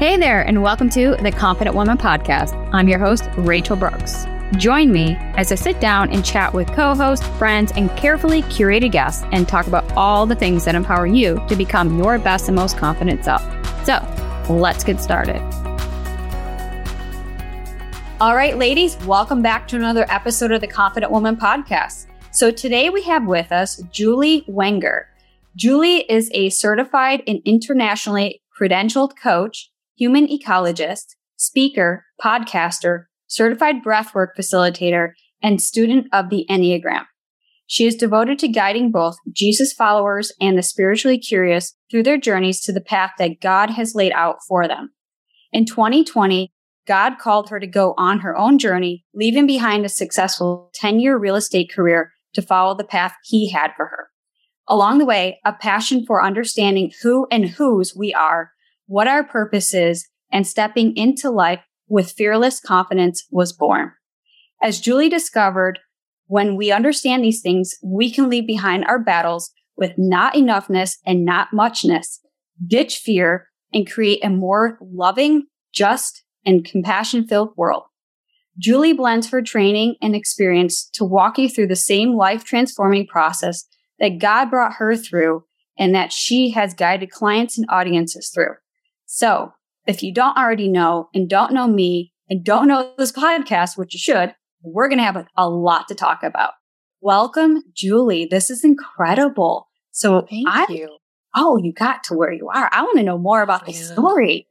Hey 0.00 0.16
there, 0.16 0.40
and 0.40 0.62
welcome 0.62 0.88
to 0.92 1.14
the 1.16 1.30
Confident 1.30 1.76
Woman 1.76 1.98
Podcast. 1.98 2.56
I'm 2.72 2.88
your 2.88 2.98
host, 2.98 3.28
Rachel 3.36 3.76
Brooks. 3.76 4.24
Join 4.56 4.90
me 4.90 5.14
as 5.36 5.52
I 5.52 5.56
sit 5.56 5.78
down 5.78 6.10
and 6.10 6.24
chat 6.24 6.54
with 6.54 6.72
co 6.72 6.94
hosts, 6.94 7.26
friends, 7.36 7.70
and 7.76 7.94
carefully 7.98 8.40
curated 8.44 8.92
guests 8.92 9.26
and 9.30 9.46
talk 9.46 9.66
about 9.66 9.92
all 9.92 10.24
the 10.24 10.34
things 10.34 10.64
that 10.64 10.74
empower 10.74 11.06
you 11.06 11.38
to 11.48 11.54
become 11.54 11.98
your 11.98 12.18
best 12.18 12.48
and 12.48 12.56
most 12.56 12.78
confident 12.78 13.26
self. 13.26 13.42
So, 13.84 14.02
let's 14.48 14.84
get 14.84 15.02
started. 15.02 15.42
All 18.22 18.34
right, 18.34 18.56
ladies, 18.56 18.96
welcome 19.04 19.42
back 19.42 19.68
to 19.68 19.76
another 19.76 20.06
episode 20.08 20.50
of 20.50 20.62
the 20.62 20.66
Confident 20.66 21.12
Woman 21.12 21.36
Podcast. 21.36 22.06
So, 22.30 22.50
today 22.50 22.88
we 22.88 23.02
have 23.02 23.26
with 23.26 23.52
us 23.52 23.76
Juli 23.92 24.46
Wenger. 24.48 25.10
Juli 25.56 26.10
is 26.10 26.30
a 26.32 26.48
certified 26.48 27.22
and 27.26 27.40
internationally 27.44 28.40
credentialed 28.58 29.14
coach 29.22 29.70
human 30.00 30.26
ecologist, 30.26 31.16
speaker, 31.36 32.06
podcaster, 32.24 33.04
certified 33.26 33.84
breathwork 33.84 34.28
facilitator, 34.36 35.10
and 35.42 35.60
student 35.60 36.06
of 36.10 36.30
the 36.30 36.46
Enneagram. 36.48 37.04
She 37.66 37.86
is 37.86 37.94
devoted 37.94 38.38
to 38.38 38.48
guiding 38.48 38.90
both 38.90 39.16
Jesus 39.30 39.74
followers 39.74 40.32
and 40.40 40.56
the 40.56 40.62
spiritually 40.62 41.18
curious 41.18 41.76
through 41.90 42.04
their 42.04 42.16
journeys 42.16 42.62
to 42.62 42.72
the 42.72 42.80
path 42.80 43.12
that 43.18 43.40
God 43.40 43.70
has 43.70 43.94
laid 43.94 44.12
out 44.12 44.36
for 44.48 44.66
them. 44.66 44.90
In 45.52 45.66
2020, 45.66 46.50
God 46.88 47.18
called 47.18 47.50
her 47.50 47.60
to 47.60 47.66
go 47.66 47.94
on 47.98 48.20
her 48.20 48.36
own 48.36 48.58
journey, 48.58 49.04
leaving 49.14 49.46
behind 49.46 49.84
a 49.84 49.90
successful 49.90 50.70
10 50.74 50.98
year 50.98 51.16
real 51.18 51.36
estate 51.36 51.70
career 51.70 52.10
to 52.32 52.42
follow 52.42 52.74
the 52.74 52.84
path 52.84 53.14
he 53.22 53.50
had 53.50 53.72
for 53.76 53.86
her. 53.86 54.08
Along 54.66 54.98
the 54.98 55.04
way, 55.04 55.40
a 55.44 55.52
passion 55.52 56.06
for 56.06 56.24
understanding 56.24 56.90
who 57.02 57.26
and 57.30 57.50
whose 57.50 57.94
we 57.94 58.14
are 58.14 58.52
what 58.90 59.06
our 59.06 59.22
purpose 59.22 59.72
is, 59.72 60.08
and 60.32 60.44
stepping 60.44 60.96
into 60.96 61.30
life 61.30 61.60
with 61.88 62.10
fearless 62.10 62.58
confidence 62.58 63.24
was 63.30 63.52
born. 63.52 63.92
As 64.60 64.80
Juli 64.80 65.08
discovered, 65.08 65.78
when 66.26 66.56
we 66.56 66.72
understand 66.72 67.22
these 67.22 67.40
things, 67.40 67.76
we 67.84 68.10
can 68.10 68.28
leave 68.28 68.48
behind 68.48 68.84
our 68.86 68.98
battles 68.98 69.52
with 69.76 69.92
not 69.96 70.34
enoughness 70.34 70.96
and 71.06 71.24
not 71.24 71.52
muchness, 71.52 72.18
ditch 72.66 72.96
fear, 72.98 73.46
and 73.72 73.88
create 73.88 74.24
a 74.24 74.28
more 74.28 74.76
loving, 74.82 75.44
just, 75.72 76.24
and 76.44 76.64
compassion 76.64 77.28
filled 77.28 77.56
world. 77.56 77.84
Juli 78.58 78.92
blends 78.92 79.30
her 79.30 79.40
training 79.40 79.94
and 80.02 80.16
experience 80.16 80.90
to 80.94 81.04
walk 81.04 81.38
you 81.38 81.48
through 81.48 81.68
the 81.68 81.76
same 81.76 82.16
life 82.16 82.42
transforming 82.42 83.06
process 83.06 83.66
that 84.00 84.18
God 84.18 84.50
brought 84.50 84.74
her 84.74 84.96
through 84.96 85.44
and 85.78 85.94
that 85.94 86.12
she 86.12 86.50
has 86.50 86.74
guided 86.74 87.12
clients 87.12 87.56
and 87.56 87.68
audiences 87.70 88.32
through. 88.34 88.54
So 89.12 89.54
if 89.88 90.04
you 90.04 90.14
don't 90.14 90.36
already 90.36 90.68
know 90.68 91.08
and 91.12 91.28
don't 91.28 91.52
know 91.52 91.66
me 91.66 92.12
and 92.28 92.44
don't 92.44 92.68
know 92.68 92.92
this 92.96 93.10
podcast, 93.10 93.76
which 93.76 93.92
you 93.92 93.98
should, 93.98 94.36
we're 94.62 94.88
going 94.88 95.00
to 95.00 95.04
have 95.04 95.26
a, 95.36 95.48
lot 95.48 95.88
to 95.88 95.96
talk 95.96 96.22
about. 96.22 96.52
Welcome, 97.00 97.64
Juli. 97.74 98.28
This 98.30 98.50
is 98.50 98.62
incredible. 98.62 99.66
So 99.90 100.28
thank 100.30 100.46
I, 100.48 100.64
you. 100.68 100.96
Oh, 101.34 101.58
you 101.60 101.72
got 101.72 102.04
to 102.04 102.14
where 102.14 102.32
you 102.32 102.50
are. 102.54 102.70
I 102.70 102.82
want 102.82 102.98
to 102.98 103.02
know 103.02 103.18
more 103.18 103.42
about 103.42 103.66
the 103.66 103.72
story. 103.72 104.46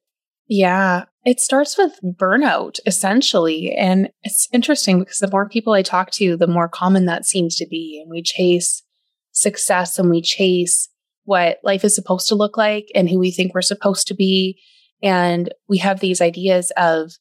Yeah, 0.49 1.05
it 1.23 1.39
starts 1.39 1.77
with 1.77 1.97
burnout 2.03 2.79
essentially. 2.85 3.71
And 3.71 4.09
it's 4.23 4.49
interesting 4.51 4.99
because 4.99 5.19
the 5.19 5.31
more 5.31 5.47
people 5.47 5.71
I 5.71 5.83
talk 5.83 6.11
to, 6.15 6.35
the 6.35 6.47
more 6.47 6.67
common 6.67 7.05
that 7.05 7.25
seems 7.25 7.55
to 7.57 7.65
be. 7.65 8.01
And 8.01 8.11
we 8.11 8.21
chase 8.21 8.83
success 9.31 9.97
and 9.97 10.09
we 10.09 10.21
chase 10.21 10.89
what 11.29 11.59
life 11.63 11.85
is 11.85 11.93
supposed 11.93 12.27
to 12.27 12.33
look 12.33 12.57
like 12.57 12.87
and 12.95 13.07
who 13.07 13.19
we 13.19 13.29
think 13.29 13.53
we're 13.53 13.61
supposed 13.61 14.07
to 14.07 14.15
be. 14.15 14.59
And 15.03 15.53
we 15.67 15.77
have 15.77 15.99
these 15.99 16.21
ideas 16.21 16.71
of 16.75 17.11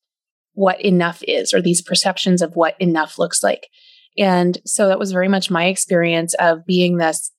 what 0.55 0.81
enough 0.81 1.23
is 1.29 1.53
or 1.53 1.61
these 1.61 1.83
perceptions 1.83 2.41
of 2.41 2.57
what 2.57 2.75
enough 2.81 3.19
looks 3.19 3.43
like. 3.43 3.69
And 4.17 4.57
so 4.65 4.89
that 4.89 4.99
was 4.99 5.13
very 5.13 5.29
much 5.29 5.51
my 5.51 5.67
experience 5.67 6.33
of 6.41 6.65
being 6.65 6.97
this 6.97 7.31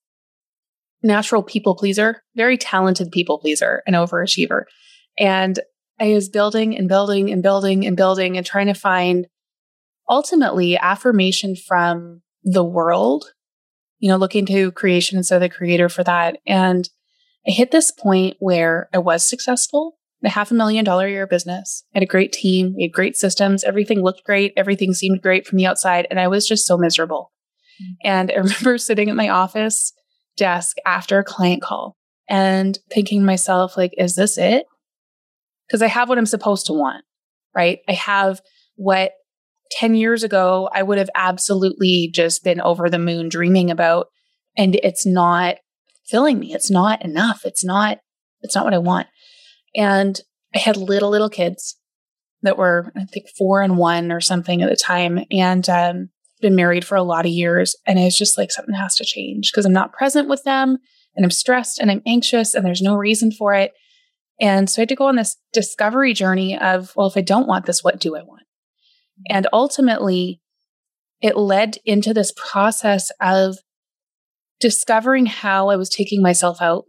natural 1.01 1.41
people 1.41 1.75
pleaser, 1.75 2.21
very 2.35 2.55
talented 2.55 3.11
people 3.11 3.39
pleaser 3.39 3.81
and 3.87 3.95
overachiever. 3.95 4.65
And 5.17 5.59
I 5.99 6.09
was 6.09 6.29
building 6.29 6.77
and 6.77 6.87
building 6.87 7.31
and 7.31 7.41
building 7.41 7.87
and 7.87 7.97
building 7.97 8.37
and 8.37 8.45
trying 8.45 8.67
to 8.67 8.75
find 8.75 9.25
ultimately 10.07 10.77
affirmation 10.77 11.55
from 11.55 12.21
the 12.43 12.63
world 12.63 13.25
you 13.99 14.09
know, 14.09 14.17
looking 14.17 14.45
to 14.47 14.71
creation 14.71 15.17
instead 15.17 15.35
of 15.35 15.41
the 15.41 15.49
creator 15.49 15.89
for 15.89 16.03
that. 16.03 16.37
And 16.47 16.89
I 17.47 17.51
hit 17.51 17.71
this 17.71 17.91
point 17.91 18.37
where 18.39 18.89
I 18.93 18.97
was 18.97 19.27
successful, 19.27 19.97
a 20.23 20.29
half 20.29 20.51
a 20.51 20.53
million 20.53 20.83
dollar 20.83 21.05
a 21.05 21.11
year 21.11 21.27
business, 21.27 21.83
I 21.93 21.99
had 21.99 22.03
a 22.03 22.07
great 22.07 22.33
team, 22.33 22.73
we 22.75 22.83
had 22.83 22.91
great 22.91 23.15
systems, 23.15 23.63
everything 23.63 24.01
looked 24.01 24.23
great, 24.25 24.53
everything 24.57 24.93
seemed 24.93 25.21
great 25.21 25.47
from 25.47 25.57
the 25.57 25.65
outside, 25.65 26.07
and 26.09 26.19
I 26.19 26.27
was 26.27 26.47
just 26.47 26.65
so 26.65 26.77
miserable. 26.77 27.31
Mm-hmm. 27.81 28.07
And 28.07 28.31
I 28.31 28.35
remember 28.39 28.77
sitting 28.77 29.09
at 29.09 29.15
my 29.15 29.29
office 29.29 29.93
desk 30.37 30.77
after 30.85 31.19
a 31.19 31.23
client 31.23 31.61
call 31.61 31.95
and 32.29 32.77
thinking 32.91 33.19
to 33.21 33.25
myself, 33.25 33.75
like, 33.77 33.93
is 33.97 34.15
this 34.15 34.37
it? 34.37 34.65
Because 35.67 35.81
I 35.81 35.87
have 35.87 36.09
what 36.09 36.17
I'm 36.17 36.25
supposed 36.25 36.65
to 36.67 36.73
want, 36.73 37.03
right? 37.55 37.79
I 37.87 37.93
have 37.93 38.41
what 38.75 39.11
10 39.71 39.95
years 39.95 40.23
ago, 40.23 40.69
I 40.73 40.83
would 40.83 40.97
have 40.97 41.09
absolutely 41.15 42.09
just 42.13 42.43
been 42.43 42.61
over 42.61 42.89
the 42.89 42.99
moon 42.99 43.29
dreaming 43.29 43.69
about. 43.69 44.07
And 44.57 44.75
it's 44.75 45.05
not 45.05 45.57
filling 46.07 46.39
me. 46.39 46.53
It's 46.53 46.71
not 46.71 47.03
enough. 47.03 47.41
It's 47.45 47.63
not, 47.63 47.99
it's 48.41 48.55
not 48.55 48.65
what 48.65 48.73
I 48.73 48.79
want. 48.79 49.07
And 49.75 50.19
I 50.55 50.59
had 50.59 50.75
little, 50.75 51.09
little 51.09 51.29
kids 51.29 51.77
that 52.41 52.57
were, 52.57 52.91
I 52.95 53.05
think, 53.05 53.27
four 53.37 53.61
and 53.61 53.77
one 53.77 54.11
or 54.11 54.21
something 54.21 54.61
at 54.61 54.69
the 54.69 54.75
time. 54.75 55.19
And, 55.31 55.69
um, 55.69 56.09
been 56.41 56.55
married 56.55 56.85
for 56.85 56.95
a 56.95 57.03
lot 57.03 57.25
of 57.25 57.31
years. 57.31 57.75
And 57.85 57.99
it's 57.99 58.17
just 58.17 58.37
like 58.37 58.51
something 58.51 58.75
has 58.75 58.95
to 58.95 59.05
change 59.05 59.51
because 59.51 59.65
I'm 59.65 59.73
not 59.73 59.93
present 59.93 60.29
with 60.29 60.43
them 60.43 60.77
and 61.15 61.25
I'm 61.25 61.31
stressed 61.31 61.79
and 61.79 61.91
I'm 61.91 62.01
anxious 62.05 62.53
and 62.53 62.65
there's 62.65 62.81
no 62.81 62.95
reason 62.95 63.31
for 63.31 63.53
it. 63.53 63.73
And 64.39 64.69
so 64.69 64.79
I 64.79 64.83
had 64.83 64.89
to 64.89 64.95
go 64.95 65.07
on 65.07 65.17
this 65.17 65.37
discovery 65.51 66.13
journey 66.13 66.57
of, 66.57 66.93
well, 66.95 67.07
if 67.07 67.17
I 67.17 67.21
don't 67.21 67.47
want 67.47 67.65
this, 67.65 67.83
what 67.83 67.99
do 67.99 68.15
I 68.15 68.21
want? 68.21 68.43
And 69.29 69.47
ultimately, 69.51 70.41
it 71.21 71.37
led 71.37 71.77
into 71.85 72.13
this 72.13 72.31
process 72.35 73.11
of 73.19 73.57
discovering 74.59 75.25
how 75.25 75.69
I 75.69 75.75
was 75.75 75.89
taking 75.89 76.21
myself 76.21 76.61
out, 76.61 76.85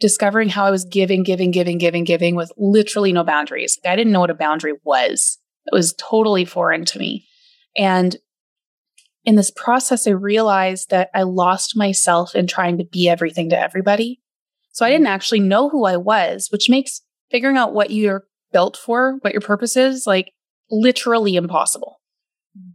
discovering 0.00 0.48
how 0.48 0.64
I 0.64 0.70
was 0.70 0.84
giving, 0.84 1.22
giving, 1.22 1.50
giving, 1.50 1.78
giving, 1.78 2.04
giving 2.04 2.34
with 2.34 2.52
literally 2.56 3.12
no 3.12 3.24
boundaries. 3.24 3.78
I 3.84 3.96
didn't 3.96 4.12
know 4.12 4.20
what 4.20 4.30
a 4.30 4.34
boundary 4.34 4.74
was. 4.84 5.38
It 5.66 5.74
was 5.74 5.94
totally 5.94 6.44
foreign 6.44 6.84
to 6.86 6.98
me. 6.98 7.26
And 7.76 8.16
in 9.24 9.36
this 9.36 9.50
process, 9.50 10.06
I 10.06 10.10
realized 10.10 10.90
that 10.90 11.10
I 11.14 11.22
lost 11.22 11.76
myself 11.76 12.34
in 12.34 12.46
trying 12.46 12.78
to 12.78 12.84
be 12.84 13.08
everything 13.08 13.50
to 13.50 13.58
everybody. 13.58 14.20
So 14.72 14.84
I 14.84 14.90
didn't 14.90 15.06
actually 15.06 15.40
know 15.40 15.68
who 15.68 15.86
I 15.86 15.96
was, 15.96 16.48
which 16.50 16.68
makes 16.68 17.00
figuring 17.30 17.56
out 17.56 17.72
what 17.72 17.90
you're 17.90 18.24
built 18.52 18.76
for, 18.76 19.18
what 19.22 19.32
your 19.32 19.40
purpose 19.40 19.76
is, 19.76 20.06
like 20.06 20.32
literally 20.82 21.36
impossible. 21.36 22.00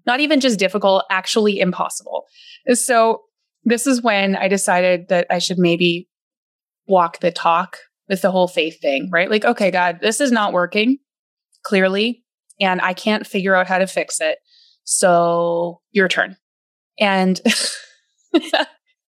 Not 0.05 0.19
even 0.19 0.39
just 0.39 0.59
difficult, 0.59 1.05
actually 1.09 1.59
impossible. 1.59 2.25
So 2.73 3.21
this 3.63 3.87
is 3.87 4.01
when 4.01 4.35
I 4.35 4.47
decided 4.47 5.07
that 5.09 5.27
I 5.29 5.39
should 5.39 5.57
maybe 5.57 6.09
walk 6.87 7.19
the 7.19 7.31
talk 7.31 7.77
with 8.07 8.21
the 8.21 8.31
whole 8.31 8.47
faith 8.47 8.81
thing, 8.81 9.09
right? 9.11 9.29
Like, 9.29 9.45
okay, 9.45 9.71
God, 9.71 9.99
this 10.01 10.19
is 10.19 10.31
not 10.31 10.53
working 10.53 10.97
clearly, 11.63 12.23
and 12.59 12.81
I 12.81 12.93
can't 12.93 13.27
figure 13.27 13.55
out 13.55 13.67
how 13.67 13.77
to 13.77 13.87
fix 13.87 14.19
it. 14.19 14.39
So 14.83 15.81
your 15.91 16.07
turn. 16.07 16.35
And 16.99 17.39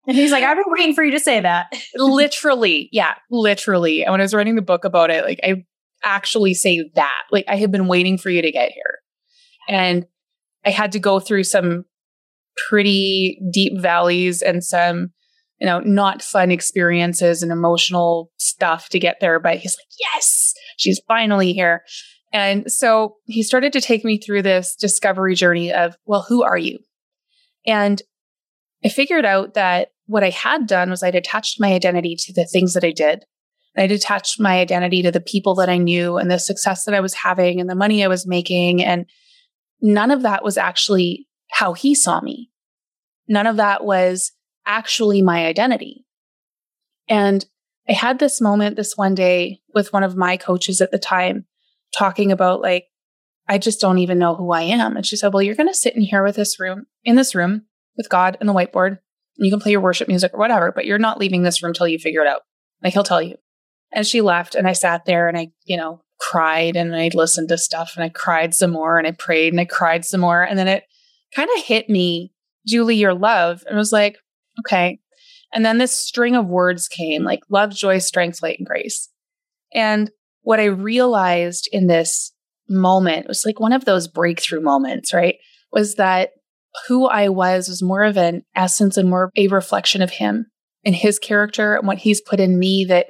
And 0.09 0.17
he's 0.17 0.31
like, 0.31 0.43
I've 0.43 0.57
been 0.57 0.65
waiting 0.67 0.95
for 0.95 1.03
you 1.03 1.11
to 1.11 1.19
say 1.19 1.39
that. 1.39 1.71
literally. 1.95 2.89
Yeah, 2.91 3.13
literally. 3.29 4.03
And 4.03 4.11
when 4.11 4.21
I 4.21 4.23
was 4.23 4.33
writing 4.33 4.55
the 4.55 4.61
book 4.63 4.83
about 4.83 5.11
it, 5.11 5.23
like 5.23 5.39
I 5.43 5.63
actually 6.03 6.53
say 6.53 6.89
that. 6.95 7.21
Like, 7.31 7.45
I 7.47 7.57
have 7.57 7.71
been 7.71 7.87
waiting 7.87 8.17
for 8.17 8.29
you 8.29 8.41
to 8.41 8.51
get 8.51 8.71
here. 8.71 8.99
And 9.67 10.05
I 10.65 10.71
had 10.71 10.91
to 10.93 10.99
go 10.99 11.19
through 11.19 11.43
some 11.43 11.85
pretty 12.67 13.39
deep 13.51 13.79
valleys 13.79 14.41
and 14.41 14.63
some, 14.63 15.09
you 15.59 15.67
know, 15.67 15.79
not 15.79 16.21
fun 16.21 16.51
experiences 16.51 17.41
and 17.43 17.51
emotional 17.51 18.31
stuff 18.37 18.89
to 18.89 18.99
get 18.99 19.19
there. 19.19 19.39
But 19.39 19.57
he's 19.57 19.77
like, 19.77 20.13
yes, 20.13 20.53
she's 20.77 21.01
finally 21.07 21.53
here. 21.53 21.83
And 22.31 22.71
so 22.71 23.15
he 23.25 23.43
started 23.43 23.73
to 23.73 23.81
take 23.81 24.05
me 24.05 24.19
through 24.19 24.43
this 24.43 24.75
discovery 24.75 25.35
journey 25.35 25.73
of, 25.73 25.95
well, 26.05 26.25
who 26.27 26.43
are 26.43 26.57
you? 26.57 26.79
And 27.65 28.01
I 28.83 28.89
figured 28.89 29.25
out 29.25 29.55
that 29.55 29.89
what 30.05 30.23
I 30.23 30.29
had 30.29 30.67
done 30.67 30.89
was 30.89 31.03
I'd 31.03 31.15
attached 31.15 31.59
my 31.59 31.73
identity 31.73 32.15
to 32.19 32.33
the 32.33 32.45
things 32.45 32.73
that 32.73 32.83
I 32.83 32.91
did. 32.91 33.25
I 33.79 33.87
detached 33.87 34.39
my 34.39 34.59
identity 34.59 35.01
to 35.03 35.11
the 35.11 35.21
people 35.21 35.55
that 35.55 35.69
I 35.69 35.77
knew 35.77 36.17
and 36.17 36.29
the 36.29 36.39
success 36.39 36.85
that 36.85 36.95
I 36.95 36.99
was 36.99 37.13
having 37.13 37.59
and 37.59 37.69
the 37.69 37.75
money 37.75 38.03
I 38.03 38.07
was 38.07 38.27
making. 38.27 38.83
And 38.83 39.05
none 39.81 40.11
of 40.11 40.23
that 40.23 40.43
was 40.43 40.57
actually 40.57 41.27
how 41.51 41.73
he 41.73 41.95
saw 41.95 42.21
me. 42.21 42.49
None 43.27 43.47
of 43.47 43.57
that 43.57 43.83
was 43.83 44.31
actually 44.65 45.21
my 45.21 45.45
identity. 45.45 46.05
And 47.07 47.45
I 47.87 47.93
had 47.93 48.19
this 48.19 48.41
moment 48.41 48.75
this 48.75 48.97
one 48.97 49.15
day 49.15 49.61
with 49.73 49.93
one 49.93 50.03
of 50.03 50.15
my 50.15 50.37
coaches 50.37 50.81
at 50.81 50.91
the 50.91 50.99
time 50.99 51.45
talking 51.97 52.31
about 52.31 52.61
like, 52.61 52.85
I 53.47 53.57
just 53.57 53.79
don't 53.81 53.97
even 53.97 54.19
know 54.19 54.35
who 54.35 54.51
I 54.51 54.61
am. 54.61 54.95
And 54.95 55.05
she 55.05 55.15
said, 55.15 55.33
Well, 55.33 55.41
you're 55.41 55.55
going 55.55 55.69
to 55.69 55.73
sit 55.73 55.95
in 55.95 56.01
here 56.01 56.23
with 56.23 56.35
this 56.35 56.59
room, 56.59 56.85
in 57.03 57.15
this 57.15 57.33
room 57.33 57.63
with 57.97 58.09
God 58.09 58.37
and 58.39 58.47
the 58.47 58.53
whiteboard, 58.53 58.89
and 58.89 59.45
you 59.45 59.51
can 59.51 59.59
play 59.59 59.71
your 59.71 59.81
worship 59.81 60.07
music 60.07 60.33
or 60.33 60.39
whatever, 60.39 60.71
but 60.71 60.85
you're 60.85 60.99
not 60.99 61.17
leaving 61.17 61.41
this 61.41 61.63
room 61.63 61.73
till 61.73 61.87
you 61.87 61.97
figure 61.97 62.21
it 62.21 62.27
out. 62.27 62.41
Like 62.83 62.93
he'll 62.93 63.03
tell 63.03 63.21
you. 63.21 63.37
And 63.91 64.05
she 64.05 64.21
left 64.21 64.55
and 64.55 64.67
I 64.67 64.73
sat 64.73 65.05
there 65.05 65.27
and 65.27 65.37
I, 65.37 65.49
you 65.65 65.77
know, 65.77 66.01
cried 66.19 66.75
and 66.75 66.95
I 66.95 67.09
listened 67.13 67.49
to 67.49 67.57
stuff 67.57 67.93
and 67.95 68.03
I 68.03 68.09
cried 68.09 68.53
some 68.53 68.71
more 68.71 68.97
and 68.97 69.07
I 69.07 69.11
prayed 69.11 69.53
and 69.53 69.59
I 69.59 69.65
cried 69.65 70.05
some 70.05 70.21
more. 70.21 70.43
And 70.43 70.59
then 70.59 70.67
it 70.67 70.83
kind 71.35 71.49
of 71.57 71.63
hit 71.63 71.89
me, 71.89 72.31
Juli, 72.67 72.95
your 72.95 73.13
love. 73.13 73.63
And 73.65 73.75
I 73.75 73.79
was 73.79 73.91
like, 73.91 74.17
okay. 74.59 74.99
And 75.53 75.65
then 75.65 75.77
this 75.77 75.95
string 75.95 76.35
of 76.35 76.45
words 76.45 76.87
came 76.87 77.23
like 77.23 77.41
love, 77.49 77.71
joy, 77.71 77.97
strength, 77.99 78.43
light, 78.43 78.59
and 78.59 78.67
grace. 78.67 79.09
And 79.73 80.11
what 80.41 80.59
I 80.59 80.65
realized 80.65 81.67
in 81.71 81.87
this 81.87 82.31
moment 82.67 83.27
was 83.27 83.45
like 83.45 83.59
one 83.59 83.73
of 83.73 83.85
those 83.85 84.07
breakthrough 84.07 84.61
moments, 84.61 85.13
right? 85.13 85.35
Was 85.71 85.95
that 85.95 86.31
who 86.87 87.07
I 87.07 87.29
was 87.29 87.67
was 87.67 87.81
more 87.81 88.03
of 88.03 88.17
an 88.17 88.43
essence 88.55 88.97
and 88.97 89.09
more 89.09 89.31
a 89.35 89.47
reflection 89.47 90.01
of 90.01 90.11
him 90.11 90.45
and 90.85 90.95
his 90.95 91.17
character 91.19 91.75
and 91.75 91.87
what 91.87 91.99
he's 91.99 92.21
put 92.21 92.39
in 92.39 92.59
me 92.59 92.85
that 92.85 93.07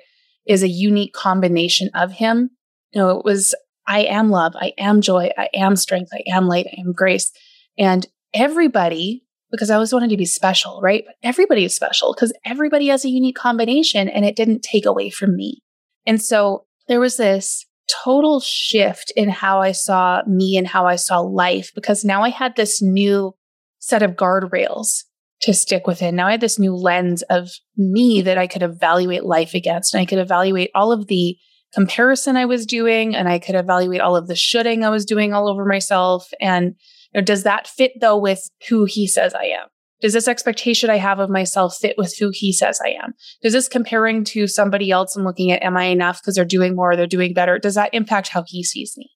is 0.50 0.64
a 0.64 0.68
unique 0.68 1.14
combination 1.14 1.90
of 1.94 2.12
him. 2.12 2.50
You 2.92 3.02
know, 3.02 3.18
it 3.18 3.24
was 3.24 3.56
I 3.88 4.02
am 4.02 4.30
love, 4.30 4.54
I 4.56 4.74
am 4.78 5.00
joy, 5.00 5.30
I 5.38 5.48
am 5.54 5.76
strength, 5.76 6.10
I 6.14 6.24
am 6.28 6.48
light, 6.48 6.68
I 6.68 6.82
am 6.82 6.92
grace. 6.92 7.32
And 7.78 8.06
everybody, 8.34 9.24
because 9.52 9.70
I 9.70 9.76
always 9.76 9.94
wanted 9.94 10.10
to 10.10 10.18
be 10.18 10.26
special, 10.26 10.82
right? 10.82 11.04
But 11.06 11.16
everybody 11.24 11.64
is 11.64 11.76
special 11.76 12.14
because 12.14 12.34
everybody 12.46 12.88
has 12.88 13.06
a 13.06 13.10
unique 13.10 13.36
combination 13.36 14.10
and 14.10 14.26
it 14.26 14.36
didn't 14.36 14.64
take 14.64 14.86
away 14.86 15.10
from 15.10 15.36
me. 15.36 15.62
And 16.06 16.22
so 16.22 16.66
there 16.88 17.00
was 17.00 17.18
this 17.18 17.66
total 18.04 18.40
shift 18.40 19.12
in 19.16 19.30
how 19.30 19.62
I 19.62 19.72
saw 19.72 20.22
me 20.28 20.58
and 20.58 20.68
how 20.68 20.86
I 20.86 20.96
saw 20.96 21.20
life 21.20 21.72
because 21.74 22.04
now 22.04 22.24
I 22.24 22.30
had 22.30 22.56
this 22.56 22.82
new 22.82 23.34
set 23.80 24.04
of 24.04 24.12
guardrails 24.12 25.04
to 25.42 25.54
stick 25.54 25.88
within. 25.88 26.16
Now 26.16 26.28
I 26.28 26.32
had 26.32 26.42
this 26.42 26.60
new 26.60 26.76
lens 26.76 27.22
of 27.24 27.50
me 27.78 28.22
that 28.22 28.38
I 28.38 28.48
could 28.48 28.64
evaluate 28.64 29.24
life 29.24 29.54
against. 29.54 29.94
And 29.94 30.02
I 30.02 30.06
could 30.06 30.20
evaluate 30.20 30.72
all 30.76 30.92
of 30.92 31.08
the 31.08 31.38
comparison 31.74 32.36
I 32.36 32.46
was 32.46 32.66
doing 32.66 33.16
and 33.16 33.30
I 33.30 33.40
could 33.40 33.56
evaluate 33.56 34.02
all 34.02 34.16
of 34.16 34.28
the 34.28 34.36
shoulding 34.36 34.84
I 34.84 34.90
was 34.90 35.06
doing 35.06 35.34
all 35.34 35.48
over 35.48 35.66
myself. 35.66 36.30
And 36.42 36.76
you 37.14 37.22
know, 37.22 37.26
does 37.26 37.44
that 37.44 37.68
fit 37.68 37.94
though 38.02 38.18
with 38.18 38.50
who 38.68 38.86
he 38.86 39.08
says 39.08 39.34
I 39.34 39.46
am? 39.46 39.68
Does 40.02 40.14
this 40.14 40.28
expectation 40.28 40.90
I 40.90 40.98
have 40.98 41.20
of 41.20 41.30
myself 41.30 41.76
fit 41.76 41.96
with 41.98 42.18
who 42.18 42.32
he 42.34 42.54
says 42.54 42.80
I 42.84 42.92
am? 43.04 43.14
Does 43.42 43.54
this 43.54 43.68
comparing 43.68 44.24
to 44.26 44.48
somebody 44.48 44.92
else 44.92 45.16
and 45.16 45.26
looking 45.26 45.52
at, 45.52 45.62
am 45.62 45.76
I 45.76 45.86
enough 45.86 46.22
because 46.22 46.36
they're 46.36 46.46
doing 46.46 46.76
more, 46.76 46.96
they're 46.96 47.06
doing 47.06 47.34
better? 47.34 47.60
Does 47.60 47.76
that 47.76 47.94
impact 47.94 48.30
how 48.30 48.44
he 48.48 48.64
sees 48.64 48.94
me? 48.98 49.10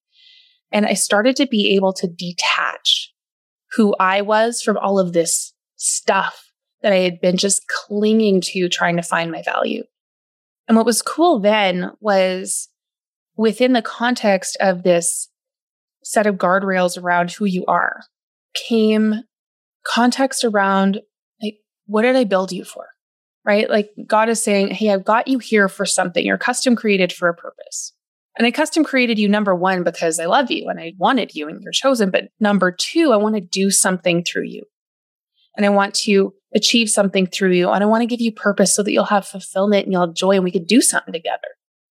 And 0.71 0.85
I 0.85 0.93
started 0.93 1.35
to 1.37 1.47
be 1.47 1.75
able 1.75 1.93
to 1.93 2.07
detach 2.07 3.13
who 3.75 3.95
I 3.99 4.21
was 4.21 4.61
from 4.61 4.77
all 4.77 4.99
of 4.99 5.13
this 5.13 5.52
stuff 5.83 6.51
that 6.81 6.94
I 6.94 6.97
had 6.97 7.19
been 7.21 7.38
just 7.38 7.68
clinging 7.68 8.41
to, 8.41 8.69
trying 8.69 8.97
to 8.97 9.03
find 9.03 9.31
my 9.31 9.41
value. 9.41 9.83
And 10.68 10.77
what 10.77 10.85
was 10.85 11.01
cool 11.01 11.39
then 11.39 11.91
was 12.00 12.69
within 13.35 13.74
the 13.74 13.81
context 13.81 14.57
of 14.59 14.83
this 14.83 15.30
set 16.03 16.27
of 16.27 16.35
guardrails 16.35 17.01
around 17.01 17.31
who 17.31 17.45
you 17.45 17.65
are 17.68 18.01
came 18.68 19.15
context 19.85 20.44
around 20.44 21.01
like, 21.41 21.56
what 21.85 22.03
did 22.03 22.15
I 22.15 22.24
build 22.24 22.51
you 22.51 22.63
for? 22.63 22.88
Right? 23.45 23.69
Like 23.69 23.89
God 24.07 24.30
is 24.30 24.41
saying, 24.41 24.71
Hey, 24.71 24.89
I've 24.89 25.03
got 25.03 25.27
you 25.27 25.39
here 25.39 25.68
for 25.68 25.85
something. 25.85 26.25
You're 26.25 26.38
custom 26.38 26.75
created 26.75 27.12
for 27.12 27.27
a 27.27 27.33
purpose. 27.33 27.94
And 28.38 28.47
I 28.47 28.51
custom 28.51 28.83
created 28.83 29.19
you 29.19 29.27
number 29.27 29.53
one 29.53 29.83
because 29.83 30.19
I 30.19 30.25
love 30.25 30.50
you 30.50 30.68
and 30.69 30.80
I 30.80 30.94
wanted 30.97 31.35
you 31.35 31.47
and 31.47 31.62
you're 31.62 31.71
chosen. 31.71 32.09
But 32.09 32.30
number 32.39 32.71
two, 32.71 33.12
I 33.12 33.18
want 33.18 33.35
to 33.35 33.41
do 33.41 33.69
something 33.69 34.24
through 34.24 34.45
you. 34.45 34.63
And 35.55 35.65
I 35.65 35.69
want 35.69 35.94
to 35.95 36.33
achieve 36.55 36.89
something 36.89 37.25
through 37.25 37.51
you. 37.51 37.69
And 37.69 37.83
I 37.83 37.88
want 37.88 38.01
to 38.01 38.07
give 38.07 38.21
you 38.21 38.31
purpose 38.31 38.75
so 38.75 38.83
that 38.83 38.91
you'll 38.91 39.05
have 39.05 39.25
fulfillment 39.27 39.85
and 39.85 39.94
you'll 39.94 40.05
have 40.05 40.15
joy 40.15 40.31
and 40.31 40.44
we 40.44 40.51
could 40.51 40.67
do 40.67 40.81
something 40.81 41.13
together. 41.13 41.47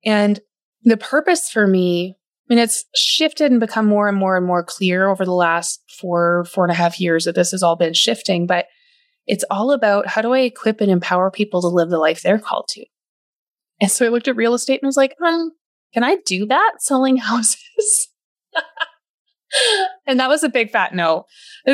And 0.06 0.40
the 0.84 0.98
purpose 0.98 1.50
for 1.50 1.68
me 1.68 2.18
I 2.50 2.54
mean, 2.54 2.64
it's 2.64 2.86
shifted 2.96 3.52
and 3.52 3.60
become 3.60 3.86
more 3.86 4.08
and 4.08 4.18
more 4.18 4.38
and 4.38 4.46
more 4.46 4.64
clear 4.64 5.10
over 5.10 5.26
the 5.26 5.34
last 5.34 5.84
four, 6.00 6.46
four 6.46 6.64
and 6.64 6.72
a 6.72 6.76
half 6.76 7.00
years 7.00 7.26
that 7.26 7.36
this 7.36 7.52
has 7.52 7.62
all 7.62 7.76
been 7.76 7.94
shifting, 7.94 8.48
but 8.48 8.68
it's 9.26 9.44
all 9.52 9.72
about 9.72 10.08
how 10.08 10.22
do 10.22 10.34
I 10.34 10.40
equip 10.40 10.80
and 10.80 10.90
empower 10.90 11.30
people 11.30 11.60
to 11.62 11.68
live 11.68 11.90
the 11.90 11.98
life 11.98 12.22
they're 12.22 12.40
called 12.40 12.70
to? 12.70 12.86
And 13.82 13.92
so 13.92 14.06
I 14.06 14.10
looked 14.10 14.30
at 14.30 14.38
real 14.38 14.54
estate 14.54 14.80
and 14.82 14.88
was 14.88 14.96
like, 14.96 15.16
um, 15.22 15.52
can 15.94 16.06
I 16.06 16.18
do 16.26 16.46
that 16.46 16.76
selling 16.80 17.18
houses? 17.18 18.08
and 20.08 20.20
that 20.20 20.30
was 20.30 20.44
a 20.44 20.50
big 20.50 20.72
fat 20.72 20.94
no. 20.94 21.26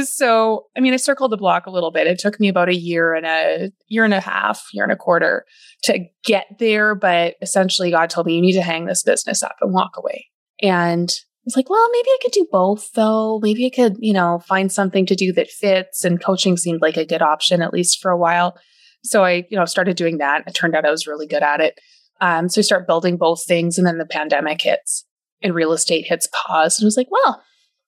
So, 0.04 0.66
I 0.76 0.80
mean, 0.80 0.94
I 0.94 0.98
circled 0.98 1.32
the 1.32 1.38
block 1.38 1.66
a 1.66 1.72
little 1.72 1.92
bit. 1.92 2.08
It 2.08 2.20
took 2.20 2.40
me 2.40 2.48
about 2.48 2.70
a 2.70 2.76
year 2.76 3.14
and 3.14 3.26
a 3.26 3.72
year 3.88 4.06
and 4.06 4.14
a 4.14 4.20
half, 4.20 4.68
year 4.74 4.84
and 4.84 4.94
a 4.94 4.98
quarter 4.98 5.46
to 5.84 6.06
get 6.24 6.46
there. 6.60 6.96
But 6.96 7.36
essentially, 7.42 7.92
God 7.92 8.10
told 8.10 8.28
me, 8.28 8.36
you 8.36 8.42
need 8.42 8.54
to 8.54 8.62
hang 8.62 8.86
this 8.86 9.04
business 9.04 9.44
up 9.44 9.56
and 9.62 9.74
walk 9.74 9.92
away. 9.98 10.28
And 10.62 11.10
I 11.10 11.46
was 11.46 11.58
like, 11.58 11.70
well, 11.70 11.90
maybe 11.92 12.08
I 12.08 12.18
could 12.22 12.32
do 12.32 12.48
both 12.52 12.92
though. 12.94 13.40
Maybe 13.40 13.66
I 13.66 13.70
could, 13.70 13.98
you 14.00 14.14
know, 14.14 14.40
find 14.48 14.72
something 14.72 15.06
to 15.08 15.16
do 15.16 15.34
that 15.34 15.50
fits. 15.50 16.06
And 16.06 16.24
coaching 16.24 16.56
seemed 16.56 16.82
like 16.82 16.96
a 16.96 17.06
good 17.06 17.22
option, 17.22 17.62
at 17.62 17.74
least 17.74 18.02
for 18.02 18.12
a 18.12 18.18
while. 18.18 18.58
So 19.04 19.26
I, 19.26 19.46
you 19.50 19.58
know, 19.58 19.66
started 19.66 19.98
doing 19.98 20.20
that. 20.20 20.44
It 20.48 20.54
turned 20.54 20.74
out 20.74 20.86
I 20.86 20.92
was 20.92 21.06
really 21.06 21.28
good 21.28 21.44
at 21.44 21.60
it. 21.60 21.80
Um, 22.22 22.48
so 22.48 22.60
I 22.60 22.62
start 22.62 22.88
building 22.88 23.18
both 23.18 23.44
things. 23.46 23.78
And 23.78 23.86
then 23.86 23.98
the 23.98 24.06
pandemic 24.06 24.62
hits 24.62 25.06
and 25.42 25.54
real 25.54 25.74
estate 25.74 26.06
hits 26.08 26.30
pause. 26.32 26.80
And 26.80 26.86
I 26.86 26.88
was 26.88 26.96
like, 26.96 27.12
well, 27.12 27.44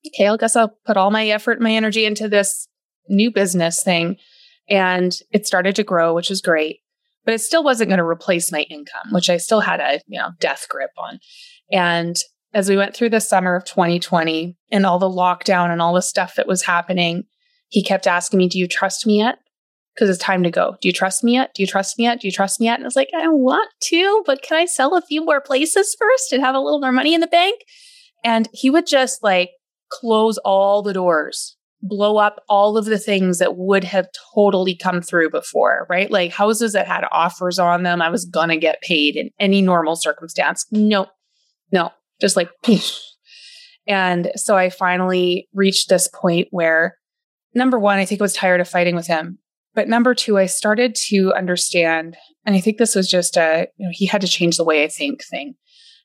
okay, 0.07 0.27
I 0.27 0.37
guess 0.37 0.55
I'll 0.55 0.77
put 0.85 0.97
all 0.97 1.11
my 1.11 1.27
effort 1.27 1.61
my 1.61 1.71
energy 1.71 2.05
into 2.05 2.27
this 2.27 2.67
new 3.09 3.31
business 3.31 3.83
thing. 3.83 4.17
And 4.69 5.17
it 5.31 5.45
started 5.45 5.75
to 5.75 5.83
grow, 5.83 6.13
which 6.13 6.31
is 6.31 6.41
great. 6.41 6.79
But 7.23 7.33
it 7.33 7.41
still 7.41 7.63
wasn't 7.63 7.89
going 7.89 7.99
to 7.99 8.05
replace 8.05 8.51
my 8.51 8.61
income, 8.61 9.11
which 9.11 9.29
I 9.29 9.37
still 9.37 9.59
had 9.59 9.79
a, 9.79 9.99
you 10.07 10.19
know, 10.19 10.29
death 10.39 10.67
grip 10.69 10.91
on. 10.97 11.19
And 11.71 12.15
as 12.53 12.69
we 12.69 12.77
went 12.77 12.95
through 12.95 13.09
the 13.09 13.19
summer 13.19 13.55
of 13.55 13.65
2020 13.65 14.55
and 14.71 14.85
all 14.85 14.99
the 14.99 15.09
lockdown 15.09 15.71
and 15.71 15.81
all 15.81 15.93
the 15.93 16.01
stuff 16.01 16.35
that 16.35 16.47
was 16.47 16.63
happening, 16.63 17.25
he 17.67 17.83
kept 17.83 18.07
asking 18.07 18.37
me, 18.37 18.47
Do 18.47 18.59
you 18.59 18.67
trust 18.67 19.07
me 19.07 19.17
yet? 19.17 19.39
Because 19.93 20.09
it's 20.09 20.23
time 20.23 20.43
to 20.43 20.51
go. 20.51 20.77
Do 20.81 20.87
you 20.87 20.93
trust 20.93 21.23
me 21.23 21.33
yet? 21.33 21.53
Do 21.53 21.63
you 21.63 21.67
trust 21.67 21.97
me 21.97 22.05
yet? 22.05 22.21
Do 22.21 22.27
you 22.27 22.31
trust 22.31 22.59
me 22.59 22.67
yet? 22.67 22.75
And 22.75 22.83
I 22.83 22.87
was 22.87 22.95
like, 22.95 23.09
I 23.15 23.27
want 23.27 23.69
to, 23.83 24.23
but 24.25 24.41
can 24.41 24.57
I 24.57 24.65
sell 24.65 24.95
a 24.95 25.01
few 25.01 25.23
more 25.23 25.41
places 25.41 25.95
first 25.97 26.31
and 26.31 26.43
have 26.43 26.55
a 26.55 26.59
little 26.59 26.79
more 26.79 26.91
money 26.91 27.13
in 27.13 27.21
the 27.21 27.27
bank? 27.27 27.61
And 28.23 28.49
he 28.51 28.69
would 28.69 28.87
just 28.87 29.23
like 29.23 29.51
close 29.91 30.37
all 30.39 30.81
the 30.81 30.93
doors, 30.93 31.57
blow 31.81 32.17
up 32.17 32.43
all 32.49 32.77
of 32.77 32.85
the 32.85 32.97
things 32.97 33.39
that 33.39 33.57
would 33.57 33.83
have 33.83 34.07
totally 34.33 34.75
come 34.75 35.01
through 35.01 35.29
before, 35.29 35.85
right? 35.89 36.09
Like 36.09 36.31
houses 36.31 36.73
that 36.73 36.87
had 36.87 37.05
offers 37.11 37.59
on 37.59 37.83
them, 37.83 38.01
I 38.01 38.09
was 38.09 38.25
gonna 38.25 38.57
get 38.57 38.81
paid 38.81 39.15
in 39.15 39.29
any 39.39 39.61
normal 39.61 39.95
circumstance. 39.95 40.65
No, 40.71 41.07
no, 41.71 41.91
just 42.21 42.35
like, 42.35 42.49
and 43.87 44.31
so 44.35 44.55
I 44.57 44.69
finally 44.69 45.47
reached 45.53 45.89
this 45.89 46.07
point 46.07 46.47
where 46.51 46.97
number 47.53 47.79
one, 47.79 47.99
I 47.99 48.05
think 48.05 48.21
I 48.21 48.23
was 48.23 48.33
tired 48.33 48.61
of 48.61 48.69
fighting 48.69 48.95
with 48.95 49.07
him. 49.07 49.39
But 49.73 49.89
number 49.89 50.15
two, 50.15 50.37
I 50.37 50.45
started 50.45 50.95
to 51.07 51.33
understand, 51.35 52.15
and 52.45 52.55
I 52.55 52.61
think 52.61 52.77
this 52.77 52.95
was 52.95 53.09
just 53.09 53.35
a, 53.35 53.67
you 53.75 53.85
know, 53.85 53.91
he 53.93 54.05
had 54.05 54.21
to 54.21 54.27
change 54.27 54.55
the 54.55 54.63
way 54.63 54.83
I 54.83 54.87
think 54.87 55.23
thing. 55.25 55.55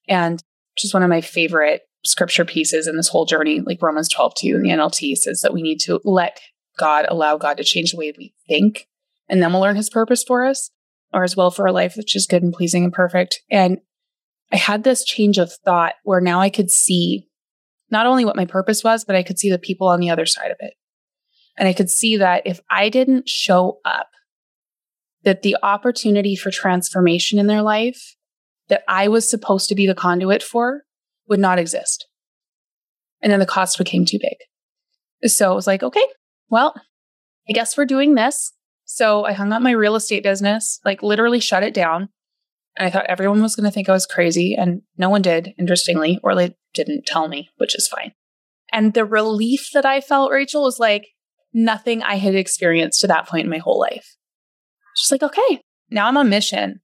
And 0.08 0.42
just 0.76 0.92
one 0.92 1.04
of 1.04 1.08
my 1.08 1.20
favorite 1.20 1.82
scripture 2.04 2.44
pieces 2.44 2.86
in 2.86 2.96
this 2.96 3.08
whole 3.08 3.26
journey, 3.26 3.60
like 3.60 3.82
Romans 3.82 4.08
12, 4.08 4.32
2 4.38 4.56
in 4.56 4.62
the 4.62 4.70
NLT 4.70 5.16
says 5.16 5.40
that 5.40 5.52
we 5.52 5.62
need 5.62 5.78
to 5.80 6.00
let 6.04 6.40
God, 6.78 7.06
allow 7.08 7.36
God 7.36 7.56
to 7.58 7.64
change 7.64 7.92
the 7.92 7.98
way 7.98 8.12
we 8.16 8.34
think, 8.48 8.86
and 9.28 9.42
then 9.42 9.52
we'll 9.52 9.60
learn 9.60 9.76
his 9.76 9.90
purpose 9.90 10.24
for 10.26 10.44
us 10.44 10.70
or 11.12 11.24
as 11.24 11.36
well 11.36 11.50
for 11.50 11.66
our 11.66 11.72
life, 11.72 11.96
which 11.96 12.16
is 12.16 12.26
good 12.26 12.42
and 12.42 12.52
pleasing 12.52 12.84
and 12.84 12.92
perfect. 12.92 13.42
And 13.50 13.78
I 14.52 14.56
had 14.56 14.84
this 14.84 15.04
change 15.04 15.38
of 15.38 15.52
thought 15.64 15.94
where 16.04 16.20
now 16.20 16.40
I 16.40 16.50
could 16.50 16.70
see 16.70 17.28
not 17.90 18.06
only 18.06 18.24
what 18.24 18.36
my 18.36 18.46
purpose 18.46 18.84
was, 18.84 19.04
but 19.04 19.16
I 19.16 19.22
could 19.22 19.38
see 19.38 19.50
the 19.50 19.58
people 19.58 19.88
on 19.88 20.00
the 20.00 20.10
other 20.10 20.26
side 20.26 20.50
of 20.50 20.56
it. 20.60 20.74
And 21.56 21.68
I 21.68 21.72
could 21.72 21.90
see 21.90 22.16
that 22.16 22.42
if 22.46 22.60
I 22.70 22.88
didn't 22.88 23.28
show 23.28 23.80
up, 23.84 24.08
that 25.22 25.42
the 25.42 25.56
opportunity 25.62 26.34
for 26.34 26.50
transformation 26.50 27.38
in 27.38 27.46
their 27.46 27.62
life 27.62 28.16
that 28.68 28.82
I 28.88 29.08
was 29.08 29.28
supposed 29.28 29.68
to 29.68 29.74
be 29.74 29.86
the 29.86 29.94
conduit 29.94 30.42
for 30.42 30.82
would 31.30 31.40
not 31.40 31.58
exist. 31.58 32.06
And 33.22 33.32
then 33.32 33.40
the 33.40 33.46
cost 33.46 33.78
became 33.78 34.04
too 34.04 34.18
big. 34.20 35.30
So 35.30 35.50
I 35.50 35.54
was 35.54 35.66
like, 35.66 35.82
okay, 35.82 36.04
well, 36.50 36.74
I 37.48 37.52
guess 37.52 37.76
we're 37.76 37.86
doing 37.86 38.14
this. 38.14 38.52
So 38.84 39.24
I 39.24 39.32
hung 39.32 39.52
up 39.52 39.62
my 39.62 39.70
real 39.70 39.94
estate 39.94 40.22
business, 40.22 40.80
like 40.84 41.02
literally 41.02 41.40
shut 41.40 41.62
it 41.62 41.72
down. 41.72 42.08
And 42.76 42.86
I 42.86 42.90
thought 42.90 43.06
everyone 43.06 43.42
was 43.42 43.56
going 43.56 43.64
to 43.64 43.70
think 43.70 43.88
I 43.88 43.92
was 43.92 44.06
crazy, 44.06 44.54
and 44.54 44.82
no 44.96 45.10
one 45.10 45.22
did, 45.22 45.54
interestingly, 45.58 46.20
or 46.22 46.34
they 46.34 46.54
didn't 46.72 47.04
tell 47.04 47.28
me, 47.28 47.50
which 47.58 47.74
is 47.74 47.88
fine. 47.88 48.12
And 48.72 48.94
the 48.94 49.04
relief 49.04 49.70
that 49.74 49.84
I 49.84 50.00
felt, 50.00 50.30
Rachel, 50.30 50.62
was 50.62 50.78
like 50.78 51.08
nothing 51.52 52.02
I 52.02 52.14
had 52.14 52.34
experienced 52.34 53.00
to 53.00 53.06
that 53.08 53.26
point 53.26 53.44
in 53.44 53.50
my 53.50 53.58
whole 53.58 53.78
life. 53.78 54.16
Just 54.96 55.10
like, 55.10 55.22
okay, 55.22 55.62
now 55.90 56.06
I'm 56.06 56.16
on 56.16 56.28
mission. 56.28 56.80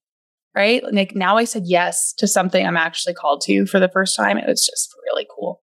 Right? 0.57 0.83
Like 0.93 1.15
now 1.15 1.37
I 1.37 1.45
said 1.45 1.65
yes 1.67 2.15
to 2.19 2.27
something 2.27 2.67
I'm 2.67 2.77
actually 2.77 3.15
called 3.15 3.43
to 3.43 3.67
for 3.67 3.79
the 3.79 3.91
first 3.91 4.17
time. 4.17 4.39
It 4.39 4.49
was 4.49 4.65
just 4.65 4.95
really 5.05 5.27
cool. 5.37 5.63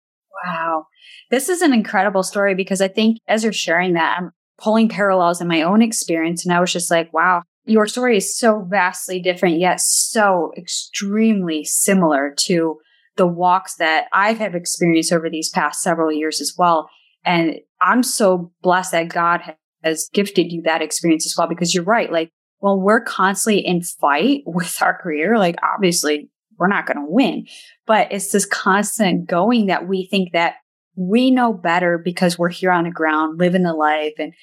Wow. 0.46 0.86
This 1.30 1.50
is 1.50 1.62
an 1.62 1.74
incredible 1.74 2.24
story 2.24 2.56
because 2.56 2.82
I 2.82 2.88
think 2.88 3.18
as 3.28 3.44
you're 3.44 3.52
sharing 3.52 3.94
that, 3.94 4.18
I'm 4.18 4.32
pulling 4.58 4.88
parallels 4.88 5.42
in 5.42 5.48
my 5.48 5.62
own 5.62 5.82
experience. 5.82 6.46
And 6.46 6.54
I 6.54 6.60
was 6.60 6.72
just 6.72 6.90
like, 6.90 7.14
wow, 7.14 7.44
your 7.66 7.86
story 7.86 8.18
is 8.18 8.38
so 8.38 8.66
vastly 8.70 9.20
different, 9.20 9.60
yet 9.60 9.82
so 9.82 10.52
extremely 10.58 11.66
similar 11.66 12.34
to 12.46 12.78
the 13.18 13.28
walks 13.28 13.76
that 13.76 14.06
I've 14.14 14.42
experienced 14.42 15.12
over 15.12 15.30
these 15.30 15.50
past 15.50 15.82
several 15.82 16.12
years 16.14 16.40
as 16.40 16.54
well. 16.58 16.90
And 17.26 17.56
I'm 17.82 18.04
so 18.04 18.54
blessed 18.62 18.94
that 18.94 19.10
God 19.10 19.42
has 19.84 20.10
gifted 20.14 20.52
you 20.52 20.62
that 20.64 20.82
experience 20.82 21.26
as 21.26 21.36
well, 21.38 21.48
because 21.48 21.76
you're 21.76 21.84
right. 21.84 22.12
Like, 22.12 22.32
well, 22.60 22.80
we're 22.80 23.02
constantly 23.02 23.66
in 23.66 23.82
fight 23.82 24.44
with 24.46 24.82
our 24.82 24.98
career, 24.98 25.38
Like, 25.38 25.56
obviously 25.64 26.30
we're 26.58 26.68
not 26.68 26.88
going 26.88 26.98
to 26.98 27.06
win, 27.08 27.46
but 27.86 28.12
it's 28.12 28.32
this 28.32 28.46
constant 28.46 29.28
going 29.28 29.68
that 29.68 29.88
we 29.88 30.08
think 30.10 30.34
that 30.34 30.56
we 30.96 31.30
know 31.30 31.54
better 31.54 32.00
because 32.00 32.40
we're 32.40 32.50
here 32.50 32.72
on 32.72 32.86
the 32.86 32.92
ground, 32.92 33.38
living 33.38 33.62
the 33.62 33.74
life. 33.74 34.14
And 34.18 34.34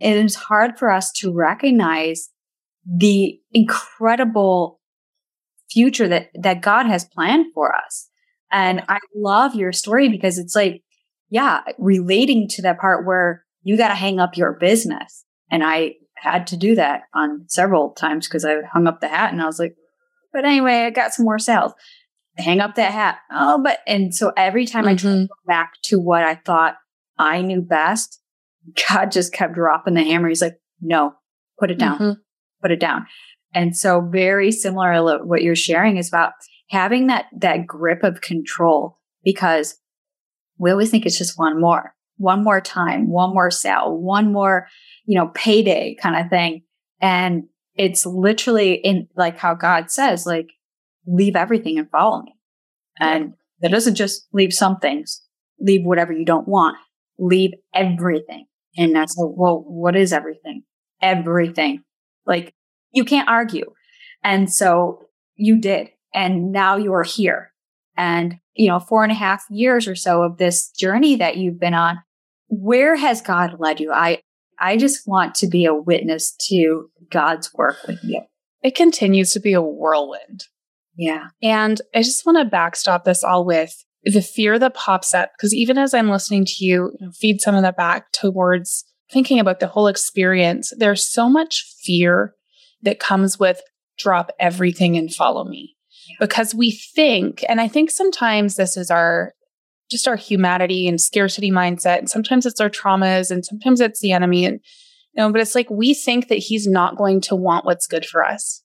it 0.00 0.16
is 0.16 0.34
hard 0.34 0.78
for 0.78 0.90
us 0.90 1.12
to 1.12 1.32
recognize 1.32 2.30
the 2.86 3.38
incredible 3.52 4.80
future 5.70 6.08
that, 6.08 6.30
that 6.40 6.62
God 6.62 6.86
has 6.86 7.04
planned 7.04 7.52
for 7.52 7.76
us. 7.76 8.08
And 8.50 8.82
I 8.88 8.98
love 9.14 9.54
your 9.54 9.72
story 9.72 10.08
because 10.08 10.38
it's 10.38 10.56
like, 10.56 10.82
yeah, 11.28 11.60
relating 11.76 12.48
to 12.48 12.62
that 12.62 12.78
part 12.78 13.06
where 13.06 13.44
you 13.62 13.76
got 13.76 13.88
to 13.88 13.94
hang 13.94 14.18
up 14.18 14.38
your 14.38 14.54
business. 14.54 15.26
And 15.50 15.62
I 15.62 15.96
had 16.20 16.46
to 16.48 16.56
do 16.56 16.74
that 16.74 17.02
on 17.14 17.44
several 17.48 17.90
times 17.90 18.26
because 18.26 18.44
I 18.44 18.62
hung 18.72 18.86
up 18.86 19.00
the 19.00 19.08
hat 19.08 19.32
and 19.32 19.42
I 19.42 19.46
was 19.46 19.58
like, 19.58 19.76
but 20.32 20.44
anyway, 20.44 20.84
I 20.84 20.90
got 20.90 21.14
some 21.14 21.24
more 21.24 21.38
sales. 21.38 21.72
hang 22.36 22.60
up 22.60 22.76
that 22.76 22.92
hat. 22.92 23.18
Oh, 23.30 23.60
but, 23.62 23.80
and 23.86 24.14
so 24.14 24.32
every 24.36 24.66
time 24.66 24.84
mm-hmm. 24.84 24.90
I 24.90 24.96
try 24.96 25.10
to 25.10 25.26
go 25.26 25.34
back 25.46 25.72
to 25.84 25.98
what 25.98 26.22
I 26.22 26.36
thought 26.36 26.76
I 27.18 27.42
knew 27.42 27.62
best, 27.62 28.20
God 28.88 29.10
just 29.10 29.32
kept 29.32 29.54
dropping 29.54 29.94
the 29.94 30.04
hammer. 30.04 30.28
He's 30.28 30.42
like, 30.42 30.58
no, 30.80 31.14
put 31.58 31.70
it 31.70 31.78
down, 31.78 31.98
mm-hmm. 31.98 32.20
put 32.62 32.70
it 32.70 32.80
down. 32.80 33.06
And 33.54 33.76
so 33.76 34.00
very 34.00 34.52
similar 34.52 34.94
to 34.94 35.24
what 35.24 35.42
you're 35.42 35.56
sharing 35.56 35.96
is 35.96 36.08
about 36.08 36.32
having 36.70 37.06
that, 37.06 37.26
that 37.38 37.66
grip 37.66 38.04
of 38.04 38.20
control 38.20 38.98
because 39.24 39.76
we 40.58 40.70
always 40.70 40.90
think 40.90 41.06
it's 41.06 41.18
just 41.18 41.38
one 41.38 41.60
more, 41.60 41.94
one 42.16 42.44
more 42.44 42.60
time, 42.60 43.08
one 43.08 43.32
more 43.32 43.50
sale, 43.50 43.96
one 43.96 44.32
more, 44.32 44.68
you 45.08 45.18
know, 45.18 45.28
payday 45.34 45.96
kind 46.00 46.22
of 46.22 46.28
thing. 46.28 46.62
And 47.00 47.44
it's 47.74 48.04
literally 48.04 48.74
in 48.74 49.08
like 49.16 49.38
how 49.38 49.54
God 49.54 49.90
says, 49.90 50.26
like, 50.26 50.50
leave 51.06 51.34
everything 51.34 51.78
and 51.78 51.90
follow 51.90 52.22
me. 52.22 52.34
And 53.00 53.32
that 53.62 53.70
doesn't 53.70 53.94
just 53.94 54.28
leave 54.34 54.52
some 54.52 54.76
things, 54.76 55.22
leave 55.58 55.80
whatever 55.82 56.12
you 56.12 56.26
don't 56.26 56.46
want, 56.46 56.76
leave 57.18 57.52
everything. 57.74 58.44
And 58.76 58.94
that's 58.94 59.16
like, 59.16 59.32
well, 59.34 59.64
what 59.66 59.96
is 59.96 60.12
everything? 60.12 60.64
Everything. 61.00 61.84
Like 62.26 62.52
you 62.92 63.06
can't 63.06 63.30
argue. 63.30 63.72
And 64.22 64.52
so 64.52 65.06
you 65.36 65.58
did. 65.58 65.88
And 66.12 66.52
now 66.52 66.76
you 66.76 66.92
are 66.92 67.02
here. 67.02 67.52
And, 67.96 68.34
you 68.54 68.68
know, 68.68 68.78
four 68.78 69.04
and 69.04 69.12
a 69.12 69.14
half 69.14 69.44
years 69.48 69.88
or 69.88 69.94
so 69.94 70.22
of 70.22 70.36
this 70.36 70.70
journey 70.70 71.16
that 71.16 71.38
you've 71.38 71.58
been 71.58 71.74
on, 71.74 72.00
where 72.48 72.96
has 72.96 73.22
God 73.22 73.58
led 73.58 73.80
you? 73.80 73.90
I, 73.90 74.20
I 74.60 74.76
just 74.76 75.06
want 75.06 75.34
to 75.36 75.46
be 75.46 75.64
a 75.64 75.74
witness 75.74 76.34
to 76.48 76.90
God's 77.10 77.52
work 77.54 77.76
with 77.86 78.02
you. 78.02 78.22
It 78.62 78.74
continues 78.74 79.32
to 79.32 79.40
be 79.40 79.52
a 79.52 79.62
whirlwind. 79.62 80.44
Yeah. 80.96 81.28
And 81.42 81.80
I 81.94 82.02
just 82.02 82.26
want 82.26 82.38
to 82.38 82.44
backstop 82.44 83.04
this 83.04 83.22
all 83.22 83.44
with 83.44 83.84
the 84.02 84.20
fear 84.20 84.58
that 84.58 84.74
pops 84.74 85.14
up. 85.14 85.30
Because 85.36 85.54
even 85.54 85.78
as 85.78 85.94
I'm 85.94 86.10
listening 86.10 86.44
to 86.44 86.64
you, 86.64 86.92
you 86.98 87.06
know, 87.06 87.12
feed 87.12 87.40
some 87.40 87.54
of 87.54 87.62
that 87.62 87.76
back 87.76 88.12
towards 88.12 88.84
thinking 89.10 89.38
about 89.38 89.60
the 89.60 89.68
whole 89.68 89.86
experience, 89.86 90.72
there's 90.76 91.06
so 91.06 91.28
much 91.28 91.64
fear 91.84 92.34
that 92.82 92.98
comes 92.98 93.38
with 93.38 93.60
drop 93.98 94.30
everything 94.38 94.96
and 94.96 95.14
follow 95.14 95.44
me. 95.44 95.76
Yeah. 96.08 96.16
Because 96.20 96.54
we 96.54 96.72
think, 96.72 97.44
and 97.48 97.60
I 97.60 97.68
think 97.68 97.90
sometimes 97.90 98.56
this 98.56 98.76
is 98.76 98.90
our 98.90 99.34
just 99.90 100.08
our 100.08 100.16
humanity 100.16 100.86
and 100.86 101.00
scarcity 101.00 101.50
mindset. 101.50 101.98
And 101.98 102.10
sometimes 102.10 102.46
it's 102.46 102.60
our 102.60 102.70
traumas 102.70 103.30
and 103.30 103.44
sometimes 103.44 103.80
it's 103.80 104.00
the 104.00 104.12
enemy. 104.12 104.44
And, 104.44 104.60
you 105.14 105.22
know, 105.22 105.32
but 105.32 105.40
it's 105.40 105.54
like 105.54 105.70
we 105.70 105.94
think 105.94 106.28
that 106.28 106.38
he's 106.38 106.66
not 106.66 106.96
going 106.96 107.20
to 107.22 107.36
want 107.36 107.64
what's 107.64 107.86
good 107.86 108.04
for 108.04 108.24
us. 108.24 108.62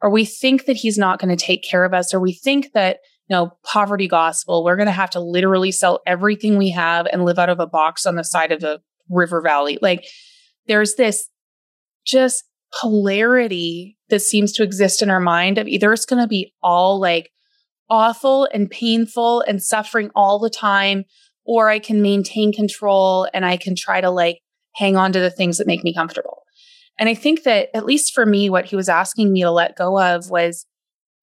Or 0.00 0.10
we 0.10 0.24
think 0.24 0.66
that 0.66 0.76
he's 0.76 0.98
not 0.98 1.18
going 1.20 1.36
to 1.36 1.44
take 1.44 1.64
care 1.68 1.84
of 1.84 1.92
us. 1.92 2.14
Or 2.14 2.20
we 2.20 2.32
think 2.32 2.72
that, 2.72 2.98
you 3.28 3.34
know, 3.34 3.52
poverty 3.64 4.08
gospel, 4.08 4.64
we're 4.64 4.76
going 4.76 4.86
to 4.86 4.92
have 4.92 5.10
to 5.10 5.20
literally 5.20 5.72
sell 5.72 6.00
everything 6.06 6.56
we 6.56 6.70
have 6.70 7.06
and 7.06 7.24
live 7.24 7.38
out 7.38 7.50
of 7.50 7.60
a 7.60 7.66
box 7.66 8.06
on 8.06 8.14
the 8.14 8.24
side 8.24 8.52
of 8.52 8.60
the 8.60 8.80
river 9.10 9.40
valley. 9.40 9.78
Like 9.80 10.04
there's 10.66 10.94
this 10.94 11.28
just 12.06 12.44
polarity 12.80 13.96
that 14.08 14.20
seems 14.20 14.52
to 14.52 14.62
exist 14.62 15.02
in 15.02 15.10
our 15.10 15.20
mind 15.20 15.58
of 15.58 15.68
either 15.68 15.92
it's 15.92 16.04
going 16.04 16.22
to 16.22 16.28
be 16.28 16.52
all 16.62 17.00
like 17.00 17.30
awful 17.90 18.48
and 18.52 18.70
painful 18.70 19.42
and 19.42 19.62
suffering 19.62 20.10
all 20.14 20.38
the 20.38 20.50
time, 20.50 21.04
or 21.44 21.68
I 21.68 21.78
can 21.78 22.02
maintain 22.02 22.52
control 22.52 23.28
and 23.32 23.44
I 23.44 23.56
can 23.56 23.74
try 23.74 24.00
to 24.00 24.10
like 24.10 24.40
hang 24.74 24.96
on 24.96 25.12
to 25.12 25.20
the 25.20 25.30
things 25.30 25.58
that 25.58 25.66
make 25.66 25.82
me 25.82 25.94
comfortable. 25.94 26.42
And 26.98 27.08
I 27.08 27.14
think 27.14 27.44
that, 27.44 27.68
at 27.74 27.86
least 27.86 28.12
for 28.12 28.26
me, 28.26 28.50
what 28.50 28.66
he 28.66 28.76
was 28.76 28.88
asking 28.88 29.32
me 29.32 29.42
to 29.42 29.50
let 29.50 29.76
go 29.76 30.00
of 30.00 30.30
was 30.30 30.66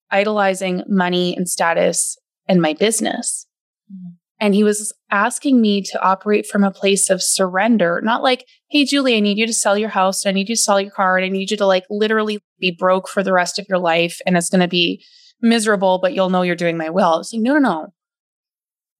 idolizing 0.09 0.83
money 0.87 1.35
and 1.35 1.49
status 1.49 2.17
and 2.47 2.61
my 2.61 2.73
business. 2.73 3.45
Mm-hmm. 3.91 4.15
And 4.39 4.53
he 4.53 4.63
was 4.63 4.93
asking 5.11 5.61
me 5.61 5.81
to 5.81 6.01
operate 6.01 6.45
from 6.45 6.63
a 6.63 6.71
place 6.71 7.09
of 7.09 7.21
surrender, 7.21 8.01
not 8.03 8.21
like, 8.21 8.45
Hey, 8.69 8.83
Juli, 8.85 9.15
I 9.15 9.21
need 9.21 9.37
you 9.37 9.47
to 9.47 9.53
sell 9.53 9.77
your 9.77 9.89
house. 9.89 10.25
I 10.25 10.31
need 10.31 10.49
you 10.49 10.55
to 10.55 10.61
sell 10.61 10.79
your 10.79 10.91
car. 10.91 11.17
And 11.17 11.25
I 11.25 11.29
need 11.29 11.51
you 11.51 11.57
to 11.57 11.65
like 11.65 11.85
literally 11.89 12.39
be 12.59 12.75
broke 12.77 13.07
for 13.07 13.23
the 13.23 13.33
rest 13.33 13.59
of 13.59 13.65
your 13.69 13.79
life. 13.79 14.19
And 14.25 14.35
it's 14.35 14.49
going 14.49 14.61
to 14.61 14.67
be 14.67 15.03
miserable, 15.41 15.99
but 16.01 16.13
you'll 16.13 16.29
know 16.29 16.41
you're 16.41 16.55
doing 16.55 16.77
my 16.77 16.89
will. 16.89 17.19
It's 17.19 17.33
like, 17.33 17.41
no, 17.41 17.53
no, 17.53 17.59
no. 17.59 17.93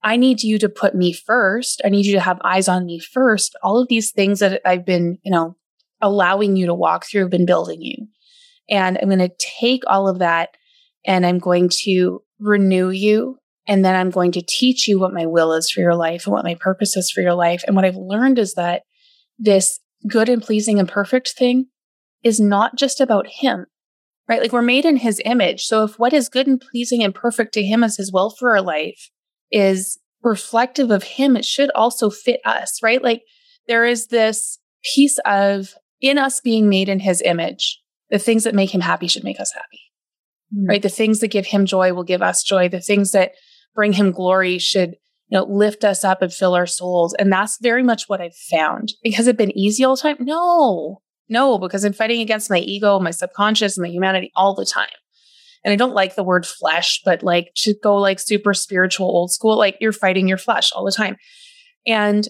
I 0.03 0.17
need 0.17 0.43
you 0.43 0.59
to 0.59 0.69
put 0.69 0.93
me 0.93 1.13
first. 1.13 1.81
I 1.83 1.89
need 1.89 2.05
you 2.05 2.13
to 2.13 2.19
have 2.19 2.39
eyes 2.43 2.67
on 2.67 2.85
me 2.85 2.99
first. 2.99 3.55
All 3.63 3.81
of 3.81 3.87
these 3.87 4.11
things 4.11 4.39
that 4.39 4.61
I've 4.63 4.85
been, 4.85 5.17
you 5.23 5.31
know, 5.31 5.55
allowing 5.99 6.55
you 6.55 6.67
to 6.67 6.75
walk 6.75 7.05
through 7.05 7.21
have 7.21 7.31
been 7.31 7.47
building 7.47 7.81
you. 7.81 8.07
And 8.69 8.99
I'm 9.01 9.09
going 9.09 9.19
to 9.19 9.35
take 9.59 9.81
all 9.87 10.07
of 10.07 10.19
that 10.19 10.49
and 11.05 11.25
I'm 11.25 11.39
going 11.39 11.69
to 11.83 12.21
renew 12.39 12.89
you. 12.89 13.39
And 13.67 13.83
then 13.83 13.95
I'm 13.95 14.11
going 14.11 14.31
to 14.33 14.43
teach 14.47 14.87
you 14.87 14.99
what 14.99 15.13
my 15.13 15.25
will 15.25 15.53
is 15.53 15.71
for 15.71 15.79
your 15.79 15.95
life 15.95 16.27
and 16.27 16.33
what 16.33 16.45
my 16.45 16.53
purpose 16.53 16.95
is 16.95 17.09
for 17.09 17.21
your 17.21 17.33
life. 17.33 17.63
And 17.65 17.75
what 17.75 17.85
I've 17.85 17.95
learned 17.95 18.37
is 18.37 18.53
that 18.53 18.83
this 19.39 19.79
good 20.07 20.29
and 20.29 20.41
pleasing 20.41 20.77
and 20.77 20.87
perfect 20.87 21.31
thing 21.31 21.67
is 22.23 22.39
not 22.39 22.75
just 22.75 23.01
about 23.01 23.25
him 23.27 23.65
right? 24.27 24.41
Like 24.41 24.51
we're 24.51 24.61
made 24.61 24.85
in 24.85 24.97
his 24.97 25.21
image. 25.25 25.65
So 25.65 25.83
if 25.83 25.99
what 25.99 26.13
is 26.13 26.29
good 26.29 26.47
and 26.47 26.59
pleasing 26.59 27.03
and 27.03 27.13
perfect 27.13 27.53
to 27.53 27.63
him 27.63 27.83
as 27.83 27.97
his 27.97 28.11
will 28.11 28.31
for 28.31 28.55
our 28.55 28.61
life 28.61 29.09
is 29.51 29.99
reflective 30.23 30.91
of 30.91 31.03
him, 31.03 31.35
it 31.35 31.45
should 31.45 31.69
also 31.71 32.09
fit 32.09 32.41
us, 32.45 32.81
right? 32.81 33.03
Like 33.03 33.23
there 33.67 33.85
is 33.85 34.07
this 34.07 34.59
piece 34.95 35.19
of 35.25 35.75
in 36.01 36.17
us 36.17 36.41
being 36.41 36.69
made 36.69 36.89
in 36.89 36.99
his 36.99 37.21
image, 37.23 37.81
the 38.09 38.19
things 38.19 38.43
that 38.43 38.55
make 38.55 38.73
him 38.73 38.81
happy 38.81 39.07
should 39.07 39.23
make 39.23 39.39
us 39.39 39.53
happy, 39.53 39.81
mm. 40.55 40.67
right? 40.67 40.81
The 40.81 40.89
things 40.89 41.19
that 41.19 41.29
give 41.29 41.47
him 41.47 41.65
joy 41.65 41.93
will 41.93 42.03
give 42.03 42.21
us 42.21 42.43
joy. 42.43 42.69
The 42.69 42.81
things 42.81 43.11
that 43.11 43.31
bring 43.73 43.93
him 43.93 44.11
glory 44.11 44.57
should 44.57 44.95
you 45.29 45.39
know, 45.39 45.45
lift 45.45 45.83
us 45.83 46.03
up 46.03 46.21
and 46.21 46.31
fill 46.31 46.53
our 46.53 46.67
souls. 46.67 47.15
And 47.15 47.31
that's 47.31 47.57
very 47.59 47.83
much 47.83 48.07
what 48.07 48.21
I've 48.21 48.35
found. 48.35 48.93
Because 49.03 49.27
it 49.27 49.37
been 49.37 49.57
easy 49.57 49.83
all 49.83 49.95
the 49.95 50.01
time? 50.01 50.17
No, 50.19 51.01
no, 51.27 51.57
because 51.57 51.83
I'm 51.83 51.93
fighting 51.93 52.21
against 52.21 52.49
my 52.49 52.59
ego, 52.59 52.99
my 52.99 53.11
subconscious, 53.11 53.77
and 53.77 53.83
my 53.83 53.89
humanity 53.89 54.31
all 54.35 54.53
the 54.53 54.65
time. 54.65 54.87
And 55.63 55.71
I 55.71 55.75
don't 55.75 55.95
like 55.95 56.15
the 56.15 56.23
word 56.23 56.45
flesh, 56.45 57.01
but 57.03 57.23
like 57.23 57.51
to 57.57 57.73
go 57.81 57.95
like 57.95 58.19
super 58.19 58.53
spiritual, 58.53 59.07
old 59.07 59.31
school, 59.31 59.57
like 59.57 59.77
you're 59.81 59.91
fighting 59.91 60.27
your 60.27 60.37
flesh 60.37 60.71
all 60.73 60.85
the 60.85 60.91
time. 60.91 61.17
And 61.87 62.27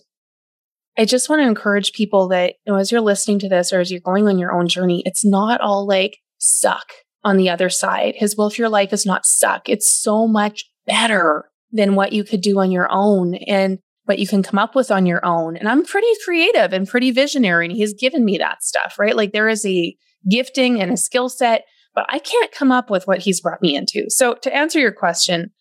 I 0.97 1.03
just 1.03 1.29
want 1.29 1.41
to 1.41 1.47
encourage 1.47 1.91
people 1.91 2.29
that, 2.29 2.53
you 2.65 2.71
know, 2.71 2.79
as 2.79 2.91
you're 2.91 3.01
listening 3.01 3.39
to 3.39 3.49
this 3.49 3.73
or 3.73 3.81
as 3.81 3.91
you're 3.91 3.99
going 3.99 4.27
on 4.29 4.39
your 4.39 4.53
own 4.53 4.69
journey, 4.69 5.03
it's 5.05 5.25
not 5.25 5.59
all 5.59 5.85
like 5.85 6.17
suck 6.37 6.93
on 7.25 7.35
the 7.35 7.49
other 7.49 7.69
side. 7.69 8.13
His 8.15 8.37
will 8.37 8.49
for 8.49 8.61
your 8.61 8.69
life 8.69 8.93
is 8.93 9.05
not 9.05 9.25
suck. 9.25 9.67
It's 9.67 9.91
so 9.91 10.27
much 10.27 10.63
better 10.85 11.49
than 11.71 11.95
what 11.95 12.13
you 12.13 12.23
could 12.23 12.41
do 12.41 12.59
on 12.59 12.71
your 12.71 12.87
own. 12.89 13.35
And 13.35 13.79
what 14.05 14.19
you 14.19 14.27
can 14.27 14.43
come 14.43 14.59
up 14.59 14.75
with 14.75 14.91
on 14.91 15.05
your 15.05 15.23
own. 15.25 15.57
And 15.57 15.67
I'm 15.67 15.83
pretty 15.83 16.07
creative 16.23 16.73
and 16.73 16.87
pretty 16.87 17.11
visionary, 17.11 17.65
and 17.65 17.75
he's 17.75 17.93
given 17.93 18.23
me 18.23 18.37
that 18.37 18.63
stuff, 18.63 18.97
right? 18.97 19.15
Like 19.15 19.33
there 19.33 19.49
is 19.49 19.65
a 19.65 19.95
gifting 20.29 20.81
and 20.81 20.91
a 20.91 20.97
skill 20.97 21.29
set, 21.29 21.65
but 21.93 22.05
I 22.09 22.19
can't 22.19 22.51
come 22.51 22.71
up 22.71 22.89
with 22.89 23.07
what 23.07 23.19
he's 23.19 23.41
brought 23.41 23.61
me 23.61 23.75
into. 23.75 24.05
So 24.09 24.35
to 24.35 24.55
answer 24.55 24.79
your 24.79 24.91
question, 24.91 25.51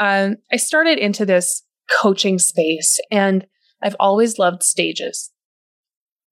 um, 0.00 0.36
I 0.52 0.56
started 0.56 0.98
into 0.98 1.26
this 1.26 1.62
coaching 2.00 2.38
space 2.38 3.00
and 3.10 3.46
I've 3.82 3.96
always 3.98 4.38
loved 4.38 4.62
stages. 4.62 5.30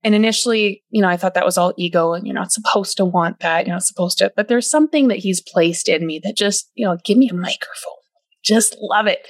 And 0.05 0.15
initially, 0.15 0.85
you 0.91 1.03
know, 1.03 1.09
I 1.09 1.17
thought 1.17 1.35
that 1.35 1.45
was 1.45 1.59
all 1.59 1.75
ego 1.77 2.13
and 2.13 2.27
you're 2.27 2.35
not 2.35 2.53
supposed 2.53 2.97
to 2.99 3.05
want 3.05 3.41
that. 3.41 3.67
You're 3.67 3.75
not 3.75 3.83
supposed 3.83 4.19
to, 4.19 4.33
but 4.37 4.49
there's 4.49 4.71
something 4.71 5.09
that 5.09 5.19
he's 5.19 5.41
placed 5.41 5.89
in 5.89 6.07
me 6.07 6.21
that 6.23 6.37
just, 6.37 6.71
you 6.75 6.87
know, 6.87 6.97
give 7.05 7.19
me 7.19 7.29
a 7.29 7.35
microphone. 7.35 7.93
Just 8.45 8.77
love 8.81 9.07
it. 9.07 9.27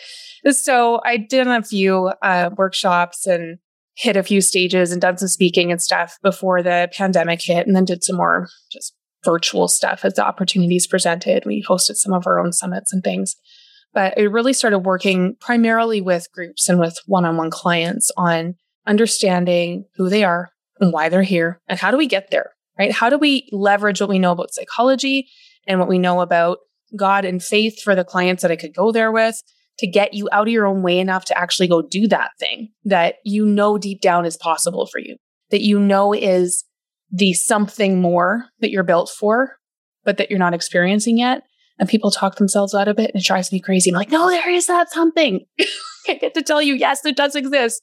So 0.50 1.00
I 1.04 1.16
did 1.16 1.46
a 1.46 1.62
few 1.62 2.12
uh, 2.22 2.50
workshops 2.56 3.26
and 3.26 3.58
hit 3.96 4.16
a 4.16 4.22
few 4.22 4.40
stages 4.40 4.92
and 4.92 5.00
done 5.00 5.16
some 5.16 5.28
speaking 5.28 5.72
and 5.72 5.80
stuff 5.80 6.18
before 6.22 6.62
the 6.62 6.88
pandemic 6.92 7.40
hit 7.42 7.66
and 7.66 7.74
then 7.74 7.84
did 7.84 8.04
some 8.04 8.16
more 8.16 8.48
just 8.70 8.94
virtual 9.24 9.66
stuff 9.68 10.04
as 10.04 10.14
the 10.14 10.24
opportunities 10.24 10.86
presented. 10.86 11.44
We 11.46 11.64
hosted 11.68 11.96
some 11.96 12.12
of 12.12 12.26
our 12.26 12.38
own 12.38 12.52
summits 12.52 12.92
and 12.92 13.02
things. 13.02 13.34
But 13.92 14.16
it 14.18 14.28
really 14.28 14.52
started 14.52 14.80
working 14.80 15.36
primarily 15.40 16.00
with 16.00 16.30
groups 16.32 16.68
and 16.68 16.78
with 16.78 16.98
one 17.06 17.24
on 17.24 17.38
one 17.38 17.50
clients 17.50 18.10
on 18.16 18.54
understanding 18.86 19.86
who 19.96 20.08
they 20.10 20.22
are 20.22 20.50
and 20.78 20.92
why 20.92 21.08
they're 21.08 21.22
here 21.22 21.60
and 21.66 21.78
how 21.78 21.90
do 21.90 21.96
we 21.96 22.06
get 22.06 22.30
there, 22.30 22.50
right? 22.78 22.92
How 22.92 23.08
do 23.08 23.16
we 23.16 23.48
leverage 23.50 24.00
what 24.00 24.10
we 24.10 24.18
know 24.18 24.32
about 24.32 24.52
psychology 24.52 25.28
and 25.66 25.80
what 25.80 25.88
we 25.88 25.98
know 25.98 26.20
about 26.20 26.58
God 26.94 27.24
and 27.24 27.42
faith 27.42 27.80
for 27.82 27.94
the 27.94 28.04
clients 28.04 28.42
that 28.42 28.52
I 28.52 28.56
could 28.56 28.74
go 28.74 28.92
there 28.92 29.10
with 29.10 29.42
to 29.78 29.87
get 29.87 30.14
you 30.14 30.28
out 30.33 30.49
of 30.49 30.52
your 30.52 30.66
own 30.66 30.83
way 30.83 30.99
enough 30.99 31.25
to 31.26 31.38
actually 31.38 31.68
go 31.68 31.83
do 31.83 32.09
that 32.09 32.30
thing 32.38 32.71
that 32.85 33.16
you 33.25 33.45
know 33.45 33.78
deep 33.78 34.00
down 34.00 34.25
is 34.25 34.37
possible 34.37 34.87
for 34.87 34.99
you, 34.99 35.16
that 35.50 35.62
you 35.62 35.78
know 35.78 36.12
is 36.12 36.64
the 37.11 37.33
something 37.33 38.00
more 38.00 38.47
that 38.61 38.71
you're 38.71 38.83
built 38.83 39.11
for, 39.11 39.56
but 40.04 40.16
that 40.16 40.30
you're 40.30 40.38
not 40.38 40.54
experiencing 40.54 41.18
yet. 41.18 41.42
And 41.78 41.88
people 41.88 42.11
talk 42.11 42.37
themselves 42.37 42.75
out 42.75 42.88
of 42.88 42.99
it 42.99 43.11
and 43.12 43.21
it 43.21 43.26
drives 43.26 43.52
me 43.52 43.61
crazy. 43.61 43.90
I'm 43.90 43.97
like, 43.97 44.11
no, 44.11 44.30
there 44.30 44.50
is 44.50 44.66
that 44.66 44.90
something. 44.90 45.45
I 46.09 46.14
get 46.14 46.35
to 46.35 46.42
tell 46.42 46.62
you, 46.62 46.75
yes, 46.75 47.04
it 47.04 47.16
does 47.16 47.35
exist. 47.35 47.83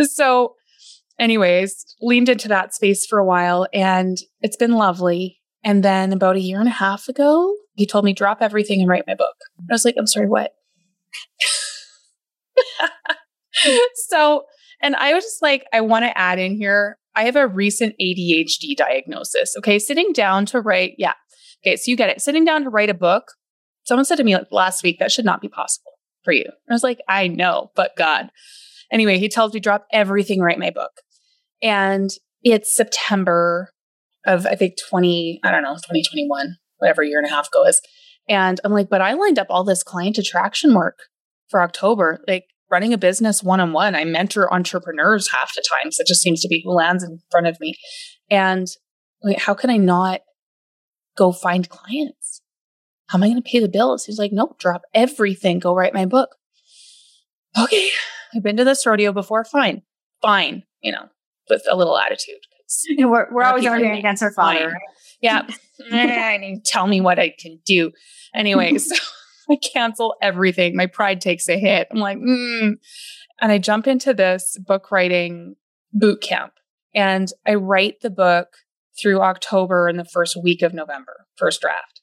So, 0.00 0.54
anyways, 1.18 1.96
leaned 2.00 2.30
into 2.30 2.48
that 2.48 2.74
space 2.74 3.04
for 3.04 3.18
a 3.18 3.24
while 3.24 3.66
and 3.74 4.16
it's 4.40 4.56
been 4.56 4.72
lovely. 4.72 5.38
And 5.62 5.82
then 5.82 6.12
about 6.12 6.36
a 6.36 6.40
year 6.40 6.60
and 6.60 6.68
a 6.68 6.72
half 6.72 7.08
ago, 7.08 7.54
he 7.74 7.86
told 7.86 8.04
me, 8.04 8.14
drop 8.14 8.38
everything 8.40 8.80
and 8.80 8.88
write 8.88 9.06
my 9.06 9.14
book. 9.14 9.34
I 9.58 9.72
was 9.72 9.84
like, 9.84 9.96
I'm 9.98 10.06
sorry, 10.06 10.28
what? 10.28 10.52
So, 14.08 14.44
and 14.82 14.96
I 14.96 15.14
was 15.14 15.24
just 15.24 15.42
like, 15.42 15.64
I 15.72 15.80
want 15.80 16.04
to 16.04 16.16
add 16.16 16.38
in 16.38 16.56
here, 16.56 16.98
I 17.14 17.24
have 17.24 17.36
a 17.36 17.46
recent 17.48 17.94
ADHD 18.00 18.76
diagnosis. 18.76 19.54
Okay. 19.58 19.78
Sitting 19.78 20.12
down 20.12 20.46
to 20.46 20.60
write, 20.60 20.94
yeah. 20.98 21.14
Okay. 21.64 21.76
So 21.76 21.90
you 21.90 21.96
get 21.96 22.10
it. 22.10 22.20
Sitting 22.20 22.44
down 22.44 22.64
to 22.64 22.70
write 22.70 22.90
a 22.90 22.94
book. 22.94 23.24
Someone 23.84 24.04
said 24.04 24.16
to 24.16 24.24
me 24.24 24.34
like 24.34 24.48
last 24.50 24.82
week, 24.82 24.98
that 24.98 25.12
should 25.12 25.24
not 25.24 25.40
be 25.40 25.48
possible 25.48 25.92
for 26.24 26.32
you. 26.32 26.44
I 26.68 26.72
was 26.72 26.82
like, 26.82 26.98
I 27.08 27.28
know, 27.28 27.70
but 27.74 27.92
God. 27.96 28.30
Anyway, 28.92 29.18
he 29.18 29.28
tells 29.28 29.54
me 29.54 29.60
drop 29.60 29.86
everything, 29.92 30.40
write 30.40 30.58
my 30.58 30.70
book. 30.70 30.90
And 31.62 32.10
it's 32.42 32.74
September 32.74 33.70
of, 34.26 34.44
I 34.44 34.56
think, 34.56 34.74
20, 34.90 35.40
I 35.42 35.50
don't 35.50 35.62
know, 35.62 35.74
2021, 35.74 36.56
whatever 36.78 37.02
year 37.02 37.18
and 37.18 37.26
a 37.26 37.30
half 37.30 37.48
ago 37.48 37.64
is. 37.64 37.80
And 38.28 38.60
I'm 38.64 38.72
like, 38.72 38.88
but 38.88 39.00
I 39.00 39.12
lined 39.12 39.38
up 39.38 39.46
all 39.50 39.64
this 39.64 39.82
client 39.82 40.18
attraction 40.18 40.74
work 40.74 40.98
for 41.48 41.62
October, 41.62 42.24
like 42.26 42.44
running 42.70 42.92
a 42.92 42.98
business 42.98 43.42
one 43.42 43.60
on 43.60 43.72
one. 43.72 43.94
I 43.94 44.04
mentor 44.04 44.52
entrepreneurs 44.52 45.30
half 45.32 45.54
the 45.54 45.64
time. 45.82 45.92
So 45.92 46.00
it 46.00 46.08
just 46.08 46.22
seems 46.22 46.40
to 46.42 46.48
be 46.48 46.62
who 46.64 46.72
lands 46.72 47.04
in 47.04 47.20
front 47.30 47.46
of 47.46 47.58
me. 47.60 47.74
And 48.30 48.66
like, 49.22 49.38
how 49.38 49.54
can 49.54 49.70
I 49.70 49.76
not 49.76 50.20
go 51.16 51.32
find 51.32 51.68
clients? 51.68 52.42
How 53.08 53.18
am 53.18 53.22
I 53.22 53.28
going 53.28 53.42
to 53.42 53.48
pay 53.48 53.60
the 53.60 53.68
bills? 53.68 54.04
He's 54.04 54.18
like, 54.18 54.32
nope, 54.32 54.58
drop 54.58 54.82
everything. 54.92 55.60
Go 55.60 55.74
write 55.74 55.94
my 55.94 56.06
book. 56.06 56.30
Okay. 57.58 57.88
I've 58.34 58.42
been 58.42 58.56
to 58.56 58.64
this 58.64 58.84
rodeo 58.84 59.12
before. 59.12 59.44
Fine. 59.44 59.82
Fine. 60.20 60.64
You 60.82 60.92
know, 60.92 61.08
with 61.48 61.62
a 61.70 61.76
little 61.76 61.96
attitude. 61.96 62.40
we're, 62.98 63.32
we're 63.32 63.44
always 63.44 63.64
arguing 63.64 63.96
against 63.96 64.22
our 64.22 64.32
father. 64.32 64.70
Right? 64.70 64.80
Yeah. 65.26 65.46
And 65.92 66.64
tell 66.64 66.86
me 66.86 67.02
what 67.02 67.18
I 67.18 67.34
can 67.38 67.60
do. 67.66 67.92
Anyway, 68.34 68.78
so 68.78 68.94
I 69.50 69.56
cancel 69.56 70.14
everything. 70.22 70.74
My 70.74 70.86
pride 70.86 71.20
takes 71.20 71.48
a 71.50 71.58
hit. 71.58 71.88
I'm 71.90 71.98
like, 71.98 72.16
mm. 72.16 72.76
and 73.42 73.52
I 73.52 73.58
jump 73.58 73.86
into 73.86 74.14
this 74.14 74.56
book 74.66 74.90
writing 74.90 75.56
boot 75.92 76.22
camp 76.22 76.54
and 76.94 77.30
I 77.46 77.54
write 77.56 78.00
the 78.00 78.10
book 78.10 78.48
through 79.00 79.20
October 79.20 79.86
and 79.86 79.98
the 79.98 80.06
first 80.06 80.38
week 80.42 80.62
of 80.62 80.72
November, 80.72 81.26
first 81.36 81.60
draft. 81.60 82.00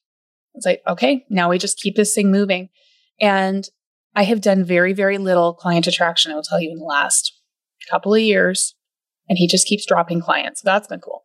It's 0.53 0.67
like, 0.67 0.83
okay, 0.87 1.25
now 1.29 1.49
we 1.49 1.57
just 1.57 1.79
keep 1.79 1.95
this 1.95 2.13
thing 2.13 2.31
moving. 2.31 2.69
And 3.19 3.67
I 4.15 4.23
have 4.23 4.41
done 4.41 4.63
very, 4.63 4.93
very 4.93 5.17
little 5.17 5.55
client 5.55 5.87
attraction, 5.87 6.31
I 6.31 6.35
will 6.35 6.43
tell 6.43 6.61
you, 6.61 6.71
in 6.71 6.77
the 6.77 6.85
last 6.85 7.33
couple 7.89 8.13
of 8.13 8.21
years. 8.21 8.75
And 9.27 9.37
he 9.39 9.47
just 9.47 9.65
keeps 9.65 9.85
dropping 9.87 10.21
clients. 10.21 10.61
So 10.61 10.65
that's 10.65 10.87
been 10.87 10.99
cool. 10.99 11.23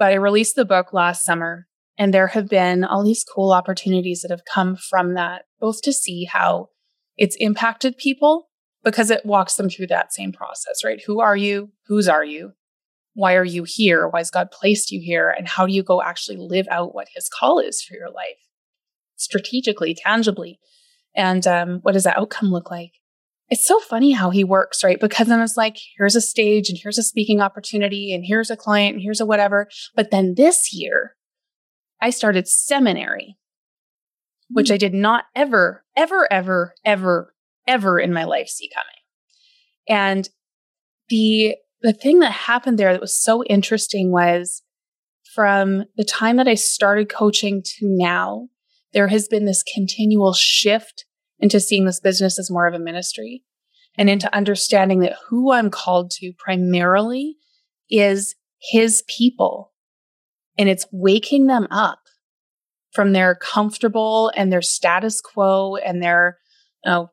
But 0.00 0.12
I 0.12 0.14
released 0.14 0.56
the 0.56 0.64
book 0.64 0.94
last 0.94 1.24
summer 1.24 1.66
and 1.98 2.14
there 2.14 2.28
have 2.28 2.48
been 2.48 2.84
all 2.84 3.04
these 3.04 3.22
cool 3.22 3.52
opportunities 3.52 4.22
that 4.22 4.30
have 4.30 4.46
come 4.50 4.74
from 4.74 5.12
that, 5.12 5.42
both 5.60 5.82
to 5.82 5.92
see 5.92 6.24
how 6.24 6.70
it's 7.18 7.36
impacted 7.38 7.98
people 7.98 8.48
because 8.82 9.10
it 9.10 9.26
walks 9.26 9.56
them 9.56 9.68
through 9.68 9.88
that 9.88 10.14
same 10.14 10.32
process, 10.32 10.82
right? 10.82 11.02
Who 11.06 11.20
are 11.20 11.36
you? 11.36 11.72
Whose 11.86 12.08
are 12.08 12.24
you? 12.24 12.52
Why 13.12 13.36
are 13.36 13.44
you 13.44 13.64
here? 13.66 14.08
Why 14.08 14.20
has 14.20 14.30
God 14.30 14.50
placed 14.50 14.90
you 14.90 15.02
here? 15.02 15.28
And 15.28 15.46
how 15.46 15.66
do 15.66 15.74
you 15.74 15.82
go 15.82 16.00
actually 16.00 16.38
live 16.38 16.66
out 16.70 16.94
what 16.94 17.08
his 17.14 17.28
call 17.28 17.58
is 17.58 17.82
for 17.82 17.94
your 17.94 18.08
life 18.08 18.40
strategically, 19.16 19.94
tangibly? 19.94 20.60
And 21.14 21.46
um, 21.46 21.80
what 21.82 21.92
does 21.92 22.04
that 22.04 22.16
outcome 22.16 22.50
look 22.50 22.70
like? 22.70 22.92
It's 23.50 23.66
so 23.66 23.80
funny 23.80 24.12
how 24.12 24.30
he 24.30 24.44
works, 24.44 24.84
right? 24.84 25.00
Because 25.00 25.26
then 25.26 25.40
it's 25.40 25.56
like, 25.56 25.76
here's 25.96 26.14
a 26.14 26.20
stage 26.20 26.68
and 26.68 26.78
here's 26.80 26.98
a 26.98 27.02
speaking 27.02 27.40
opportunity 27.40 28.14
and 28.14 28.24
here's 28.24 28.50
a 28.50 28.56
client 28.56 28.94
and 28.94 29.02
here's 29.02 29.20
a 29.20 29.26
whatever. 29.26 29.68
But 29.96 30.12
then 30.12 30.34
this 30.36 30.72
year, 30.72 31.16
I 32.00 32.10
started 32.10 32.46
seminary, 32.46 33.36
which 34.48 34.68
hmm. 34.68 34.74
I 34.74 34.76
did 34.76 34.94
not 34.94 35.24
ever, 35.34 35.84
ever, 35.96 36.28
ever, 36.30 36.74
ever, 36.84 37.34
ever 37.66 37.98
in 37.98 38.12
my 38.12 38.24
life 38.24 38.48
see 38.48 38.70
coming. 38.72 38.86
And 39.88 40.28
the 41.08 41.56
the 41.82 41.92
thing 41.92 42.20
that 42.20 42.32
happened 42.32 42.78
there 42.78 42.92
that 42.92 43.00
was 43.00 43.18
so 43.18 43.42
interesting 43.44 44.12
was 44.12 44.62
from 45.34 45.84
the 45.96 46.04
time 46.04 46.36
that 46.36 46.48
I 46.48 46.54
started 46.54 47.08
coaching 47.08 47.62
to 47.64 47.78
now, 47.82 48.48
there 48.92 49.08
has 49.08 49.28
been 49.28 49.46
this 49.46 49.62
continual 49.62 50.34
shift 50.34 51.06
into 51.40 51.60
seeing 51.60 51.84
this 51.84 52.00
business 52.00 52.38
as 52.38 52.50
more 52.50 52.66
of 52.66 52.74
a 52.74 52.78
ministry 52.78 53.42
and 53.96 54.08
into 54.08 54.34
understanding 54.34 55.00
that 55.00 55.16
who 55.28 55.52
I'm 55.52 55.70
called 55.70 56.10
to 56.12 56.32
primarily 56.38 57.36
is 57.90 58.34
his 58.60 59.02
people 59.08 59.72
and 60.58 60.68
it's 60.68 60.86
waking 60.92 61.46
them 61.46 61.66
up 61.70 62.00
from 62.92 63.12
their 63.12 63.34
comfortable 63.34 64.32
and 64.36 64.52
their 64.52 64.62
status 64.62 65.20
quo 65.20 65.76
and 65.76 66.02
their 66.02 66.38
you 66.84 66.90
know, 66.90 67.10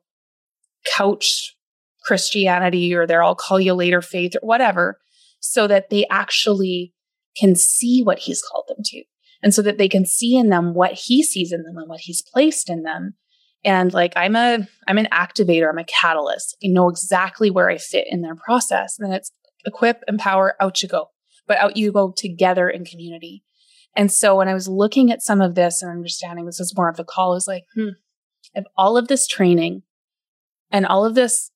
couch 0.96 1.56
Christianity 2.04 2.94
or 2.94 3.06
their 3.06 3.22
I'll 3.22 3.34
call 3.34 3.60
you 3.60 3.74
later 3.74 4.02
faith 4.02 4.34
or 4.34 4.46
whatever, 4.46 4.98
so 5.40 5.66
that 5.66 5.90
they 5.90 6.06
actually 6.10 6.94
can 7.36 7.54
see 7.54 8.02
what 8.02 8.20
he's 8.20 8.42
called 8.42 8.64
them 8.68 8.82
to. 8.84 9.04
And 9.42 9.54
so 9.54 9.62
that 9.62 9.78
they 9.78 9.88
can 9.88 10.04
see 10.04 10.36
in 10.36 10.48
them 10.48 10.74
what 10.74 10.92
he 10.92 11.22
sees 11.22 11.52
in 11.52 11.62
them 11.62 11.76
and 11.76 11.88
what 11.88 12.00
he's 12.00 12.22
placed 12.22 12.68
in 12.68 12.82
them. 12.82 13.14
And 13.64 13.92
like 13.92 14.12
I'm 14.16 14.36
a 14.36 14.66
I'm 14.86 14.98
an 14.98 15.08
activator, 15.12 15.68
I'm 15.68 15.78
a 15.78 15.84
catalyst. 15.84 16.56
I 16.64 16.68
know 16.68 16.88
exactly 16.88 17.50
where 17.50 17.68
I 17.68 17.78
fit 17.78 18.06
in 18.08 18.22
their 18.22 18.36
process. 18.36 18.96
And 18.98 19.10
then 19.10 19.16
it's 19.16 19.32
equip, 19.66 20.02
empower, 20.08 20.54
out 20.60 20.82
you 20.82 20.88
go 20.88 21.08
but 21.48 21.58
out 21.58 21.76
you 21.76 21.90
go 21.90 22.12
together 22.12 22.68
in 22.68 22.84
community. 22.84 23.42
And 23.96 24.12
so 24.12 24.36
when 24.36 24.46
I 24.46 24.54
was 24.54 24.68
looking 24.68 25.10
at 25.10 25.22
some 25.22 25.40
of 25.40 25.56
this 25.56 25.82
and 25.82 25.90
understanding 25.90 26.44
this 26.44 26.60
is 26.60 26.76
more 26.76 26.88
of 26.88 26.96
the 26.96 27.04
call, 27.04 27.32
I 27.32 27.34
was 27.34 27.48
like, 27.48 27.64
hmm, 27.74 27.88
if 28.54 28.64
all 28.76 28.96
of 28.96 29.08
this 29.08 29.26
training 29.26 29.82
and 30.70 30.86
all 30.86 31.04
of 31.04 31.16
this 31.16 31.50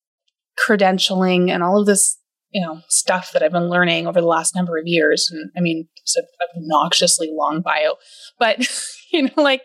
credentialing 0.59 1.49
and 1.49 1.63
all 1.63 1.79
of 1.79 1.85
this, 1.85 2.17
you 2.49 2.61
know, 2.61 2.81
stuff 2.89 3.31
that 3.31 3.43
I've 3.43 3.51
been 3.51 3.69
learning 3.69 4.07
over 4.07 4.19
the 4.19 4.27
last 4.27 4.55
number 4.55 4.77
of 4.77 4.87
years, 4.87 5.29
and 5.31 5.51
I 5.55 5.61
mean, 5.61 5.87
it's 6.01 6.17
an 6.17 6.25
obnoxiously 6.57 7.29
long 7.31 7.61
bio, 7.61 7.95
but 8.39 8.67
you 9.11 9.23
know, 9.23 9.41
like 9.41 9.61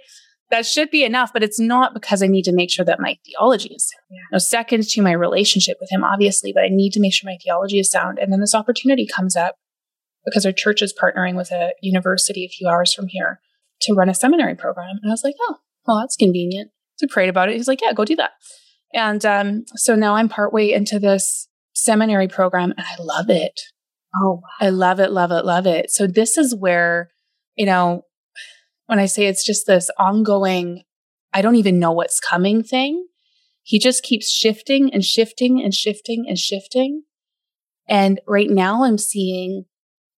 that 0.51 0.67
should 0.67 0.91
be 0.91 1.05
enough, 1.05 1.33
but 1.33 1.43
it's 1.43 1.61
not 1.61 1.93
because 1.95 2.23
I 2.23 2.27
need 2.27 2.45
to 2.45 2.53
make 2.53 2.71
sure 2.71 2.85
that 2.85 3.01
my 3.01 3.19
theology 3.27 3.75
is 3.75 3.89
sound. 3.89 4.05
Yeah. 4.11 4.21
Now, 4.33 4.39
second 4.39 4.85
to 4.85 5.03
my 5.03 5.13
relationship 5.13 5.77
with 5.81 5.91
him, 5.91 6.05
obviously, 6.05 6.53
but 6.53 6.65
I 6.65 6.69
need 6.71 6.93
to 6.95 7.01
make 7.01 7.13
sure 7.13 7.31
my 7.31 7.37
theology 7.43 7.79
is 7.79 7.91
sound. 7.91 8.19
And 8.19 8.33
then 8.33 8.41
this 8.41 8.55
opportunity 8.55 9.07
comes 9.07 9.37
up 9.37 9.57
because 10.25 10.47
our 10.47 10.53
church 10.53 10.83
is 10.83 10.95
partnering 10.95 11.37
with 11.37 11.51
a 11.53 11.73
university 11.83 12.45
a 12.45 12.49
few 12.49 12.69
hours 12.69 12.95
from 12.95 13.09
here 13.09 13.41
to 13.83 13.95
run 13.95 14.09
a 14.09 14.15
seminary 14.15 14.55
program. 14.55 14.99
And 15.03 15.11
I 15.11 15.13
was 15.13 15.25
like, 15.25 15.37
oh, 15.49 15.57
well, 15.87 16.01
that's 16.01 16.17
convenient. 16.17 16.71
So 16.97 17.07
we 17.07 17.13
prayed 17.13 17.29
about 17.29 17.49
it. 17.49 17.57
He's 17.57 17.69
like, 17.69 17.81
yeah, 17.83 17.93
go 17.93 18.05
do 18.05 18.17
that. 18.17 18.33
And 18.95 19.25
um, 19.25 19.65
so 19.77 19.95
now 19.95 20.15
I'm 20.15 20.29
partway 20.29 20.73
into 20.73 20.99
this 20.99 21.49
seminary 21.75 22.29
program 22.29 22.73
and 22.77 22.87
I 22.87 22.97
love 23.01 23.29
it. 23.29 23.61
Oh, 24.17 24.41
wow. 24.43 24.67
I 24.67 24.71
love 24.71 25.01
it, 25.01 25.13
love 25.13 25.31
it, 25.31 25.45
love 25.45 25.67
it. 25.67 25.91
So 25.91 26.07
this 26.07 26.39
is 26.39 26.55
where, 26.55 27.11
you 27.57 27.67
know, 27.67 28.03
when 28.89 28.99
I 28.99 29.07
say 29.07 29.27
it's 29.27 29.45
just 29.45 29.67
this 29.67 29.91
ongoing, 29.99 30.83
I 31.33 31.43
don't 31.43 31.57
even 31.57 31.79
know 31.79 31.93
what's 31.93 32.21
coming 32.21 32.63
thing, 32.63 33.07
he 33.63 33.79
just 33.79 34.03
keeps 34.03 34.31
shifting 34.31 34.93
and 34.95 35.05
shifting 35.05 35.63
and 35.63 35.75
shifting 35.75 36.25
and 36.27 36.39
shifting. 36.39 37.03
And 37.87 38.19
right 38.27 38.49
now 38.49 38.85
I'm 38.85 38.97
seeing 38.97 39.67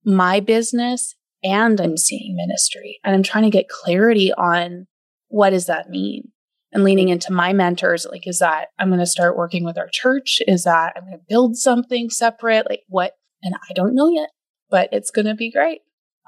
my 0.05 0.39
business 0.39 1.17
and 1.43 1.81
I'm 1.81 1.97
seeing 1.97 2.37
ministry. 2.37 3.01
And 3.03 3.13
I'm 3.13 3.25
trying 3.25 3.43
to 3.43 3.51
get 3.51 3.69
clarity 3.69 4.33
on 4.33 4.87
what 5.27 5.51
does 5.51 5.67
that 5.67 5.91
mean? 5.91 6.31
And 6.73 6.85
leaning 6.85 7.09
into 7.09 7.33
my 7.33 7.53
mentors, 7.53 8.07
like, 8.09 8.29
is 8.29 8.39
that 8.39 8.69
I'm 8.79 8.89
going 8.89 9.01
to 9.01 9.07
start 9.07 9.37
working 9.37 9.65
with 9.65 9.79
our 9.79 9.89
church? 9.91 10.39
Is 10.47 10.63
that 10.63 10.93
I'm 10.97 11.07
going 11.07 11.19
to 11.19 11.25
build 11.29 11.57
something 11.57 12.09
separate? 12.09 12.71
Like, 12.71 12.83
what? 12.89 13.15
And 13.43 13.57
I 13.69 13.73
don't 13.73 13.97
know 13.97 14.11
yet, 14.11 14.31
but 14.71 14.91
it's 14.93 15.11
going 15.11 15.27
to 15.27 15.35
be 15.35 15.51
great. 15.51 15.81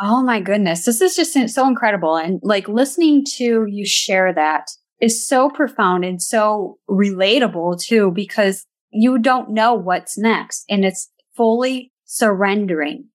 Oh 0.05 0.21
my 0.21 0.41
goodness. 0.41 0.85
This 0.85 1.01
is 1.01 1.15
just 1.15 1.55
so 1.55 1.69
incredible. 1.69 2.17
And 2.17 2.41
like 2.43 2.67
listening 2.67 3.25
to 3.37 3.67
you 3.69 3.87
share 3.87 4.35
that 4.35 4.67
is 5.01 5.27
so 5.27 5.49
profound 5.49 6.05
and 6.05 6.21
so 6.21 6.79
relatable 6.91 7.81
too, 7.81 8.11
because 8.13 8.67
you 8.91 9.21
don't 9.21 9.51
know 9.51 9.75
what's 9.75 10.19
next 10.19 10.65
and 10.69 10.85
it's 10.85 11.09
fully 11.37 11.93
surrendering. 12.05 13.07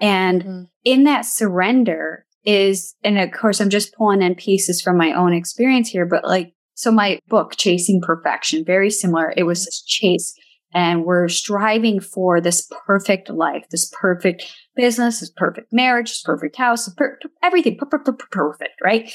And 0.00 0.42
mm-hmm. 0.42 0.62
in 0.84 1.04
that 1.04 1.24
surrender 1.24 2.26
is, 2.44 2.96
and 3.04 3.16
of 3.16 3.30
course, 3.30 3.60
I'm 3.60 3.70
just 3.70 3.94
pulling 3.94 4.20
in 4.20 4.34
pieces 4.34 4.82
from 4.82 4.98
my 4.98 5.12
own 5.12 5.32
experience 5.32 5.88
here, 5.88 6.04
but 6.04 6.24
like, 6.24 6.52
so 6.74 6.90
my 6.90 7.20
book, 7.28 7.54
Chasing 7.56 8.02
Perfection, 8.04 8.64
very 8.64 8.90
similar. 8.90 9.32
It 9.36 9.44
was 9.44 9.64
this 9.64 9.84
chase 9.86 10.34
and 10.74 11.04
we're 11.04 11.28
striving 11.28 12.00
for 12.00 12.40
this 12.40 12.68
perfect 12.86 13.30
life, 13.30 13.64
this 13.70 13.90
perfect 13.98 14.52
business, 14.74 15.20
this 15.20 15.30
perfect 15.30 15.72
marriage, 15.72 16.10
this 16.10 16.22
perfect 16.22 16.56
house, 16.56 16.92
per- 16.94 17.18
everything 17.42 17.78
perfect, 18.30 18.74
right? 18.82 19.12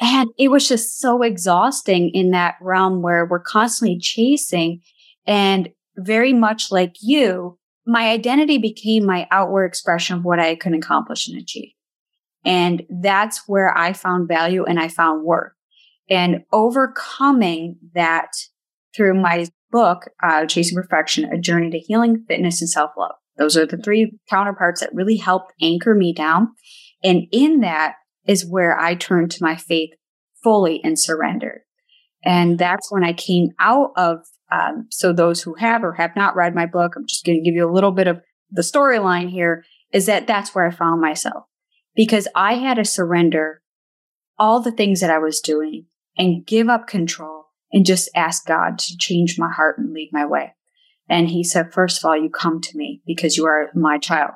And 0.00 0.28
it 0.38 0.48
was 0.48 0.68
just 0.68 0.98
so 0.98 1.22
exhausting 1.22 2.10
in 2.10 2.32
that 2.32 2.56
realm 2.60 3.02
where 3.02 3.24
we're 3.24 3.40
constantly 3.40 3.98
chasing 3.98 4.82
and 5.26 5.70
very 5.96 6.32
much 6.32 6.70
like 6.70 6.96
you, 7.00 7.58
my 7.86 8.10
identity 8.10 8.58
became 8.58 9.06
my 9.06 9.26
outward 9.30 9.64
expression 9.64 10.16
of 10.16 10.24
what 10.24 10.40
I 10.40 10.56
could 10.56 10.74
accomplish 10.74 11.28
and 11.28 11.40
achieve. 11.40 11.70
And 12.44 12.82
that's 12.90 13.48
where 13.48 13.76
I 13.76 13.92
found 13.92 14.28
value 14.28 14.64
and 14.64 14.78
I 14.78 14.88
found 14.88 15.24
worth 15.24 15.52
and 16.08 16.44
overcoming 16.52 17.76
that 17.94 18.30
through 18.94 19.14
my 19.14 19.46
book, 19.70 20.08
uh, 20.22 20.46
Chasing 20.46 20.76
Perfection, 20.76 21.24
A 21.32 21.38
Journey 21.38 21.70
to 21.70 21.78
Healing, 21.78 22.24
Fitness, 22.28 22.60
and 22.60 22.70
Self 22.70 22.92
Love. 22.96 23.16
Those 23.36 23.56
are 23.56 23.66
the 23.66 23.76
three 23.76 24.18
counterparts 24.30 24.80
that 24.80 24.94
really 24.94 25.16
helped 25.16 25.52
anchor 25.60 25.94
me 25.94 26.12
down. 26.12 26.48
And 27.04 27.24
in 27.32 27.60
that 27.60 27.94
is 28.26 28.46
where 28.46 28.78
I 28.78 28.94
turned 28.94 29.30
to 29.32 29.42
my 29.42 29.56
faith 29.56 29.90
fully 30.42 30.80
and 30.82 30.98
surrendered. 30.98 31.60
And 32.24 32.58
that's 32.58 32.90
when 32.90 33.04
I 33.04 33.12
came 33.12 33.50
out 33.58 33.90
of, 33.96 34.20
um, 34.50 34.86
so 34.90 35.12
those 35.12 35.42
who 35.42 35.54
have 35.54 35.84
or 35.84 35.92
have 35.94 36.16
not 36.16 36.34
read 36.34 36.54
my 36.54 36.66
book, 36.66 36.94
I'm 36.96 37.06
just 37.06 37.24
going 37.24 37.38
to 37.38 37.44
give 37.44 37.54
you 37.54 37.68
a 37.68 37.72
little 37.72 37.92
bit 37.92 38.08
of 38.08 38.20
the 38.50 38.62
storyline 38.62 39.30
here 39.30 39.64
is 39.92 40.06
that 40.06 40.26
that's 40.26 40.54
where 40.54 40.66
I 40.66 40.70
found 40.70 41.00
myself 41.00 41.44
because 41.94 42.28
I 42.34 42.54
had 42.54 42.74
to 42.74 42.84
surrender 42.84 43.62
all 44.38 44.60
the 44.60 44.72
things 44.72 45.00
that 45.00 45.10
I 45.10 45.18
was 45.18 45.40
doing 45.40 45.86
and 46.16 46.46
give 46.46 46.68
up 46.68 46.86
control 46.86 47.45
and 47.72 47.86
just 47.86 48.10
ask 48.14 48.46
God 48.46 48.78
to 48.78 48.96
change 48.98 49.38
my 49.38 49.50
heart 49.50 49.78
and 49.78 49.92
lead 49.92 50.10
my 50.12 50.26
way. 50.26 50.54
And 51.08 51.28
he 51.28 51.44
said, 51.44 51.72
first 51.72 51.98
of 51.98 52.04
all, 52.04 52.16
you 52.16 52.30
come 52.30 52.60
to 52.60 52.76
me 52.76 53.02
because 53.06 53.36
you 53.36 53.46
are 53.46 53.70
my 53.74 53.98
child. 53.98 54.32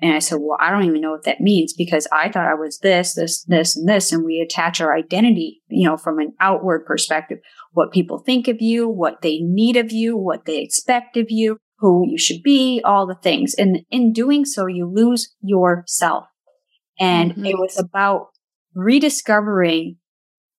And 0.00 0.14
I 0.14 0.18
said, 0.18 0.38
well, 0.40 0.58
I 0.60 0.70
don't 0.70 0.84
even 0.84 1.00
know 1.00 1.12
what 1.12 1.24
that 1.24 1.40
means 1.40 1.72
because 1.72 2.06
I 2.12 2.30
thought 2.30 2.46
I 2.46 2.54
was 2.54 2.78
this, 2.80 3.14
this, 3.14 3.42
this, 3.44 3.76
and 3.76 3.88
this. 3.88 4.12
And 4.12 4.24
we 4.24 4.40
attach 4.40 4.80
our 4.80 4.94
identity, 4.94 5.62
you 5.68 5.88
know, 5.88 5.96
from 5.96 6.18
an 6.18 6.34
outward 6.38 6.84
perspective, 6.84 7.38
what 7.72 7.92
people 7.92 8.18
think 8.18 8.46
of 8.46 8.60
you, 8.60 8.86
what 8.88 9.22
they 9.22 9.38
need 9.38 9.76
of 9.76 9.92
you, 9.92 10.16
what 10.16 10.44
they 10.44 10.58
expect 10.58 11.16
of 11.16 11.30
you, 11.30 11.56
who 11.78 12.04
you 12.06 12.18
should 12.18 12.42
be, 12.42 12.82
all 12.84 13.06
the 13.06 13.14
things. 13.14 13.54
And 13.54 13.80
in 13.90 14.12
doing 14.12 14.44
so, 14.44 14.66
you 14.66 14.86
lose 14.86 15.34
yourself. 15.40 16.26
And 17.00 17.32
mm-hmm. 17.32 17.46
it 17.46 17.58
was 17.58 17.78
about 17.78 18.28
rediscovering 18.74 19.96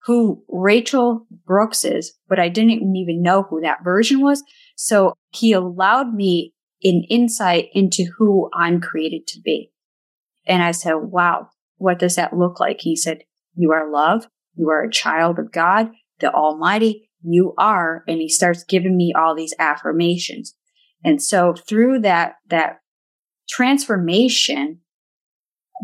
who 0.06 0.44
Rachel 0.48 1.26
Brooks 1.46 1.84
is, 1.84 2.14
but 2.28 2.38
I 2.38 2.48
didn't 2.48 2.94
even 2.96 3.22
know 3.22 3.42
who 3.42 3.60
that 3.60 3.82
version 3.82 4.20
was. 4.20 4.42
So 4.76 5.14
he 5.30 5.52
allowed 5.52 6.14
me 6.14 6.54
an 6.84 7.04
insight 7.10 7.68
into 7.72 8.04
who 8.16 8.48
I'm 8.54 8.80
created 8.80 9.26
to 9.28 9.40
be. 9.40 9.72
And 10.46 10.62
I 10.62 10.70
said, 10.70 10.94
wow, 10.94 11.48
what 11.78 11.98
does 11.98 12.14
that 12.14 12.36
look 12.36 12.60
like? 12.60 12.80
He 12.80 12.94
said, 12.94 13.24
you 13.56 13.72
are 13.72 13.90
love. 13.90 14.28
You 14.54 14.70
are 14.70 14.84
a 14.84 14.90
child 14.90 15.38
of 15.40 15.50
God, 15.50 15.90
the 16.20 16.32
Almighty. 16.32 17.10
You 17.22 17.54
are. 17.58 18.04
And 18.06 18.18
he 18.18 18.28
starts 18.28 18.62
giving 18.62 18.96
me 18.96 19.12
all 19.18 19.34
these 19.34 19.54
affirmations. 19.58 20.54
And 21.02 21.20
so 21.20 21.52
through 21.54 22.00
that, 22.00 22.34
that 22.48 22.78
transformation, 23.48 24.80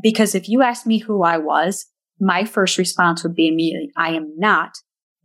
because 0.00 0.34
if 0.34 0.48
you 0.48 0.62
ask 0.62 0.86
me 0.86 0.98
who 0.98 1.22
I 1.22 1.38
was, 1.38 1.86
my 2.22 2.44
first 2.44 2.78
response 2.78 3.24
would 3.24 3.34
be 3.34 3.48
immediately, 3.48 3.90
I 3.96 4.10
am 4.12 4.32
not 4.38 4.76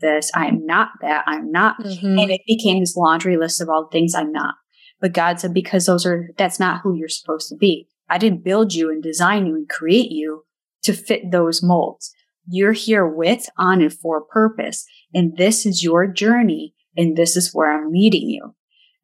this. 0.01 0.31
I 0.33 0.47
am 0.47 0.65
not 0.65 0.89
that. 1.01 1.23
I'm 1.27 1.51
not. 1.51 1.79
Mm-hmm. 1.79 2.19
And 2.19 2.31
it 2.31 2.41
became 2.47 2.79
this 2.79 2.97
laundry 2.97 3.38
list 3.38 3.62
of 3.62 3.69
all 3.69 3.83
the 3.83 3.95
things 3.95 4.15
I'm 4.15 4.31
not. 4.31 4.55
But 4.99 5.13
God 5.13 5.39
said, 5.39 5.53
because 5.53 5.86
those 5.86 6.07
are, 6.07 6.29
that's 6.38 6.60
not 6.60 6.81
who 6.81 6.95
you're 6.95 7.07
supposed 7.07 7.49
to 7.49 7.55
be. 7.55 7.88
I 8.10 8.17
didn't 8.17 8.43
build 8.43 8.73
you 8.73 8.89
and 8.89 9.03
design 9.03 9.45
you 9.45 9.53
and 9.53 9.69
create 9.69 10.12
you 10.12 10.43
to 10.83 10.93
fit 10.93 11.31
those 11.31 11.62
molds. 11.62 12.12
You're 12.49 12.73
here 12.73 13.05
with, 13.05 13.47
on, 13.57 13.81
and 13.81 13.93
for 13.93 14.21
purpose. 14.21 14.83
And 15.13 15.38
this 15.38 15.67
is 15.67 15.83
your 15.83 16.07
journey. 16.07 16.73
And 16.95 17.15
this 17.15 17.38
is 17.38 17.53
where 17.53 17.71
I'm 17.71 17.91
leading 17.91 18.27
you. 18.27 18.55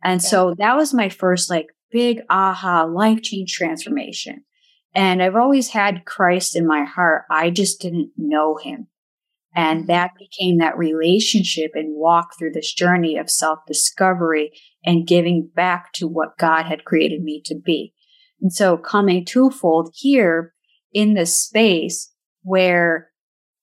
And 0.03 0.21
so 0.21 0.55
that 0.57 0.75
was 0.75 0.95
my 0.95 1.09
first 1.09 1.49
like 1.49 1.67
big 1.91 2.21
aha 2.29 2.85
life 2.85 3.21
change 3.21 3.53
transformation. 3.53 4.43
And 4.95 5.23
I've 5.23 5.35
always 5.35 5.69
had 5.69 6.05
Christ 6.05 6.55
in 6.55 6.67
my 6.67 6.83
heart. 6.83 7.23
I 7.29 7.49
just 7.49 7.81
didn't 7.81 8.11
know 8.17 8.57
him. 8.57 8.87
And 9.55 9.81
mm-hmm. 9.81 9.87
that 9.87 10.11
became 10.17 10.57
that 10.57 10.77
relationship 10.77 11.71
and 11.73 11.95
walk 11.95 12.37
through 12.37 12.51
this 12.51 12.73
journey 12.73 13.17
of 13.17 13.29
self 13.29 13.59
discovery 13.67 14.51
and 14.85 15.07
giving 15.07 15.49
back 15.55 15.93
to 15.93 16.07
what 16.07 16.37
God 16.37 16.65
had 16.65 16.85
created 16.85 17.21
me 17.21 17.41
to 17.45 17.55
be. 17.55 17.93
And 18.41 18.51
so 18.51 18.77
coming 18.77 19.25
twofold 19.25 19.93
here 19.95 20.53
in 20.91 21.13
this 21.13 21.37
space 21.37 22.11
where 22.43 23.09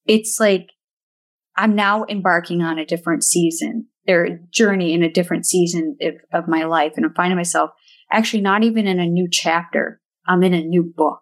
it's 0.07 0.39
like 0.41 0.69
I'm 1.57 1.75
now 1.75 2.05
embarking 2.09 2.63
on 2.63 2.79
a 2.79 2.87
different 2.87 3.23
season 3.23 3.87
or 4.09 4.41
journey 4.51 4.95
in 4.95 5.03
a 5.03 5.13
different 5.13 5.47
season 5.47 5.97
of, 6.01 6.15
of 6.33 6.49
my 6.49 6.65
life. 6.65 6.95
And 6.97 7.05
I'm 7.05 7.15
finding 7.15 7.37
myself 7.37 7.71
actually 8.11 8.41
not 8.41 8.65
even 8.65 8.87
in 8.87 8.99
a 8.99 9.07
new 9.07 9.29
chapter. 9.31 10.01
I'm 10.31 10.45
in 10.45 10.55
a 10.55 10.63
new 10.63 10.85
book. 10.85 11.21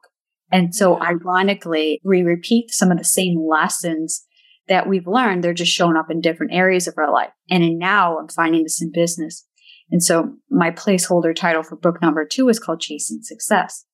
And 0.53 0.75
so 0.75 1.01
ironically, 1.03 2.01
we 2.05 2.23
repeat 2.23 2.71
some 2.71 2.90
of 2.90 2.99
the 2.99 3.05
same 3.05 3.42
lessons 3.49 4.25
that 4.68 4.87
we've 4.87 5.07
learned. 5.07 5.42
They're 5.42 5.55
just 5.55 5.73
showing 5.73 5.97
up 5.97 6.11
in 6.11 6.21
different 6.21 6.53
areas 6.53 6.87
of 6.87 6.94
our 6.99 7.11
life. 7.11 7.31
And 7.51 7.79
now 7.79 8.18
I'm 8.18 8.29
finding 8.29 8.64
this 8.64 8.83
in 8.83 8.92
business. 8.92 9.47
And 9.90 10.03
so 10.03 10.35
my 10.51 10.71
placeholder 10.71 11.35
title 11.35 11.62
for 11.62 11.77
book 11.77 12.03
number 12.03 12.27
two 12.27 12.49
is 12.51 12.59
called 12.59 12.81
Chasing 12.81 13.21
Success 13.23 13.87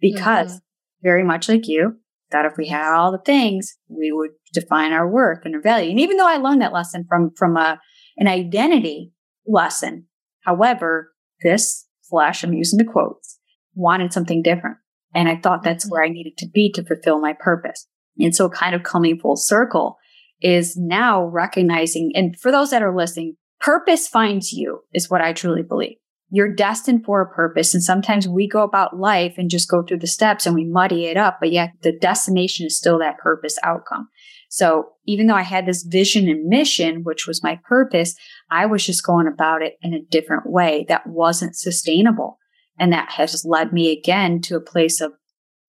because 0.00 0.52
mm-hmm. 0.52 1.02
very 1.02 1.22
much 1.22 1.48
like 1.48 1.68
you, 1.68 1.98
that 2.30 2.46
if 2.46 2.54
we 2.56 2.68
had 2.68 2.94
all 2.94 3.12
the 3.12 3.18
things, 3.18 3.76
we 3.88 4.10
would 4.10 4.30
define 4.54 4.92
our 4.92 5.08
worth 5.08 5.44
and 5.44 5.54
our 5.54 5.60
value. 5.60 5.90
And 5.90 6.00
even 6.00 6.16
though 6.16 6.28
I 6.28 6.38
learned 6.38 6.62
that 6.62 6.72
lesson 6.72 7.04
from, 7.06 7.32
from 7.36 7.58
a, 7.58 7.78
an 8.16 8.26
identity 8.26 9.12
lesson, 9.46 10.06
however, 10.44 11.12
this 11.42 11.86
flesh, 12.08 12.42
I'm 12.42 12.54
using 12.54 12.78
the 12.78 12.90
quotes, 12.90 13.38
wanted 13.74 14.12
something 14.12 14.42
different. 14.42 14.76
And 15.14 15.28
I 15.28 15.36
thought 15.36 15.62
that's 15.62 15.84
mm-hmm. 15.84 15.92
where 15.92 16.04
I 16.04 16.08
needed 16.08 16.36
to 16.38 16.48
be 16.48 16.70
to 16.72 16.84
fulfill 16.84 17.20
my 17.20 17.34
purpose. 17.38 17.86
And 18.18 18.34
so 18.34 18.48
kind 18.48 18.74
of 18.74 18.82
coming 18.82 19.18
full 19.18 19.36
circle 19.36 19.98
is 20.40 20.76
now 20.76 21.24
recognizing, 21.24 22.12
and 22.14 22.38
for 22.38 22.50
those 22.50 22.70
that 22.70 22.82
are 22.82 22.94
listening, 22.94 23.36
purpose 23.60 24.08
finds 24.08 24.52
you 24.52 24.80
is 24.92 25.08
what 25.08 25.20
I 25.20 25.32
truly 25.32 25.62
believe. 25.62 25.96
You're 26.30 26.54
destined 26.54 27.04
for 27.04 27.20
a 27.20 27.30
purpose. 27.30 27.74
And 27.74 27.82
sometimes 27.82 28.26
we 28.26 28.48
go 28.48 28.62
about 28.62 28.98
life 28.98 29.34
and 29.36 29.50
just 29.50 29.68
go 29.68 29.82
through 29.82 29.98
the 29.98 30.06
steps 30.06 30.46
and 30.46 30.54
we 30.54 30.64
muddy 30.64 31.04
it 31.04 31.18
up, 31.18 31.38
but 31.40 31.52
yet 31.52 31.72
the 31.82 31.92
destination 31.92 32.66
is 32.66 32.76
still 32.76 32.98
that 32.98 33.18
purpose 33.18 33.58
outcome. 33.62 34.08
So 34.48 34.92
even 35.06 35.26
though 35.26 35.34
I 35.34 35.42
had 35.42 35.66
this 35.66 35.82
vision 35.82 36.28
and 36.28 36.46
mission, 36.46 37.04
which 37.04 37.26
was 37.26 37.42
my 37.42 37.60
purpose, 37.68 38.14
I 38.50 38.66
was 38.66 38.84
just 38.84 39.04
going 39.04 39.26
about 39.26 39.62
it 39.62 39.74
in 39.82 39.94
a 39.94 40.02
different 40.02 40.44
way 40.46 40.86
that 40.88 41.06
wasn't 41.06 41.54
sustainable. 41.54 42.38
And 42.82 42.92
that 42.92 43.12
has 43.12 43.44
led 43.44 43.72
me 43.72 43.96
again 43.96 44.40
to 44.40 44.56
a 44.56 44.60
place 44.60 45.00
of 45.00 45.12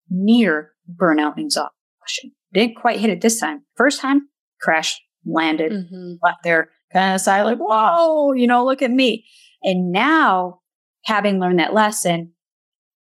near 0.10 0.72
burnout 1.00 1.38
and 1.38 1.46
exhaustion. 1.46 2.32
Didn't 2.52 2.76
quite 2.76 3.00
hit 3.00 3.12
it 3.12 3.22
this 3.22 3.40
time. 3.40 3.66
First 3.78 4.02
time, 4.02 4.30
crash 4.60 5.00
landed, 5.24 5.72
mm-hmm. 5.72 6.14
left 6.24 6.40
there 6.44 6.72
kind 6.92 7.14
of 7.14 7.22
silent, 7.22 7.60
like, 7.60 7.70
whoa, 7.70 8.34
you 8.34 8.48
know, 8.48 8.66
look 8.66 8.82
at 8.82 8.90
me. 8.90 9.26
And 9.62 9.92
now, 9.92 10.62
having 11.06 11.40
learned 11.40 11.60
that 11.60 11.76
lesson, 11.76 12.34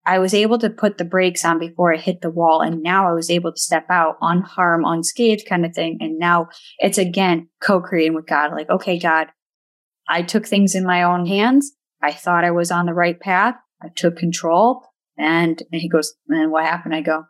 I 0.05 0.19
was 0.19 0.35
able 0.35 0.59
to 0.59 0.69
put 0.69 0.99
the 0.99 1.05
brakes 1.05 1.43
on 1.43 1.57
before 1.57 1.91
I 1.91 1.97
hit 1.97 2.21
the 2.21 2.29
wall. 2.29 2.61
And 2.61 2.83
now 2.83 3.09
I 3.09 3.13
was 3.13 3.31
able 3.31 3.51
to 3.51 3.59
step 3.59 3.87
out 3.89 4.17
unharmed, 4.21 4.85
unscathed 4.85 5.47
kind 5.49 5.65
of 5.65 5.73
thing. 5.73 5.97
And 6.01 6.19
now 6.19 6.49
it's 6.77 6.99
again 6.99 7.49
co-creating 7.63 8.13
with 8.13 8.27
God. 8.27 8.51
Like, 8.51 8.69
okay, 8.69 8.99
God, 8.99 9.29
I 10.07 10.21
took 10.21 10.45
things 10.45 10.75
in 10.75 10.85
my 10.85 11.01
own 11.01 11.25
hands. 11.25 11.71
I 11.99 12.11
thought 12.11 12.45
I 12.45 12.51
was 12.51 12.69
on 12.69 12.85
the 12.85 12.93
right 12.93 13.19
path. 13.19 13.55
I 13.83 13.89
took 13.95 14.17
control. 14.17 14.83
And, 15.17 15.61
and 15.71 15.81
he 15.81 15.89
goes, 15.89 16.13
and 16.27 16.51
what 16.51 16.65
happened? 16.65 16.95
I 16.95 17.01
go, 17.01 17.25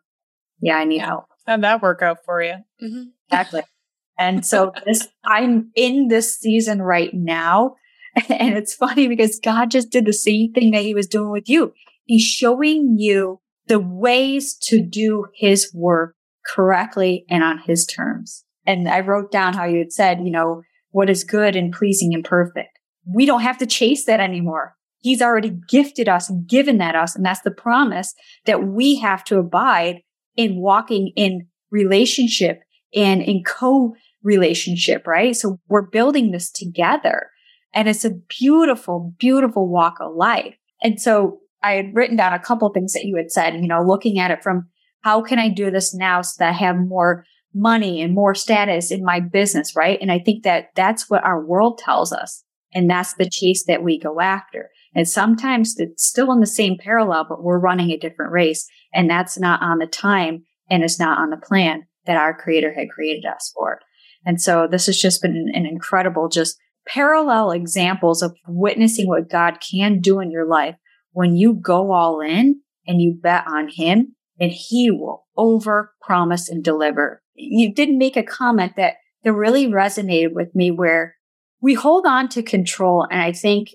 yeah, 0.62 0.78
I 0.78 0.86
need 0.86 1.00
help. 1.00 1.26
How'd 1.46 1.64
that 1.64 1.82
work 1.82 2.02
out 2.02 2.20
for 2.26 2.42
you? 2.42 2.56
Mm-hmm. 2.82 3.04
Exactly. 3.30 3.64
and 4.20 4.46
so 4.46 4.72
this, 4.86 5.08
I'm 5.26 5.72
in 5.76 6.08
this 6.08 6.38
season 6.38 6.82
right 6.82 7.12
now. 7.14 7.76
And 8.30 8.56
it's 8.56 8.76
funny 8.76 9.08
because 9.08 9.40
God 9.44 9.72
just 9.72 9.90
did 9.90 10.06
the 10.06 10.14
same 10.14 10.54
thing 10.54 10.70
that 10.70 10.84
he 10.84 10.94
was 10.94 11.08
doing 11.08 11.32
with 11.32 11.50
you. 11.50 11.74
He's 12.06 12.22
showing 12.22 12.98
you 13.00 13.42
the 13.66 13.80
ways 13.80 14.56
to 14.66 14.84
do 14.84 15.26
his 15.34 15.74
work 15.74 16.16
correctly 16.46 17.26
and 17.28 17.44
on 17.44 17.58
his 17.58 17.88
terms. 17.88 18.46
And 18.68 18.88
I 18.88 19.00
wrote 19.00 19.32
down 19.32 19.54
how 19.54 19.66
you 19.66 19.80
had 19.80 19.92
said, 19.92 20.20
you 20.24 20.30
know, 20.30 20.62
what 20.92 21.10
is 21.10 21.24
good 21.24 21.56
and 21.56 21.74
pleasing 21.74 22.14
and 22.14 22.24
perfect. 22.24 22.78
We 23.06 23.26
don't 23.26 23.42
have 23.42 23.58
to 23.58 23.66
chase 23.66 24.06
that 24.06 24.20
anymore. 24.20 24.76
He's 25.04 25.22
already 25.22 25.52
gifted 25.68 26.08
us 26.08 26.32
given 26.48 26.78
that 26.78 26.96
us. 26.96 27.14
And 27.14 27.26
that's 27.26 27.42
the 27.42 27.52
promise 27.52 28.16
that 28.46 28.64
we 28.64 28.96
have 29.00 29.26
to 29.26 29.38
abide 29.38 30.02
in 30.38 30.62
walking 30.62 31.12
in 31.18 31.48
relationship 31.72 32.62
and 32.96 33.22
in 33.22 33.44
co 33.44 33.96
relationship, 34.24 35.06
right? 35.06 35.36
So 35.36 35.60
we're 35.68 35.90
building 35.90 36.32
this 36.32 36.50
together 36.50 37.30
and 37.74 37.90
it's 37.90 38.06
a 38.06 38.12
beautiful, 38.40 39.14
beautiful 39.20 39.68
walk 39.68 39.98
of 40.00 40.16
life. 40.16 40.56
And 40.82 41.02
so 41.02 41.40
I 41.62 41.74
had 41.74 41.94
written 41.94 42.16
down 42.16 42.32
a 42.32 42.40
couple 42.40 42.70
things 42.70 42.94
that 42.94 43.04
you 43.04 43.18
had 43.18 43.30
said, 43.30 43.56
you 43.56 43.68
know, 43.68 43.84
looking 43.84 44.20
at 44.20 44.32
it 44.32 44.42
from 44.42 44.70
how 45.02 45.22
can 45.22 45.38
I 45.38 45.50
do 45.50 45.70
this 45.70 45.94
now 45.94 46.22
so 46.22 46.36
that 46.40 46.50
I 46.50 46.54
have 46.54 46.78
more 46.78 47.26
money 47.54 48.02
and 48.02 48.16
more 48.16 48.34
status 48.36 48.90
in 48.90 49.04
my 49.04 49.20
business, 49.20 49.76
right? 49.76 50.00
And 50.02 50.14
I 50.14 50.20
think 50.20 50.44
that 50.44 50.70
that's 50.76 51.10
what 51.10 51.26
our 51.26 51.44
world 51.46 51.78
tells 51.78 52.14
us. 52.14 52.46
And 52.74 52.90
that's 52.90 53.16
the 53.16 53.30
chase 53.30 53.66
that 53.68 53.84
we 53.84 54.00
go 54.00 54.22
after. 54.22 54.70
And 54.96 55.08
sometimes 55.08 55.76
it's 55.78 56.06
still 56.06 56.32
in 56.32 56.40
the 56.40 56.46
same 56.46 56.78
parallel, 56.78 57.26
but 57.28 57.44
we're 57.44 57.60
running 57.60 57.92
a 57.92 57.98
different 57.98 58.32
race. 58.32 58.68
And 58.94 59.10
that's 59.10 59.40
not 59.40 59.62
on 59.62 59.80
the 59.80 59.88
time 59.88 60.44
and 60.70 60.84
it's 60.84 61.00
not 61.00 61.20
on 61.20 61.30
the 61.30 61.38
plan 61.38 61.88
that 62.06 62.18
our 62.18 62.34
creator 62.34 62.74
had 62.74 62.90
created 62.90 63.26
us 63.26 63.52
for. 63.56 63.80
And 64.26 64.42
so 64.42 64.68
this 64.70 64.86
has 64.86 64.98
just 64.98 65.22
been 65.22 65.52
an, 65.54 65.66
incredible, 65.66 66.30
just 66.30 66.58
parallel 66.88 67.52
examples 67.52 68.22
of 68.22 68.36
witnessing 68.48 69.08
what 69.08 69.30
God 69.30 69.58
can 69.60 70.00
do 70.00 70.20
in 70.20 70.32
your 70.32 70.48
life 70.48 70.76
when 71.12 71.36
you 71.36 71.54
go 71.54 71.92
all 71.92 72.22
in 72.22 72.62
and 72.88 73.02
you 73.02 73.18
bet 73.22 73.46
on 73.48 73.70
him 73.70 74.16
and 74.40 74.52
he 74.52 74.92
will 74.92 75.26
over 75.38 75.94
promise 76.02 76.50
and 76.50 76.64
deliver. 76.64 77.22
You 77.36 77.74
did 77.74 77.90
make 77.90 78.18
a 78.18 78.24
comment 78.24 78.74
that 78.78 78.96
that 79.24 79.34
really 79.34 79.68
resonated 79.68 80.34
with 80.34 80.54
me 80.54 80.70
where 80.70 81.16
we 81.62 81.74
hold 81.74 82.06
on 82.06 82.28
to 82.30 82.44
control. 82.44 83.08
And 83.10 83.22
I 83.22 83.32
think 83.32 83.70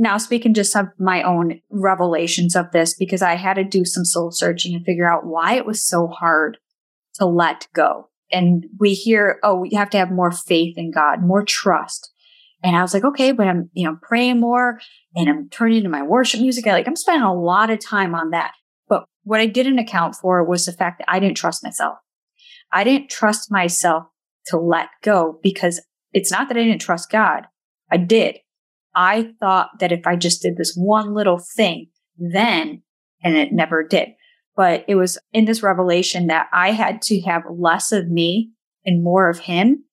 now 0.00 0.16
speaking 0.16 0.54
just 0.54 0.74
of 0.74 0.86
my 0.98 1.22
own 1.22 1.60
revelations 1.70 2.56
of 2.56 2.72
this, 2.72 2.94
because 2.94 3.20
I 3.20 3.36
had 3.36 3.54
to 3.54 3.64
do 3.64 3.84
some 3.84 4.04
soul 4.04 4.30
searching 4.32 4.74
and 4.74 4.84
figure 4.84 5.06
out 5.06 5.26
why 5.26 5.54
it 5.54 5.66
was 5.66 5.86
so 5.86 6.08
hard 6.08 6.56
to 7.16 7.26
let 7.26 7.68
go. 7.74 8.08
And 8.32 8.64
we 8.78 8.94
hear, 8.94 9.38
oh, 9.42 9.56
we 9.56 9.70
have 9.74 9.90
to 9.90 9.98
have 9.98 10.10
more 10.10 10.32
faith 10.32 10.78
in 10.78 10.90
God, 10.90 11.22
more 11.22 11.44
trust. 11.44 12.10
And 12.62 12.76
I 12.76 12.82
was 12.82 12.94
like, 12.94 13.04
okay, 13.04 13.32
but 13.32 13.46
I'm, 13.46 13.68
you 13.74 13.86
know, 13.86 13.98
praying 14.00 14.40
more 14.40 14.80
and 15.14 15.28
I'm 15.28 15.48
turning 15.50 15.82
to 15.82 15.88
my 15.90 16.02
worship 16.02 16.40
music. 16.40 16.66
I 16.66 16.72
like, 16.72 16.88
I'm 16.88 16.96
spending 16.96 17.22
a 17.22 17.34
lot 17.34 17.70
of 17.70 17.78
time 17.78 18.14
on 18.14 18.30
that. 18.30 18.52
But 18.88 19.04
what 19.24 19.40
I 19.40 19.46
didn't 19.46 19.78
account 19.78 20.16
for 20.16 20.42
was 20.44 20.64
the 20.64 20.72
fact 20.72 20.98
that 20.98 21.10
I 21.10 21.20
didn't 21.20 21.36
trust 21.36 21.62
myself. 21.62 21.98
I 22.72 22.84
didn't 22.84 23.10
trust 23.10 23.50
myself 23.50 24.04
to 24.46 24.58
let 24.58 24.88
go 25.02 25.38
because 25.42 25.82
it's 26.12 26.30
not 26.30 26.48
that 26.48 26.56
I 26.56 26.62
didn't 26.62 26.80
trust 26.80 27.10
God. 27.10 27.46
I 27.90 27.98
did. 27.98 28.38
I 28.94 29.32
thought 29.40 29.70
that 29.80 29.92
if 29.92 30.06
I 30.06 30.16
just 30.16 30.42
did 30.42 30.56
this 30.56 30.74
one 30.76 31.14
little 31.14 31.38
thing, 31.38 31.88
then, 32.18 32.82
and 33.22 33.36
it 33.36 33.52
never 33.52 33.82
did. 33.82 34.08
But 34.56 34.84
it 34.88 34.96
was 34.96 35.18
in 35.32 35.44
this 35.44 35.62
revelation 35.62 36.26
that 36.26 36.48
I 36.52 36.72
had 36.72 37.00
to 37.02 37.20
have 37.22 37.42
less 37.50 37.92
of 37.92 38.08
me 38.08 38.50
and 38.84 39.04
more 39.04 39.30
of 39.30 39.38
him. 39.38 39.84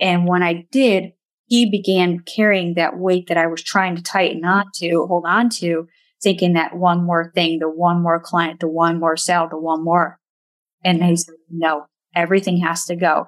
And 0.00 0.26
when 0.26 0.42
I 0.42 0.66
did, 0.70 1.12
he 1.46 1.70
began 1.70 2.20
carrying 2.20 2.74
that 2.74 2.98
weight 2.98 3.28
that 3.28 3.36
I 3.36 3.46
was 3.46 3.62
trying 3.62 3.96
to 3.96 4.02
tighten 4.02 4.44
on 4.44 4.64
to, 4.76 5.06
hold 5.06 5.24
on 5.26 5.48
to, 5.60 5.86
thinking 6.22 6.54
that 6.54 6.76
one 6.76 7.04
more 7.04 7.30
thing, 7.34 7.58
the 7.60 7.70
one 7.70 8.02
more 8.02 8.20
client, 8.20 8.60
the 8.60 8.68
one 8.68 8.98
more 8.98 9.16
sale, 9.16 9.48
the 9.48 9.58
one 9.58 9.84
more. 9.84 10.18
And 10.84 11.04
he 11.04 11.16
said, 11.16 11.34
no, 11.50 11.86
everything 12.14 12.58
has 12.58 12.84
to 12.86 12.96
go. 12.96 13.26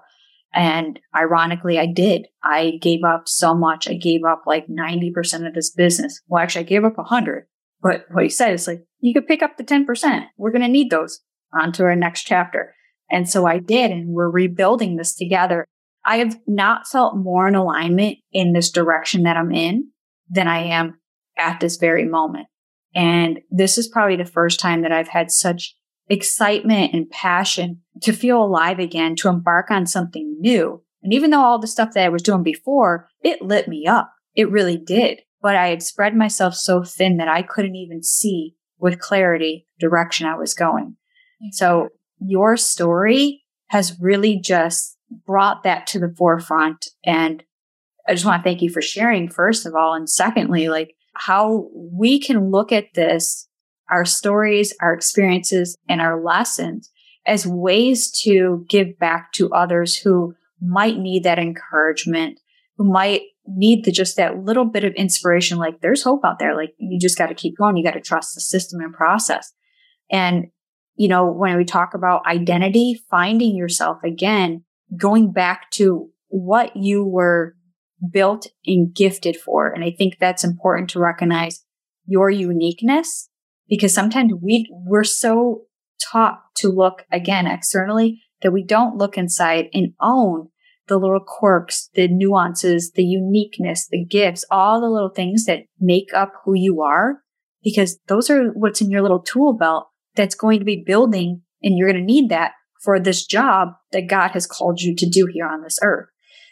And 0.59 0.99
ironically, 1.16 1.79
I 1.79 1.87
did. 1.87 2.27
I 2.42 2.79
gave 2.83 3.05
up 3.05 3.29
so 3.29 3.55
much. 3.55 3.88
I 3.88 3.94
gave 3.94 4.25
up 4.25 4.42
like 4.44 4.66
90% 4.66 5.47
of 5.47 5.55
this 5.55 5.71
business. 5.71 6.21
Well, 6.27 6.42
actually, 6.42 6.64
I 6.64 6.68
gave 6.68 6.85
up 6.85 6.99
100. 6.99 7.47
But 7.81 8.07
what 8.11 8.25
he 8.25 8.29
said 8.29 8.55
is 8.55 8.66
like, 8.66 8.83
you 8.99 9.14
could 9.14 9.29
pick 9.29 9.40
up 9.40 9.57
the 9.57 9.62
10%. 9.62 10.25
We're 10.37 10.51
going 10.51 10.62
to 10.62 10.68
need 10.68 10.90
those 10.90 11.21
onto 11.55 11.85
our 11.85 11.94
next 11.94 12.25
chapter. 12.25 12.75
And 13.09 13.29
so 13.29 13.47
I 13.47 13.61
did. 13.61 13.92
And 13.92 14.09
we're 14.09 14.29
rebuilding 14.29 14.97
this 14.97 15.14
together. 15.14 15.64
I 16.05 16.16
have 16.16 16.37
not 16.49 16.88
felt 16.88 17.16
more 17.16 17.47
in 17.47 17.55
alignment 17.55 18.18
in 18.33 18.53
this 18.53 18.73
direction 18.73 19.23
that 19.23 19.37
I'm 19.37 19.53
in 19.53 19.92
than 20.29 20.49
I 20.49 20.64
am 20.64 20.99
at 21.37 21.61
this 21.61 21.77
very 21.77 22.05
moment. 22.05 22.49
And 22.97 23.38
this 23.49 23.79
is 23.79 23.87
probably 23.87 24.16
the 24.16 24.25
first 24.25 24.59
time 24.59 24.83
that 24.83 24.90
I've 24.90 25.07
had 25.07 25.31
such 25.31 25.77
excitement 26.09 26.94
and 26.94 27.09
passion 27.09 27.83
to 28.03 28.13
feel 28.13 28.43
alive 28.43 28.79
again, 28.79 29.17
to 29.17 29.29
embark 29.29 29.71
on 29.71 29.87
something 29.87 30.37
new. 30.41 30.83
And 31.03 31.13
even 31.13 31.31
though 31.31 31.43
all 31.43 31.59
the 31.59 31.67
stuff 31.67 31.95
that 31.95 32.05
I 32.05 32.09
was 32.09 32.23
doing 32.23 32.43
before, 32.43 33.09
it 33.23 33.43
lit 33.43 33.69
me 33.69 33.87
up. 33.87 34.13
It 34.35 34.51
really 34.51 34.77
did. 34.77 35.21
But 35.41 35.57
I 35.57 35.69
had 35.69 35.83
spread 35.83 36.17
myself 36.17 36.55
so 36.55 36.83
thin 36.83 37.19
that 37.19 37.29
I 37.29 37.43
couldn't 37.43 37.77
even 37.77 38.03
see 38.03 38.57
with 38.79 39.01
clarity 39.01 39.67
direction 39.79 40.27
I 40.27 40.37
was 40.37 40.55
going. 40.55 40.97
So 41.53 41.89
your 42.21 42.57
story 42.57 43.45
has 43.69 43.97
really 44.01 44.41
just 44.41 44.97
brought 45.27 45.63
that 45.63 45.87
to 45.89 45.99
the 45.99 46.13
forefront. 46.17 46.87
And 47.05 47.43
I 48.09 48.15
just 48.15 48.25
want 48.25 48.43
to 48.43 48.49
thank 48.49 48.63
you 48.63 48.71
for 48.71 48.83
sharing, 48.83 49.29
first 49.29 49.67
of 49.67 49.75
all. 49.75 49.95
And 49.95 50.11
secondly, 50.11 50.69
like 50.69 50.95
how 51.15 51.69
we 51.75 52.21
can 52.21 52.51
look 52.51 52.73
at 52.73 52.95
this, 52.95 53.49
our 53.91 54.05
stories, 54.05 54.75
our 54.81 54.93
experiences, 54.93 55.77
and 55.89 56.01
our 56.01 56.23
lessons 56.23 56.91
as 57.29 57.47
ways 57.47 58.11
to 58.23 58.64
give 58.69 58.99
back 58.99 59.33
to 59.33 59.53
others 59.53 59.97
who 59.97 60.35
might 60.61 60.99
need 60.99 61.23
that 61.25 61.38
encouragement, 61.38 62.41
who 62.77 62.91
might 62.91 63.23
need 63.47 63.85
the, 63.85 63.93
just 63.93 64.17
that 64.17 64.45
little 64.45 64.64
bit 64.64 64.85
of 64.85 64.93
inspiration. 64.95 65.59
Like 65.59 65.81
there's 65.81 66.03
hope 66.03 66.25
out 66.25 66.38
there. 66.38 66.57
Like 66.57 66.75
you 66.79 66.99
just 66.99 67.19
got 67.19 67.27
to 67.27 67.35
keep 67.35 67.57
going. 67.57 67.77
You 67.77 67.85
got 67.85 67.93
to 67.95 68.01
trust 68.01 68.35
the 68.35 68.41
system 68.41 68.81
and 68.81 68.93
process. 68.93 69.53
And, 70.11 70.47
you 70.97 71.09
know, 71.09 71.31
when 71.31 71.57
we 71.57 71.64
talk 71.64 71.95
about 71.95 72.27
identity, 72.27 73.01
finding 73.11 73.57
yourself 73.57 73.99
again, 74.05 74.64
going 74.97 75.33
back 75.33 75.71
to 75.73 76.11
what 76.29 76.77
you 76.77 77.05
were 77.05 77.55
built 78.11 78.47
and 78.67 78.95
gifted 78.95 79.37
for. 79.37 79.69
And 79.69 79.85
I 79.85 79.91
think 79.97 80.19
that's 80.19 80.45
important 80.45 80.91
to 80.91 81.01
recognize 81.01 81.64
your 82.07 82.31
uniqueness 82.31 83.29
because 83.69 83.93
sometimes 83.93 84.33
we, 84.41 84.67
we're 84.71 85.05
so 85.05 85.62
taught 86.01 86.41
to 86.57 86.69
look 86.69 87.05
again 87.13 87.47
externally 87.47 88.23
that 88.43 88.53
we 88.53 88.63
don't 88.63 88.97
look 88.97 89.17
inside 89.17 89.67
and 89.73 89.95
own 90.01 90.49
the 90.89 90.97
little 90.97 91.21
quirks, 91.25 91.91
the 91.95 92.09
nuances, 92.09 92.93
the 92.93 93.05
uniqueness, 93.05 93.87
the 93.91 94.05
gifts, 94.05 94.45
all 94.51 94.81
the 94.81 94.89
little 94.89 95.11
things 95.11 95.45
that 95.45 95.65
make 95.79 96.09
up 96.15 96.33
who 96.45 96.55
you 96.55 96.81
are, 96.83 97.23
because 97.63 97.99
those 98.09 98.31
are 98.31 98.49
what's 98.55 98.81
in 98.81 98.91
your 98.91 99.03
little 99.03 99.21
tool 99.21 99.53
belt 99.53 99.89
that's 100.15 100.35
going 100.35 100.59
to 100.59 100.65
be 100.65 100.83
building 100.87 101.43
and 101.63 101.77
you're 101.77 101.91
going 101.91 102.01
to 102.01 102.13
need 102.13 102.31
that 102.31 102.53
for 102.83 102.99
this 102.99 103.27
job 103.27 103.71
that 103.93 104.09
God 104.09 104.31
has 104.31 104.47
called 104.47 104.81
you 104.81 104.95
to 104.97 105.09
do 105.09 105.29
here 105.31 105.47
on 105.47 105.63
this 105.63 105.79
earth. 105.83 106.09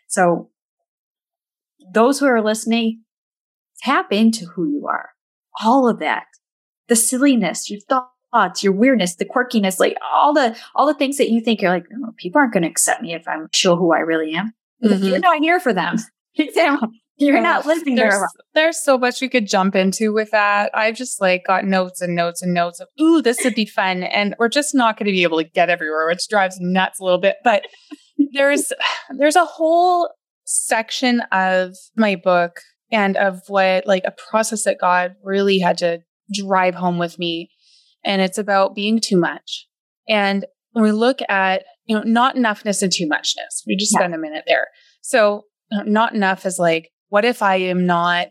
So 0.09 0.51
those 1.93 2.19
who 2.19 2.27
are 2.27 2.43
listening, 2.43 3.05
tap 3.79 4.13
into 4.13 4.47
who 4.47 4.69
you 4.69 4.87
are. 4.89 5.11
All 5.63 5.89
of 5.89 5.99
that. 6.01 6.25
The 6.89 6.97
silliness, 6.97 7.71
your 7.71 7.81
thoughts 7.89 8.11
thoughts, 8.37 8.63
your 8.63 8.73
weirdness, 8.73 9.17
the 9.17 9.25
quirkiness, 9.25 9.81
like 9.81 9.97
all 10.13 10.35
the 10.35 10.57
all 10.75 10.87
the 10.87 10.95
things 10.95 11.17
that 11.19 11.31
you 11.31 11.41
think 11.41 11.63
you're 11.63 11.71
like, 11.71 11.87
oh, 12.05 12.13
people 12.17 12.39
aren't 12.39 12.53
going 12.53 12.63
to 12.63 12.69
accept 12.69 13.03
me 13.03 13.15
if 13.15 13.27
I'm 13.27 13.49
sure 13.53 13.77
who 13.77 13.93
I 13.93 14.01
really 14.01 14.35
am. 14.35 14.53
Mm-hmm. 14.85 15.05
You're 15.05 15.19
not 15.19 15.39
here 15.39 15.61
for 15.61 15.73
them. 15.73 15.97
You're 17.19 17.41
not 17.41 17.65
listening. 17.65 17.95
there's. 17.95 18.23
There's 18.53 18.83
so 18.83 18.99
much 18.99 19.23
we 19.23 19.31
could 19.31 19.49
jump 19.49 19.75
into 19.75 20.13
with 20.13 20.33
that. 20.33 20.71
I've 20.75 20.97
just 20.97 21.19
like 21.19 21.47
got 21.47 21.65
notes 21.65 22.03
and 22.03 22.15
notes 22.15 22.43
and 22.43 22.53
notes 22.53 22.79
of, 22.79 22.89
ooh, 23.01 23.23
this 23.23 23.39
would 23.43 23.55
be 23.55 23.65
fun. 23.65 24.03
And 24.03 24.35
we're 24.39 24.51
just 24.51 24.75
not 24.75 24.99
going 24.99 25.07
to 25.07 25.13
be 25.13 25.23
able 25.23 25.39
to 25.39 25.49
get 25.49 25.71
everywhere, 25.71 26.07
which 26.07 26.29
drives 26.29 26.59
nuts 26.61 27.01
a 27.01 27.05
little 27.05 27.19
bit. 27.19 27.37
But 27.43 27.65
there's 28.35 28.71
there's 29.17 29.37
a 29.37 29.47
whole 29.47 30.11
section 30.45 31.21
of 31.33 31.75
my 31.97 32.17
book 32.17 32.61
and 32.93 33.17
of 33.17 33.41
what 33.49 33.87
like 33.87 34.03
a 34.05 34.15
process 34.31 34.65
that 34.65 34.77
God 34.79 35.15
really 35.25 35.59
had 35.59 35.79
to 35.79 36.01
drive 36.35 36.75
home 36.75 36.99
with 36.99 37.19
me 37.19 37.51
and 38.07 38.23
it's 38.23 38.39
about 38.39 38.75
being 38.75 39.01
too 39.01 39.19
much. 39.19 39.67
And 40.09 40.47
when 40.73 40.85
we 40.85 40.93
look 40.93 41.19
at, 41.29 41.65
you 41.85 41.97
know, 41.97 42.03
not 42.05 42.37
enoughness 42.37 42.83
and 42.83 42.93
too 42.93 43.07
muchness, 43.07 43.65
we 43.67 43.77
just 43.77 43.93
yeah. 43.93 44.01
spend 44.01 44.15
a 44.15 44.19
minute 44.19 44.45
there. 44.47 44.69
So 45.03 45.45
uh, 45.73 45.83
not 45.83 46.15
enough 46.15 46.47
is 46.47 46.59
like, 46.59 46.91
what 47.09 47.25
if 47.25 47.43
I 47.43 47.57
am 47.57 47.85
not 47.85 48.29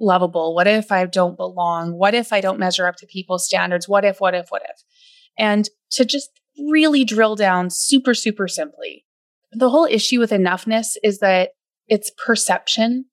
lovable? 0.00 0.54
What 0.54 0.66
if 0.66 0.90
I 0.92 1.04
don't 1.06 1.36
belong? 1.36 1.98
What 1.98 2.14
if 2.14 2.32
I 2.32 2.40
don't 2.40 2.58
measure 2.58 2.86
up 2.86 2.96
to 2.96 3.06
people's 3.06 3.44
standards? 3.44 3.88
What 3.88 4.04
if, 4.04 4.20
what 4.20 4.34
if, 4.34 4.48
what 4.48 4.62
if? 4.62 4.82
And 5.36 5.68
to 5.92 6.04
just 6.04 6.30
really 6.70 7.04
drill 7.04 7.36
down 7.36 7.70
super, 7.70 8.14
super 8.14 8.48
simply, 8.48 9.04
the 9.52 9.70
whole 9.70 9.86
issue 9.86 10.20
with 10.20 10.30
enoughness 10.30 10.96
is 11.02 11.18
that 11.18 11.50
it's 11.88 12.12
perception 12.24 13.06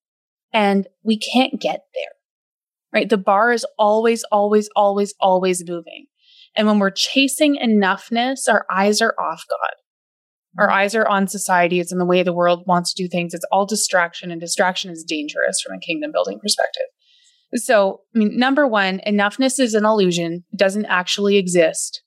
and 0.54 0.88
we 1.04 1.18
can't 1.18 1.60
get 1.60 1.82
there, 1.94 2.14
right? 2.98 3.10
The 3.10 3.18
bar 3.18 3.52
is 3.52 3.64
always, 3.78 4.24
always, 4.32 4.70
always, 4.76 5.14
always 5.20 5.64
moving. 5.68 6.08
And 6.56 6.66
when 6.66 6.80
we're 6.80 6.90
chasing 6.90 7.56
enoughness, 7.58 8.50
our 8.50 8.66
eyes 8.72 9.02
are 9.04 9.14
off 9.20 9.44
God. 9.48 10.64
Our 10.64 10.68
mm-hmm. 10.68 10.78
eyes 10.78 10.96
are 10.96 11.08
on 11.08 11.28
society. 11.28 11.80
It's 11.80 11.92
in 11.92 12.00
the 12.00 12.06
way 12.06 12.24
the 12.24 12.34
world 12.34 12.64
wants 12.66 12.96
to 12.96 13.04
do 13.04 13.08
things. 13.08 13.36
It's 13.36 13.46
all 13.52 13.68
distraction, 13.68 14.32
and 14.32 14.42
distraction 14.42 14.90
is 14.90 15.04
dangerous 15.08 15.62
from 15.62 15.76
a 15.76 15.80
kingdom 15.80 16.12
building 16.12 16.40
perspective. 16.42 16.88
So, 17.54 18.02
I 18.16 18.18
mean, 18.18 18.40
number 18.40 18.66
one, 18.66 19.00
enoughness 19.06 19.60
is 19.60 19.76
an 19.76 19.86
illusion, 19.86 20.44
it 20.52 20.58
doesn't 20.58 20.88
actually 20.88 21.38
exist. 21.38 22.02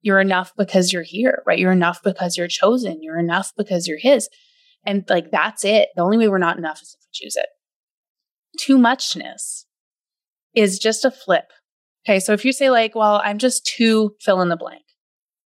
You're 0.00 0.20
enough 0.20 0.52
because 0.58 0.92
you're 0.92 1.04
here, 1.04 1.44
right? 1.46 1.60
You're 1.60 1.70
enough 1.70 2.00
because 2.02 2.36
you're 2.36 2.48
chosen. 2.48 3.04
You're 3.04 3.20
enough 3.20 3.52
because 3.56 3.86
you're 3.86 4.00
His. 4.00 4.28
And 4.84 5.04
like, 5.08 5.30
that's 5.30 5.64
it. 5.64 5.90
The 5.94 6.02
only 6.02 6.18
way 6.18 6.26
we're 6.26 6.38
not 6.38 6.58
enough 6.58 6.82
is 6.82 6.96
if 6.98 7.04
we 7.04 7.26
choose 7.26 7.36
it. 7.36 7.46
Too 8.58 8.78
muchness 8.78 9.66
is 10.54 10.78
just 10.78 11.04
a 11.04 11.10
flip. 11.10 11.46
Okay. 12.04 12.20
So 12.20 12.32
if 12.32 12.44
you 12.44 12.52
say, 12.52 12.70
like, 12.70 12.94
well, 12.94 13.20
I'm 13.24 13.38
just 13.38 13.64
too 13.64 14.14
fill 14.20 14.40
in 14.40 14.48
the 14.48 14.56
blank, 14.56 14.82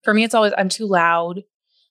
for 0.03 0.15
me, 0.15 0.25
it's 0.25 0.35
always, 0.35 0.53
I'm 0.57 0.69
too 0.69 0.87
loud. 0.87 1.43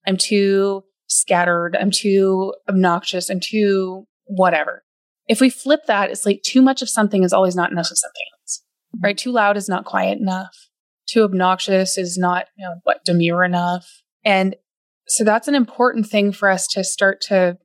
I'm 0.07 0.17
too 0.17 0.83
scattered. 1.07 1.75
I'm 1.79 1.91
too 1.91 2.53
obnoxious. 2.69 3.29
I'm 3.29 3.39
too 3.39 4.05
whatever. 4.25 4.83
If 5.27 5.41
we 5.41 5.49
flip 5.49 5.81
that, 5.87 6.09
it's 6.11 6.25
like 6.25 6.41
too 6.43 6.61
much 6.61 6.81
of 6.81 6.89
something 6.89 7.23
is 7.23 7.33
always 7.33 7.55
not 7.55 7.71
enough 7.71 7.91
of 7.91 7.97
something 7.97 8.23
else, 8.39 8.63
mm-hmm. 8.95 9.05
right? 9.05 9.17
Too 9.17 9.31
loud 9.31 9.57
is 9.57 9.69
not 9.69 9.85
quiet 9.85 10.19
enough. 10.19 10.55
Too 11.07 11.23
obnoxious 11.23 11.97
is 11.97 12.17
not, 12.17 12.45
you 12.57 12.65
know, 12.65 12.75
what, 12.83 13.03
demure 13.05 13.43
enough. 13.43 13.87
And 14.23 14.55
so 15.07 15.23
that's 15.23 15.47
an 15.47 15.55
important 15.55 16.07
thing 16.07 16.31
for 16.31 16.49
us 16.49 16.67
to 16.69 16.83
start 16.83 17.21
to 17.27 17.57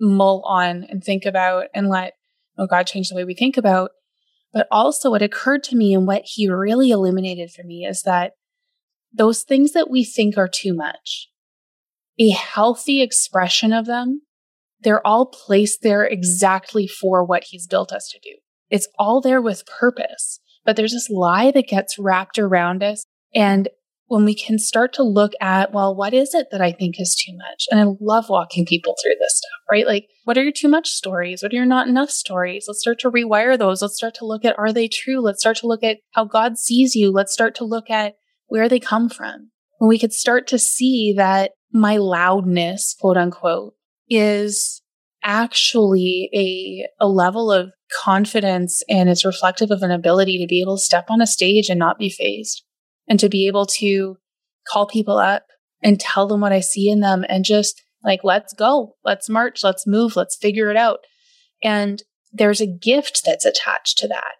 mull 0.00 0.42
on 0.46 0.84
and 0.88 1.02
think 1.02 1.24
about 1.24 1.66
and 1.74 1.88
let 1.88 2.14
oh 2.58 2.66
God 2.66 2.86
change 2.88 3.08
the 3.08 3.14
way 3.14 3.24
we 3.24 3.34
think 3.34 3.56
about. 3.56 3.90
But 4.52 4.66
also 4.70 5.10
what 5.10 5.22
occurred 5.22 5.62
to 5.64 5.76
me 5.76 5.94
and 5.94 6.06
what 6.06 6.22
he 6.24 6.48
really 6.48 6.90
illuminated 6.90 7.50
for 7.50 7.62
me 7.62 7.86
is 7.86 8.02
that 8.02 8.32
those 9.12 9.42
things 9.42 9.72
that 9.72 9.90
we 9.90 10.04
think 10.04 10.36
are 10.36 10.48
too 10.48 10.74
much, 10.74 11.28
a 12.18 12.30
healthy 12.30 13.02
expression 13.02 13.72
of 13.72 13.86
them, 13.86 14.22
they're 14.80 15.06
all 15.06 15.26
placed 15.26 15.82
there 15.82 16.04
exactly 16.04 16.86
for 16.86 17.24
what 17.24 17.44
he's 17.44 17.66
built 17.66 17.92
us 17.92 18.08
to 18.10 18.18
do. 18.18 18.36
It's 18.68 18.88
all 18.98 19.20
there 19.20 19.40
with 19.40 19.66
purpose, 19.66 20.40
but 20.64 20.76
there's 20.76 20.92
this 20.92 21.10
lie 21.10 21.50
that 21.50 21.68
gets 21.68 21.98
wrapped 21.98 22.38
around 22.38 22.82
us. 22.82 23.04
And 23.34 23.68
when 24.12 24.26
we 24.26 24.34
can 24.34 24.58
start 24.58 24.92
to 24.92 25.02
look 25.02 25.32
at, 25.40 25.72
well, 25.72 25.96
what 25.96 26.12
is 26.12 26.34
it 26.34 26.48
that 26.50 26.60
I 26.60 26.70
think 26.70 27.00
is 27.00 27.14
too 27.14 27.34
much? 27.34 27.64
And 27.70 27.80
I 27.80 27.94
love 27.98 28.28
walking 28.28 28.66
people 28.66 28.94
through 29.02 29.14
this 29.18 29.38
stuff, 29.38 29.60
right? 29.70 29.86
Like, 29.86 30.06
what 30.24 30.36
are 30.36 30.42
your 30.42 30.52
too 30.52 30.68
much 30.68 30.90
stories? 30.90 31.42
What 31.42 31.50
are 31.50 31.56
your 31.56 31.64
not 31.64 31.88
enough 31.88 32.10
stories? 32.10 32.66
Let's 32.68 32.80
start 32.80 32.98
to 33.00 33.10
rewire 33.10 33.58
those. 33.58 33.80
Let's 33.80 33.96
start 33.96 34.14
to 34.16 34.26
look 34.26 34.44
at, 34.44 34.58
are 34.58 34.70
they 34.70 34.86
true? 34.86 35.22
Let's 35.22 35.40
start 35.40 35.56
to 35.58 35.66
look 35.66 35.82
at 35.82 36.00
how 36.10 36.26
God 36.26 36.58
sees 36.58 36.94
you. 36.94 37.10
Let's 37.10 37.32
start 37.32 37.54
to 37.54 37.64
look 37.64 37.88
at 37.88 38.16
where 38.48 38.68
they 38.68 38.78
come 38.78 39.08
from. 39.08 39.50
When 39.78 39.88
we 39.88 39.98
could 39.98 40.12
start 40.12 40.46
to 40.48 40.58
see 40.58 41.14
that 41.16 41.52
my 41.72 41.96
loudness, 41.96 42.94
quote 43.00 43.16
unquote, 43.16 43.72
is 44.10 44.82
actually 45.24 46.28
a, 46.34 47.02
a 47.02 47.08
level 47.08 47.50
of 47.50 47.72
confidence 48.04 48.82
and 48.90 49.08
it's 49.08 49.24
reflective 49.24 49.70
of 49.70 49.80
an 49.80 49.90
ability 49.90 50.38
to 50.38 50.46
be 50.46 50.60
able 50.60 50.76
to 50.76 50.82
step 50.82 51.06
on 51.08 51.22
a 51.22 51.26
stage 51.26 51.70
and 51.70 51.78
not 51.78 51.98
be 51.98 52.10
phased 52.10 52.62
and 53.08 53.18
to 53.20 53.28
be 53.28 53.46
able 53.46 53.66
to 53.66 54.18
call 54.66 54.86
people 54.86 55.18
up 55.18 55.46
and 55.82 55.98
tell 55.98 56.26
them 56.26 56.40
what 56.40 56.52
I 56.52 56.60
see 56.60 56.88
in 56.88 57.00
them 57.00 57.24
and 57.28 57.44
just 57.44 57.82
like, 58.04 58.20
let's 58.24 58.52
go, 58.52 58.96
let's 59.04 59.28
march, 59.28 59.62
let's 59.62 59.86
move, 59.86 60.16
let's 60.16 60.36
figure 60.36 60.70
it 60.70 60.76
out. 60.76 61.00
And 61.62 62.02
there's 62.32 62.60
a 62.60 62.66
gift 62.66 63.22
that's 63.24 63.44
attached 63.44 63.98
to 63.98 64.08
that. 64.08 64.34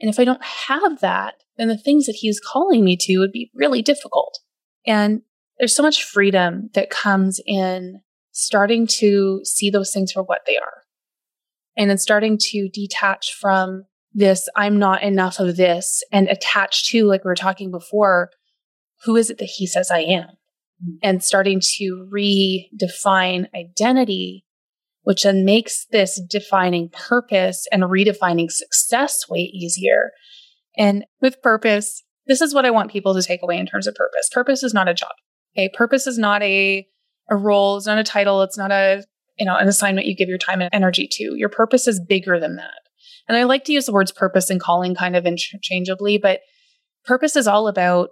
And 0.00 0.10
if 0.10 0.18
I 0.18 0.24
don't 0.24 0.44
have 0.44 1.00
that, 1.00 1.34
then 1.56 1.68
the 1.68 1.78
things 1.78 2.06
that 2.06 2.16
he's 2.16 2.40
calling 2.40 2.84
me 2.84 2.96
to 3.00 3.18
would 3.18 3.32
be 3.32 3.50
really 3.54 3.82
difficult. 3.82 4.38
And 4.86 5.22
there's 5.58 5.74
so 5.74 5.82
much 5.82 6.04
freedom 6.04 6.70
that 6.74 6.90
comes 6.90 7.40
in 7.46 8.02
starting 8.32 8.86
to 8.86 9.40
see 9.44 9.70
those 9.70 9.92
things 9.92 10.12
for 10.12 10.22
what 10.22 10.42
they 10.46 10.56
are. 10.58 10.82
And 11.76 11.88
then 11.88 11.98
starting 11.98 12.38
to 12.50 12.68
detach 12.68 13.34
from 13.34 13.84
this, 14.16 14.48
I'm 14.56 14.78
not 14.78 15.02
enough 15.02 15.38
of 15.38 15.56
this, 15.56 16.02
and 16.10 16.26
attached 16.28 16.86
to, 16.86 17.04
like 17.04 17.22
we 17.22 17.28
were 17.28 17.34
talking 17.34 17.70
before, 17.70 18.30
who 19.04 19.14
is 19.14 19.28
it 19.28 19.38
that 19.38 19.44
he 19.44 19.66
says 19.66 19.90
I 19.90 20.00
am? 20.00 20.28
Mm. 20.82 20.98
And 21.02 21.22
starting 21.22 21.60
to 21.76 22.08
redefine 22.10 23.46
identity, 23.54 24.44
which 25.02 25.24
then 25.24 25.44
makes 25.44 25.86
this 25.92 26.20
defining 26.28 26.88
purpose 26.88 27.66
and 27.70 27.82
redefining 27.84 28.50
success 28.50 29.28
way 29.28 29.40
easier. 29.40 30.12
And 30.78 31.04
with 31.20 31.42
purpose, 31.42 32.02
this 32.26 32.40
is 32.40 32.54
what 32.54 32.64
I 32.64 32.70
want 32.70 32.90
people 32.90 33.14
to 33.14 33.22
take 33.22 33.42
away 33.42 33.58
in 33.58 33.66
terms 33.66 33.86
of 33.86 33.94
purpose. 33.94 34.30
Purpose 34.32 34.62
is 34.62 34.72
not 34.74 34.88
a 34.88 34.94
job. 34.94 35.12
Okay. 35.54 35.70
Purpose 35.72 36.06
is 36.06 36.18
not 36.18 36.42
a, 36.42 36.86
a 37.30 37.36
role. 37.36 37.76
It's 37.76 37.86
not 37.86 37.98
a 37.98 38.04
title. 38.04 38.42
It's 38.42 38.58
not 38.58 38.72
a, 38.72 39.04
you 39.38 39.44
know, 39.44 39.56
an 39.56 39.68
assignment 39.68 40.06
you 40.06 40.16
give 40.16 40.28
your 40.30 40.38
time 40.38 40.62
and 40.62 40.70
energy 40.72 41.06
to. 41.12 41.34
Your 41.36 41.50
purpose 41.50 41.86
is 41.86 42.00
bigger 42.00 42.40
than 42.40 42.56
that. 42.56 42.80
And 43.28 43.36
I 43.36 43.44
like 43.44 43.64
to 43.64 43.72
use 43.72 43.86
the 43.86 43.92
words 43.92 44.12
purpose 44.12 44.50
and 44.50 44.60
calling 44.60 44.94
kind 44.94 45.16
of 45.16 45.26
interchangeably, 45.26 46.18
but 46.18 46.40
purpose 47.04 47.36
is 47.36 47.46
all 47.46 47.68
about 47.68 48.10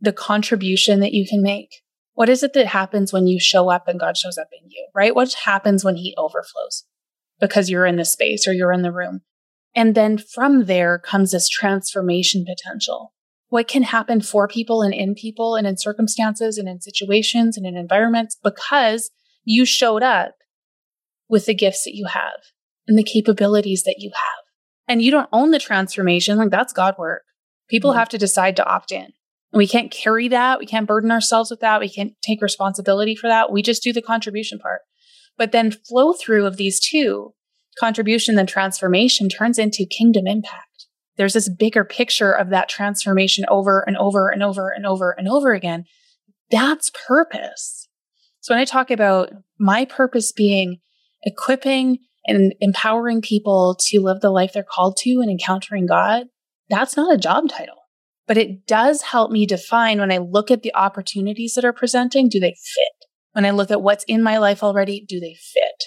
the 0.00 0.12
contribution 0.12 1.00
that 1.00 1.14
you 1.14 1.26
can 1.26 1.42
make. 1.42 1.82
What 2.14 2.28
is 2.28 2.42
it 2.42 2.52
that 2.52 2.66
happens 2.66 3.12
when 3.12 3.26
you 3.26 3.40
show 3.40 3.70
up 3.70 3.88
and 3.88 3.98
God 3.98 4.16
shows 4.16 4.36
up 4.36 4.48
in 4.52 4.68
you, 4.70 4.86
right? 4.94 5.14
What 5.14 5.32
happens 5.44 5.84
when 5.84 5.96
He 5.96 6.14
overflows 6.18 6.84
because 7.40 7.70
you're 7.70 7.86
in 7.86 7.96
the 7.96 8.04
space 8.04 8.46
or 8.46 8.52
you're 8.52 8.72
in 8.72 8.82
the 8.82 8.92
room? 8.92 9.22
And 9.74 9.94
then 9.94 10.18
from 10.18 10.66
there 10.66 10.98
comes 10.98 11.30
this 11.30 11.48
transformation 11.48 12.44
potential 12.44 13.12
what 13.52 13.68
can 13.68 13.82
happen 13.82 14.22
for 14.22 14.48
people 14.48 14.80
and 14.80 14.94
in 14.94 15.14
people 15.14 15.56
and 15.56 15.66
in 15.66 15.76
circumstances 15.76 16.56
and 16.56 16.66
in 16.66 16.80
situations 16.80 17.58
and 17.58 17.66
in 17.66 17.76
environments 17.76 18.34
because 18.42 19.10
you 19.44 19.66
showed 19.66 20.02
up 20.02 20.32
with 21.28 21.44
the 21.44 21.54
gifts 21.54 21.84
that 21.84 21.94
you 21.94 22.06
have 22.06 22.40
and 22.88 22.98
the 22.98 23.02
capabilities 23.02 23.82
that 23.82 23.96
you 23.98 24.10
have. 24.14 24.41
And 24.88 25.02
you 25.02 25.10
don't 25.10 25.28
own 25.32 25.50
the 25.50 25.58
transformation. 25.58 26.38
Like 26.38 26.50
that's 26.50 26.72
God 26.72 26.96
work. 26.98 27.22
People 27.68 27.90
mm-hmm. 27.90 27.98
have 27.98 28.08
to 28.10 28.18
decide 28.18 28.56
to 28.56 28.66
opt 28.66 28.92
in. 28.92 29.04
And 29.52 29.58
we 29.58 29.66
can't 29.66 29.90
carry 29.90 30.28
that. 30.28 30.58
We 30.58 30.66
can't 30.66 30.86
burden 30.86 31.10
ourselves 31.10 31.50
with 31.50 31.60
that. 31.60 31.80
We 31.80 31.88
can't 31.88 32.14
take 32.22 32.42
responsibility 32.42 33.14
for 33.14 33.28
that. 33.28 33.52
We 33.52 33.62
just 33.62 33.82
do 33.82 33.92
the 33.92 34.02
contribution 34.02 34.58
part. 34.58 34.80
But 35.36 35.52
then 35.52 35.70
flow 35.70 36.12
through 36.12 36.46
of 36.46 36.56
these 36.56 36.80
two, 36.80 37.34
contribution 37.78 38.38
and 38.38 38.48
transformation 38.48 39.28
turns 39.28 39.58
into 39.58 39.86
kingdom 39.86 40.26
impact 40.26 40.72
there's 41.16 41.34
this 41.34 41.48
bigger 41.48 41.84
picture 41.84 42.32
of 42.32 42.50
that 42.50 42.68
transformation 42.68 43.44
over 43.48 43.80
and 43.80 43.96
over 43.96 44.28
and 44.28 44.42
over 44.42 44.70
and 44.70 44.86
over 44.86 45.10
and 45.10 45.28
over 45.28 45.52
again. 45.52 45.84
That's 46.50 46.90
purpose. 47.06 47.88
So 48.40 48.54
when 48.54 48.60
I 48.60 48.64
talk 48.64 48.90
about 48.90 49.30
my 49.58 49.84
purpose 49.84 50.32
being 50.32 50.78
equipping 51.22 51.98
and 52.26 52.54
empowering 52.60 53.20
people 53.20 53.76
to 53.88 54.00
live 54.00 54.20
the 54.20 54.30
life 54.30 54.52
they're 54.52 54.62
called 54.62 54.96
to 54.98 55.20
and 55.20 55.30
encountering 55.30 55.86
God, 55.86 56.26
that's 56.68 56.96
not 56.96 57.14
a 57.14 57.18
job 57.18 57.48
title. 57.48 57.76
But 58.26 58.38
it 58.38 58.66
does 58.66 59.02
help 59.02 59.30
me 59.30 59.46
define 59.46 59.98
when 59.98 60.12
I 60.12 60.18
look 60.18 60.50
at 60.50 60.62
the 60.62 60.74
opportunities 60.74 61.54
that 61.54 61.64
are 61.64 61.72
presenting, 61.72 62.28
do 62.28 62.38
they 62.38 62.54
fit? 62.54 63.08
When 63.32 63.44
I 63.44 63.50
look 63.50 63.70
at 63.70 63.82
what's 63.82 64.04
in 64.04 64.22
my 64.22 64.38
life 64.38 64.62
already, 64.62 65.04
do 65.06 65.18
they 65.18 65.34
fit? 65.34 65.84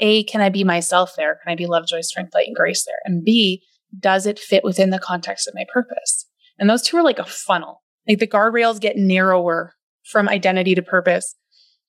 A, 0.00 0.24
can 0.24 0.40
I 0.40 0.48
be 0.48 0.64
myself 0.64 1.14
there? 1.16 1.38
Can 1.42 1.52
I 1.52 1.56
be 1.56 1.66
love, 1.66 1.86
joy, 1.86 2.02
strength, 2.02 2.34
light, 2.34 2.46
and 2.46 2.56
grace 2.56 2.84
there? 2.84 2.98
And 3.04 3.24
B, 3.24 3.62
does 3.98 4.26
it 4.26 4.38
fit 4.38 4.64
within 4.64 4.90
the 4.90 4.98
context 4.98 5.48
of 5.48 5.54
my 5.54 5.64
purpose? 5.72 6.28
And 6.58 6.68
those 6.68 6.82
two 6.82 6.96
are 6.96 7.02
like 7.02 7.18
a 7.18 7.24
funnel. 7.24 7.82
Like 8.06 8.18
the 8.18 8.26
guardrails 8.26 8.80
get 8.80 8.96
narrower 8.96 9.74
from 10.04 10.28
identity 10.28 10.74
to 10.74 10.82
purpose. 10.82 11.34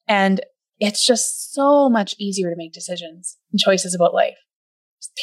And 0.08 0.41
it's 0.80 1.06
just 1.06 1.54
so 1.54 1.90
much 1.90 2.16
easier 2.18 2.50
to 2.50 2.58
make 2.58 2.74
decisions 2.74 3.38
and 3.52 3.60
choices 3.60 3.94
about 3.94 4.14
life. 4.14 4.38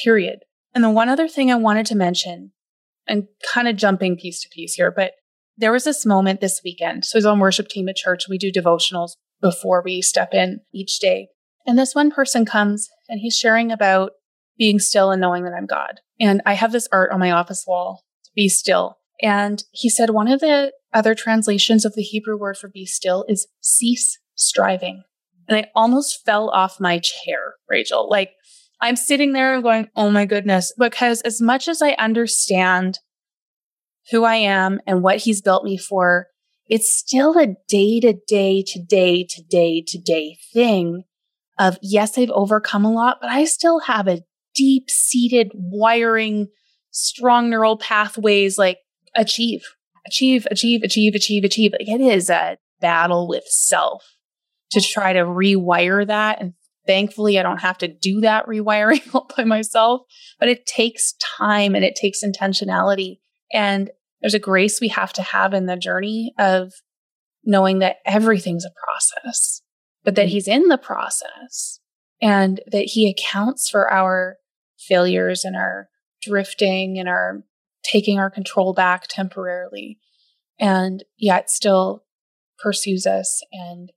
Period. 0.04 0.40
And 0.74 0.84
the 0.84 0.90
one 0.90 1.08
other 1.08 1.28
thing 1.28 1.50
I 1.50 1.56
wanted 1.56 1.86
to 1.86 1.96
mention, 1.96 2.52
and 3.06 3.28
kind 3.52 3.68
of 3.68 3.76
jumping 3.76 4.16
piece 4.16 4.42
to 4.42 4.48
piece 4.48 4.74
here, 4.74 4.90
but 4.90 5.12
there 5.56 5.72
was 5.72 5.84
this 5.84 6.04
moment 6.04 6.40
this 6.40 6.60
weekend. 6.62 7.04
So 7.04 7.16
I 7.16 7.18
was 7.18 7.26
on 7.26 7.38
worship 7.38 7.68
team 7.68 7.88
at 7.88 7.96
church. 7.96 8.28
We 8.28 8.36
do 8.36 8.52
devotionals 8.52 9.12
before 9.40 9.82
we 9.82 10.02
step 10.02 10.34
in 10.34 10.60
each 10.74 10.98
day. 10.98 11.28
And 11.66 11.78
this 11.78 11.94
one 11.94 12.10
person 12.10 12.44
comes 12.44 12.88
and 13.08 13.20
he's 13.20 13.36
sharing 13.36 13.72
about 13.72 14.12
being 14.58 14.78
still 14.78 15.10
and 15.10 15.20
knowing 15.20 15.44
that 15.44 15.54
I'm 15.56 15.66
God. 15.66 16.00
And 16.20 16.42
I 16.44 16.54
have 16.54 16.72
this 16.72 16.88
art 16.92 17.10
on 17.10 17.20
my 17.20 17.30
office 17.30 17.64
wall, 17.66 18.04
be 18.34 18.48
still. 18.48 18.98
And 19.22 19.64
he 19.70 19.88
said 19.88 20.10
one 20.10 20.28
of 20.28 20.40
the 20.40 20.72
other 20.92 21.14
translations 21.14 21.84
of 21.84 21.94
the 21.94 22.02
Hebrew 22.02 22.38
word 22.38 22.56
for 22.56 22.68
be 22.68 22.86
still 22.86 23.24
is 23.28 23.46
cease 23.60 24.18
striving. 24.34 25.04
And 25.48 25.56
I 25.56 25.66
almost 25.74 26.24
fell 26.24 26.50
off 26.50 26.80
my 26.80 26.98
chair, 26.98 27.54
Rachel. 27.68 28.08
Like 28.10 28.32
I'm 28.80 28.96
sitting 28.96 29.32
there 29.32 29.54
and 29.54 29.62
going, 29.62 29.88
oh 29.96 30.10
my 30.10 30.26
goodness, 30.26 30.72
because 30.78 31.20
as 31.22 31.40
much 31.40 31.68
as 31.68 31.80
I 31.80 31.92
understand 31.92 32.98
who 34.10 34.24
I 34.24 34.36
am 34.36 34.80
and 34.86 35.02
what 35.02 35.18
he's 35.18 35.42
built 35.42 35.64
me 35.64 35.76
for, 35.76 36.28
it's 36.68 36.96
still 36.96 37.38
a 37.38 37.54
day 37.68 38.00
to 38.00 38.14
day 38.26 38.62
to 38.66 38.82
day 38.82 39.24
to 39.28 39.42
day 39.42 39.82
to 39.86 39.98
day 39.98 40.36
thing 40.52 41.04
of 41.58 41.78
yes, 41.80 42.18
I've 42.18 42.30
overcome 42.30 42.84
a 42.84 42.92
lot, 42.92 43.18
but 43.20 43.30
I 43.30 43.44
still 43.44 43.80
have 43.80 44.08
a 44.08 44.22
deep 44.54 44.90
seated 44.90 45.52
wiring, 45.54 46.48
strong 46.90 47.48
neural 47.48 47.78
pathways 47.78 48.58
like 48.58 48.78
achieve, 49.14 49.62
achieve, 50.06 50.46
achieve, 50.50 50.82
achieve, 50.82 51.14
achieve, 51.14 51.44
achieve. 51.44 51.72
Like 51.72 51.88
it 51.88 52.00
is 52.00 52.28
a 52.28 52.58
battle 52.80 53.28
with 53.28 53.44
self 53.46 54.15
to 54.70 54.80
try 54.80 55.12
to 55.12 55.20
rewire 55.20 56.06
that. 56.06 56.40
And 56.40 56.54
thankfully, 56.86 57.38
I 57.38 57.42
don't 57.42 57.60
have 57.60 57.78
to 57.78 57.88
do 57.88 58.20
that 58.20 58.46
rewiring 58.46 59.02
all 59.14 59.28
by 59.36 59.44
myself, 59.44 60.02
but 60.38 60.48
it 60.48 60.66
takes 60.66 61.14
time 61.38 61.74
and 61.74 61.84
it 61.84 61.94
takes 61.94 62.24
intentionality. 62.24 63.18
And 63.52 63.90
there's 64.20 64.34
a 64.34 64.38
grace 64.38 64.80
we 64.80 64.88
have 64.88 65.12
to 65.14 65.22
have 65.22 65.54
in 65.54 65.66
the 65.66 65.76
journey 65.76 66.32
of 66.38 66.72
knowing 67.44 67.78
that 67.78 67.96
everything's 68.04 68.64
a 68.64 68.72
process, 68.84 69.62
but 70.04 70.14
that 70.16 70.22
mm-hmm. 70.22 70.30
he's 70.30 70.48
in 70.48 70.68
the 70.68 70.78
process 70.78 71.80
and 72.20 72.60
that 72.70 72.86
he 72.86 73.08
accounts 73.08 73.68
for 73.68 73.90
our 73.92 74.36
failures 74.78 75.44
and 75.44 75.56
our 75.56 75.88
drifting 76.22 76.98
and 76.98 77.08
our 77.08 77.44
taking 77.84 78.18
our 78.18 78.30
control 78.30 78.72
back 78.72 79.06
temporarily 79.08 79.98
and 80.58 81.04
yet 81.16 81.50
still 81.50 82.04
pursues 82.58 83.06
us 83.06 83.42
and 83.52 83.90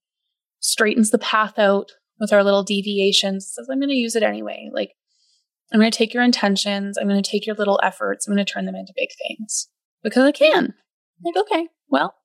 straightens 0.60 1.12
the 1.12 1.18
path 1.18 1.58
out 1.58 1.92
with 2.20 2.34
our 2.34 2.44
little 2.44 2.64
deviations. 2.64 3.52
Says 3.54 3.68
i'm 3.72 3.80
going 3.80 3.90
to 3.90 3.96
use 3.96 4.16
it 4.16 4.24
anyway. 4.24 4.70
Like 4.74 4.92
i'm 5.72 5.80
going 5.80 5.92
to 5.92 5.98
take 5.98 6.14
your 6.14 6.24
intentions. 6.24 6.98
I'm 6.98 7.08
going 7.08 7.22
to 7.22 7.30
take 7.30 7.46
your 7.46 7.56
little 7.56 7.80
efforts. 7.84 8.28
I'm 8.28 8.36
going 8.36 8.46
to 8.46 8.52
turn 8.52 8.66
them 8.66 8.76
into 8.76 8.94
big 8.96 9.10
things. 9.28 9.70
Because 10.04 10.24
i 10.24 10.32
can. 10.32 10.74
Like 11.24 11.38
okay 11.38 11.68
well 11.90 12.16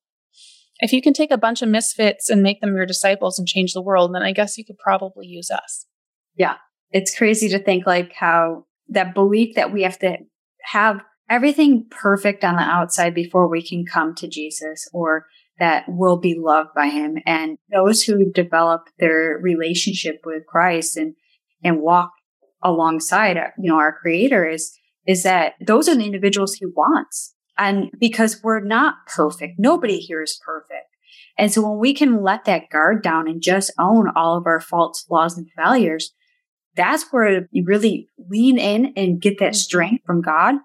if 0.79 0.91
you 0.91 1.01
can 1.01 1.13
take 1.13 1.31
a 1.31 1.37
bunch 1.37 1.61
of 1.61 1.69
misfits 1.69 2.29
and 2.29 2.43
make 2.43 2.59
them 2.59 2.75
your 2.75 2.85
disciples 2.85 3.39
and 3.39 3.47
change 3.47 3.73
the 3.73 3.81
world 3.81 4.13
then 4.13 4.23
i 4.23 4.31
guess 4.31 4.57
you 4.57 4.65
could 4.65 4.77
probably 4.77 5.25
use 5.27 5.49
us. 5.51 5.85
Yeah. 6.35 6.55
It's 6.91 7.17
crazy 7.17 7.49
to 7.49 7.59
think 7.59 7.85
like 7.85 8.13
how 8.13 8.65
that 8.89 9.13
belief 9.13 9.55
that 9.55 9.73
we 9.73 9.83
have 9.83 9.99
to 9.99 10.17
have 10.63 11.01
everything 11.29 11.85
perfect 11.89 12.43
on 12.43 12.55
the 12.55 12.61
outside 12.61 13.13
before 13.13 13.49
we 13.49 13.65
can 13.65 13.85
come 13.85 14.13
to 14.15 14.27
Jesus 14.27 14.87
or 14.93 15.25
that 15.59 15.85
will 15.87 16.17
be 16.17 16.37
loved 16.37 16.69
by 16.75 16.87
him. 16.87 17.17
And 17.25 17.57
those 17.71 18.03
who 18.03 18.31
develop 18.31 18.87
their 18.99 19.39
relationship 19.41 20.21
with 20.25 20.45
Christ 20.45 20.97
and, 20.97 21.15
and 21.63 21.81
walk 21.81 22.11
alongside, 22.63 23.37
you 23.57 23.69
know, 23.69 23.77
our 23.77 23.93
creator 23.93 24.47
is, 24.47 24.77
is 25.07 25.23
that 25.23 25.53
those 25.65 25.87
are 25.87 25.95
the 25.95 26.05
individuals 26.05 26.55
he 26.55 26.65
wants. 26.65 27.33
And 27.57 27.89
because 27.99 28.41
we're 28.43 28.59
not 28.59 28.95
perfect, 29.07 29.55
nobody 29.57 29.99
here 29.99 30.21
is 30.21 30.39
perfect. 30.45 30.87
And 31.37 31.51
so 31.51 31.61
when 31.67 31.79
we 31.79 31.93
can 31.93 32.21
let 32.21 32.45
that 32.45 32.69
guard 32.69 33.01
down 33.03 33.27
and 33.27 33.41
just 33.41 33.71
own 33.79 34.09
all 34.15 34.37
of 34.37 34.45
our 34.45 34.59
faults, 34.59 35.01
flaws, 35.01 35.37
and 35.37 35.47
failures, 35.55 36.13
that's 36.75 37.05
where 37.11 37.47
you 37.51 37.63
really 37.65 38.09
lean 38.29 38.57
in 38.57 38.93
and 38.97 39.21
get 39.21 39.39
that 39.39 39.51
mm-hmm. 39.51 39.53
strength 39.53 40.05
from 40.05 40.21
God. 40.21 40.55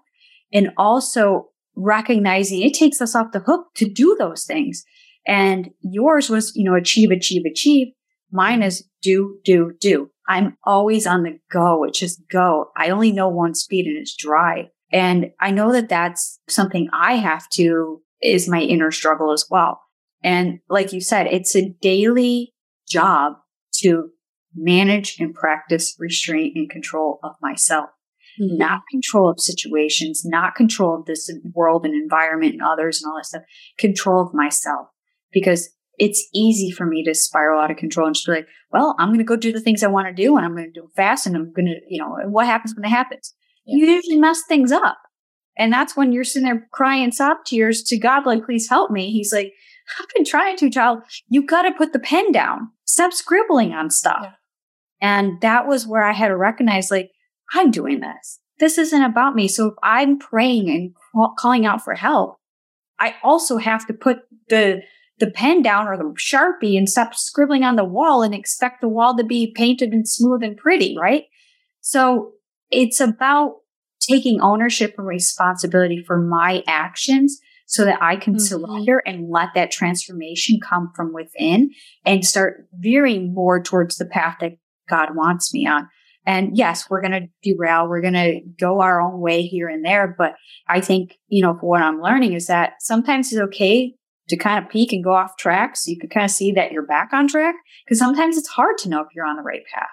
And 0.53 0.71
also 0.77 1.50
recognizing 1.75 2.61
it 2.61 2.73
takes 2.73 3.01
us 3.01 3.15
off 3.15 3.31
the 3.31 3.39
hook 3.39 3.67
to 3.75 3.89
do 3.89 4.15
those 4.17 4.45
things. 4.45 4.83
And 5.27 5.69
yours 5.81 6.29
was, 6.29 6.51
you 6.55 6.63
know, 6.63 6.75
achieve, 6.75 7.11
achieve, 7.11 7.43
achieve. 7.49 7.87
Mine 8.31 8.63
is 8.63 8.87
do, 9.01 9.39
do, 9.43 9.73
do. 9.79 10.09
I'm 10.27 10.57
always 10.63 11.05
on 11.05 11.23
the 11.23 11.39
go. 11.51 11.83
It's 11.83 11.99
just 11.99 12.21
go. 12.31 12.71
I 12.77 12.89
only 12.89 13.11
know 13.11 13.27
one 13.27 13.53
speed 13.53 13.85
and 13.85 13.97
it's 13.97 14.15
drive. 14.15 14.67
And 14.91 15.31
I 15.39 15.51
know 15.51 15.71
that 15.71 15.89
that's 15.89 16.39
something 16.47 16.89
I 16.93 17.15
have 17.15 17.47
to 17.53 18.01
is 18.21 18.47
my 18.47 18.61
inner 18.61 18.91
struggle 18.91 19.31
as 19.31 19.45
well. 19.49 19.81
And 20.23 20.59
like 20.69 20.93
you 20.93 21.01
said, 21.01 21.27
it's 21.27 21.55
a 21.55 21.73
daily 21.81 22.53
job 22.87 23.33
to 23.77 24.09
manage 24.55 25.17
and 25.19 25.33
practice 25.33 25.95
restraint 25.97 26.55
and 26.55 26.69
control 26.69 27.19
of 27.23 27.31
myself. 27.41 27.89
Mm-hmm. 28.39 28.57
Not 28.57 28.81
control 28.89 29.29
of 29.29 29.39
situations, 29.39 30.23
not 30.23 30.55
control 30.55 30.99
of 30.99 31.05
this 31.05 31.31
world 31.53 31.85
and 31.85 31.93
environment 31.93 32.53
and 32.53 32.61
others 32.61 33.01
and 33.01 33.09
all 33.09 33.17
that 33.17 33.25
stuff. 33.25 33.43
Control 33.77 34.21
of 34.25 34.33
myself. 34.33 34.87
Because 35.31 35.69
it's 35.97 36.27
easy 36.33 36.71
for 36.71 36.85
me 36.85 37.03
to 37.03 37.13
spiral 37.13 37.61
out 37.61 37.71
of 37.71 37.77
control 37.77 38.07
and 38.07 38.15
just 38.15 38.25
be 38.25 38.33
like, 38.33 38.47
well, 38.71 38.95
I'm 38.99 39.09
going 39.09 39.19
to 39.19 39.23
go 39.23 39.35
do 39.35 39.51
the 39.51 39.61
things 39.61 39.83
I 39.83 39.87
want 39.87 40.07
to 40.07 40.13
do 40.13 40.35
and 40.35 40.45
I'm 40.45 40.55
going 40.55 40.71
to 40.71 40.79
do 40.79 40.85
it 40.85 40.95
fast 40.95 41.27
and 41.27 41.35
I'm 41.35 41.53
going 41.53 41.67
to, 41.67 41.75
you 41.87 42.01
know, 42.01 42.17
what 42.29 42.47
happens 42.47 42.75
when 42.75 42.85
it 42.85 42.89
happens? 42.89 43.33
Yeah. 43.65 43.77
You 43.77 43.93
usually 43.93 44.17
mess 44.17 44.41
things 44.47 44.71
up. 44.71 44.97
And 45.57 45.71
that's 45.71 45.95
when 45.95 46.11
you're 46.11 46.23
sitting 46.23 46.47
there 46.47 46.67
crying 46.71 47.11
sob 47.11 47.37
tears 47.45 47.83
to 47.83 47.99
God, 47.99 48.25
like, 48.25 48.45
please 48.45 48.67
help 48.67 48.89
me. 48.89 49.11
He's 49.11 49.31
like, 49.31 49.53
I've 49.99 50.09
been 50.15 50.25
trying 50.25 50.57
to, 50.57 50.69
child. 50.69 50.99
You 51.27 51.45
got 51.45 51.63
to 51.63 51.71
put 51.71 51.93
the 51.93 51.99
pen 51.99 52.31
down. 52.31 52.69
Stop 52.85 53.13
scribbling 53.13 53.73
on 53.73 53.89
stuff. 53.89 54.21
Yeah. 54.23 54.31
And 55.01 55.41
that 55.41 55.67
was 55.67 55.85
where 55.85 56.03
I 56.03 56.13
had 56.13 56.29
to 56.29 56.37
recognize, 56.37 56.89
like, 56.89 57.11
I'm 57.53 57.71
doing 57.71 57.99
this. 57.99 58.39
This 58.59 58.77
isn't 58.77 59.03
about 59.03 59.35
me. 59.35 59.47
So 59.47 59.67
if 59.67 59.73
I'm 59.83 60.19
praying 60.19 60.69
and 60.69 61.35
calling 61.37 61.65
out 61.65 61.83
for 61.83 61.95
help, 61.95 62.37
I 62.99 63.15
also 63.23 63.57
have 63.57 63.85
to 63.87 63.93
put 63.93 64.19
the 64.49 64.81
the 65.19 65.29
pen 65.31 65.61
down 65.61 65.87
or 65.87 65.97
the 65.97 66.15
sharpie 66.17 66.77
and 66.77 66.89
stop 66.89 67.13
scribbling 67.13 67.63
on 67.63 67.75
the 67.75 67.83
wall 67.83 68.23
and 68.23 68.33
expect 68.33 68.81
the 68.81 68.89
wall 68.89 69.15
to 69.15 69.23
be 69.23 69.53
painted 69.55 69.91
and 69.91 70.07
smooth 70.09 70.41
and 70.41 70.57
pretty, 70.57 70.97
right? 70.99 71.25
So 71.81 72.31
it's 72.71 72.99
about 72.99 73.57
taking 74.01 74.41
ownership 74.41 74.95
and 74.97 75.05
responsibility 75.05 76.03
for 76.05 76.19
my 76.19 76.63
actions 76.65 77.39
so 77.67 77.85
that 77.85 78.01
I 78.01 78.15
can 78.15 78.33
mm-hmm. 78.33 78.39
surrender 78.39 78.97
and 79.05 79.29
let 79.29 79.49
that 79.53 79.71
transformation 79.71 80.59
come 80.59 80.91
from 80.95 81.13
within 81.13 81.69
and 82.03 82.25
start 82.25 82.67
veering 82.73 83.33
more 83.33 83.61
towards 83.61 83.97
the 83.97 84.05
path 84.05 84.37
that 84.41 84.57
God 84.89 85.15
wants 85.15 85.53
me 85.53 85.67
on. 85.67 85.87
And 86.25 86.55
yes, 86.55 86.89
we're 86.89 87.01
going 87.01 87.11
to 87.13 87.27
derail. 87.41 87.87
We're 87.87 88.01
going 88.01 88.13
to 88.13 88.41
go 88.59 88.81
our 88.81 89.01
own 89.01 89.19
way 89.19 89.43
here 89.43 89.67
and 89.67 89.83
there. 89.83 90.13
But 90.15 90.35
I 90.67 90.79
think, 90.79 91.17
you 91.27 91.41
know, 91.41 91.57
for 91.59 91.67
what 91.67 91.81
I'm 91.81 92.01
learning 92.01 92.33
is 92.33 92.47
that 92.47 92.73
sometimes 92.79 93.31
it's 93.31 93.41
okay 93.41 93.95
to 94.29 94.37
kind 94.37 94.63
of 94.63 94.71
peak 94.71 94.93
and 94.93 95.03
go 95.03 95.13
off 95.13 95.37
track. 95.37 95.75
So 95.75 95.89
you 95.89 95.99
can 95.99 96.09
kind 96.09 96.23
of 96.23 96.31
see 96.31 96.51
that 96.53 96.71
you're 96.71 96.85
back 96.85 97.09
on 97.11 97.27
track 97.27 97.55
because 97.85 97.99
sometimes 97.99 98.37
it's 98.37 98.47
hard 98.47 98.77
to 98.79 98.89
know 98.89 99.01
if 99.01 99.07
you're 99.15 99.25
on 99.25 99.35
the 99.35 99.41
right 99.41 99.63
path. 99.73 99.89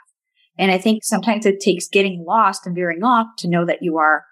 And 0.58 0.70
I 0.70 0.78
think 0.78 1.04
sometimes 1.04 1.46
it 1.46 1.60
takes 1.60 1.88
getting 1.88 2.24
lost 2.26 2.66
and 2.66 2.74
veering 2.74 3.02
off 3.02 3.28
to 3.38 3.48
know 3.48 3.64
that 3.64 3.82
you 3.82 3.96
are, 3.98 4.24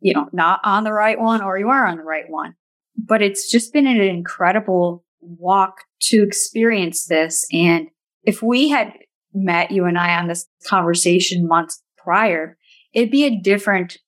you 0.00 0.14
know, 0.14 0.28
not 0.32 0.60
on 0.64 0.84
the 0.84 0.92
right 0.92 1.20
one 1.20 1.42
or 1.42 1.58
you 1.58 1.68
are 1.68 1.86
on 1.86 1.96
the 1.96 2.04
right 2.04 2.28
one. 2.28 2.54
But 2.96 3.20
it's 3.20 3.50
just 3.50 3.72
been 3.72 3.86
an 3.86 4.00
incredible 4.00 5.04
walk 5.20 5.84
to 6.02 6.22
experience 6.22 7.06
this. 7.06 7.46
And 7.52 7.88
if 8.24 8.42
we 8.42 8.68
had 8.68 8.92
met 9.34 9.70
you 9.70 9.84
and 9.84 9.98
I 9.98 10.16
on 10.18 10.28
this 10.28 10.46
conversation 10.66 11.46
months 11.46 11.82
prior, 11.96 12.56
it'd 12.92 13.10
be 13.10 13.24
a 13.24 13.40
different 13.40 13.98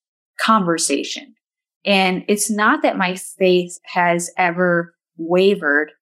conversation. 0.41 1.35
And 1.85 2.25
it's 2.29 2.51
not 2.51 2.83
that 2.83 2.97
my 2.97 3.15
faith 3.15 3.79
has 3.85 4.31
ever 4.39 4.95
wavered. 5.17 5.93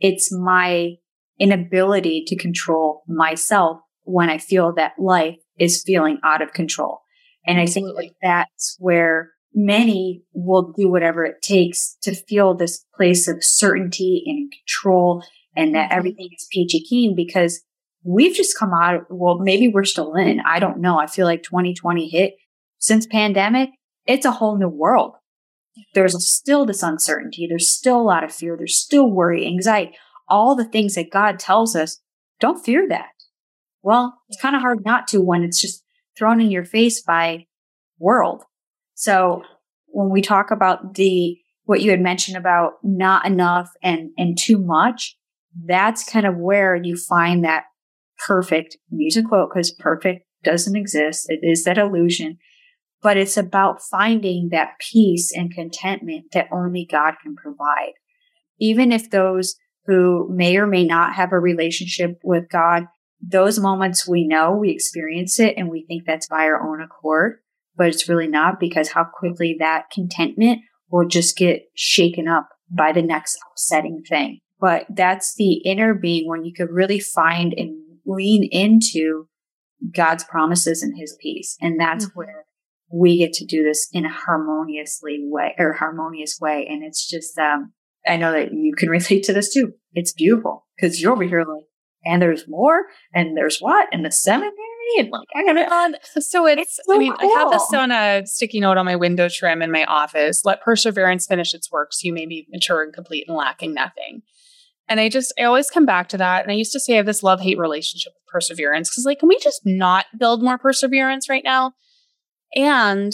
It's 0.00 0.32
my 0.32 0.94
inability 1.38 2.24
to 2.28 2.36
control 2.36 3.02
myself 3.08 3.80
when 4.04 4.30
I 4.30 4.38
feel 4.38 4.72
that 4.74 4.92
life 4.98 5.38
is 5.58 5.82
feeling 5.84 6.18
out 6.24 6.42
of 6.42 6.52
control. 6.52 7.00
And 7.46 7.58
I 7.58 7.66
think 7.66 7.88
that's 8.22 8.76
where 8.78 9.32
many 9.54 10.22
will 10.32 10.72
do 10.76 10.90
whatever 10.90 11.24
it 11.24 11.42
takes 11.42 11.96
to 12.02 12.14
feel 12.14 12.54
this 12.54 12.84
place 12.94 13.28
of 13.28 13.38
certainty 13.40 14.22
and 14.26 14.52
control 14.52 15.24
and 15.56 15.74
that 15.74 15.90
mm-hmm. 15.90 15.98
everything 15.98 16.28
is 16.32 16.46
peachy 16.50 16.82
keen 16.88 17.14
because 17.14 17.62
we've 18.04 18.34
just 18.34 18.58
come 18.58 18.72
out. 18.72 19.02
Well, 19.10 19.38
maybe 19.38 19.68
we're 19.68 19.84
still 19.84 20.14
in. 20.14 20.40
I 20.40 20.58
don't 20.58 20.80
know. 20.80 20.98
I 20.98 21.06
feel 21.06 21.26
like 21.26 21.42
2020 21.42 22.08
hit 22.08 22.34
since 22.78 23.06
pandemic. 23.06 23.70
It's 24.06 24.26
a 24.26 24.32
whole 24.32 24.58
new 24.58 24.68
world. 24.68 25.12
There's 25.94 26.28
still 26.28 26.66
this 26.66 26.82
uncertainty. 26.82 27.46
There's 27.48 27.70
still 27.70 28.00
a 28.00 28.02
lot 28.02 28.24
of 28.24 28.32
fear. 28.32 28.56
There's 28.56 28.76
still 28.76 29.10
worry, 29.10 29.46
anxiety, 29.46 29.96
all 30.28 30.54
the 30.54 30.64
things 30.64 30.94
that 30.94 31.10
God 31.10 31.38
tells 31.38 31.74
us. 31.74 32.00
Don't 32.40 32.62
fear 32.62 32.86
that. 32.88 33.10
Well, 33.82 34.18
it's 34.28 34.40
kind 34.40 34.54
of 34.54 34.62
hard 34.62 34.84
not 34.84 35.08
to 35.08 35.20
when 35.20 35.42
it's 35.42 35.60
just 35.60 35.82
thrown 36.16 36.40
in 36.40 36.50
your 36.50 36.64
face 36.64 37.02
by 37.02 37.46
world. 37.98 38.42
So 38.94 39.42
when 39.86 40.10
we 40.10 40.20
talk 40.20 40.50
about 40.50 40.94
the, 40.94 41.38
what 41.64 41.80
you 41.80 41.90
had 41.90 42.00
mentioned 42.00 42.36
about 42.36 42.72
not 42.82 43.26
enough 43.26 43.70
and, 43.82 44.10
and 44.18 44.36
too 44.38 44.58
much, 44.58 45.16
that's 45.66 46.04
kind 46.04 46.26
of 46.26 46.36
where 46.36 46.74
you 46.74 46.96
find 46.96 47.44
that 47.44 47.64
perfect 48.26 48.76
music 48.90 49.26
quote 49.28 49.50
because 49.52 49.72
perfect 49.72 50.26
doesn't 50.44 50.76
exist. 50.76 51.26
It 51.28 51.40
is 51.42 51.64
that 51.64 51.78
illusion, 51.78 52.38
but 53.02 53.16
it's 53.16 53.36
about 53.36 53.82
finding 53.82 54.48
that 54.50 54.78
peace 54.80 55.32
and 55.34 55.52
contentment 55.52 56.26
that 56.32 56.48
only 56.52 56.86
God 56.90 57.14
can 57.22 57.36
provide. 57.36 57.92
Even 58.60 58.92
if 58.92 59.10
those 59.10 59.56
who 59.86 60.28
may 60.32 60.56
or 60.56 60.66
may 60.66 60.84
not 60.84 61.14
have 61.14 61.32
a 61.32 61.38
relationship 61.38 62.18
with 62.22 62.48
God 62.50 62.86
those 63.22 63.58
moments 63.58 64.08
we 64.08 64.26
know 64.26 64.52
we 64.52 64.70
experience 64.70 65.38
it 65.38 65.54
and 65.56 65.70
we 65.70 65.84
think 65.86 66.04
that's 66.04 66.26
by 66.26 66.44
our 66.44 66.60
own 66.60 66.82
accord, 66.82 67.38
but 67.76 67.86
it's 67.86 68.08
really 68.08 68.26
not 68.26 68.58
because 68.58 68.90
how 68.90 69.04
quickly 69.04 69.56
that 69.60 69.90
contentment 69.92 70.60
will 70.90 71.06
just 71.06 71.36
get 71.36 71.62
shaken 71.74 72.26
up 72.26 72.48
by 72.68 72.92
the 72.92 73.02
next 73.02 73.38
upsetting 73.50 74.02
thing. 74.08 74.40
But 74.60 74.86
that's 74.90 75.34
the 75.36 75.54
inner 75.64 75.94
being 75.94 76.28
when 76.28 76.44
you 76.44 76.52
could 76.52 76.70
really 76.70 77.00
find 77.00 77.54
and 77.56 77.76
lean 78.06 78.48
into 78.50 79.28
God's 79.94 80.24
promises 80.24 80.82
and 80.82 80.96
his 80.98 81.16
peace. 81.20 81.56
And 81.60 81.80
that's 81.80 82.06
mm-hmm. 82.06 82.18
where 82.18 82.46
we 82.92 83.18
get 83.18 83.32
to 83.34 83.46
do 83.46 83.62
this 83.62 83.88
in 83.92 84.04
a 84.04 84.12
harmoniously 84.12 85.20
way 85.22 85.54
or 85.58 85.72
harmonious 85.72 86.38
way. 86.40 86.66
And 86.68 86.84
it's 86.84 87.08
just, 87.08 87.38
um, 87.38 87.72
I 88.06 88.16
know 88.16 88.32
that 88.32 88.52
you 88.52 88.74
can 88.76 88.88
relate 88.90 89.24
to 89.24 89.32
this 89.32 89.52
too. 89.52 89.72
It's 89.94 90.12
beautiful 90.12 90.66
because 90.76 91.00
you're 91.00 91.12
over 91.12 91.24
here 91.24 91.40
like, 91.40 91.64
and 92.04 92.20
there's 92.20 92.48
more, 92.48 92.86
and 93.14 93.36
there's 93.36 93.60
what, 93.60 93.88
and 93.92 94.04
the 94.04 94.10
seminary, 94.10 94.52
and 94.98 95.10
like 95.10 95.28
I 95.36 95.44
got 95.44 95.56
it 95.56 95.70
on. 95.70 95.94
So 96.18 96.46
it's, 96.46 96.62
it's 96.62 96.80
so 96.84 96.96
I 96.96 96.98
mean, 96.98 97.12
cool. 97.14 97.30
I 97.30 97.38
have 97.38 97.50
this 97.52 97.72
on 97.72 97.92
a 97.92 98.26
sticky 98.26 98.58
note 98.58 98.76
on 98.76 98.86
my 98.86 98.96
window 98.96 99.28
trim 99.28 99.62
in 99.62 99.70
my 99.70 99.84
office. 99.84 100.44
Let 100.44 100.62
perseverance 100.62 101.26
finish 101.28 101.54
its 101.54 101.70
work, 101.70 101.92
so 101.92 102.00
you 102.04 102.12
may 102.12 102.26
be 102.26 102.48
mature 102.50 102.82
and 102.82 102.92
complete 102.92 103.26
and 103.28 103.36
lacking 103.36 103.74
nothing. 103.74 104.22
And 104.88 105.00
I 105.00 105.08
just, 105.08 105.32
I 105.38 105.44
always 105.44 105.70
come 105.70 105.86
back 105.86 106.08
to 106.10 106.18
that. 106.18 106.42
And 106.42 106.50
I 106.50 106.54
used 106.54 106.72
to 106.72 106.80
say 106.80 106.94
I 106.94 106.96
have 106.96 107.06
this 107.06 107.22
love 107.22 107.40
hate 107.40 107.58
relationship 107.58 108.12
with 108.14 108.32
perseverance 108.32 108.90
because, 108.90 109.04
like, 109.04 109.20
can 109.20 109.28
we 109.28 109.38
just 109.38 109.62
not 109.64 110.06
build 110.18 110.42
more 110.42 110.58
perseverance 110.58 111.28
right 111.28 111.44
now? 111.44 111.72
And 112.54 113.12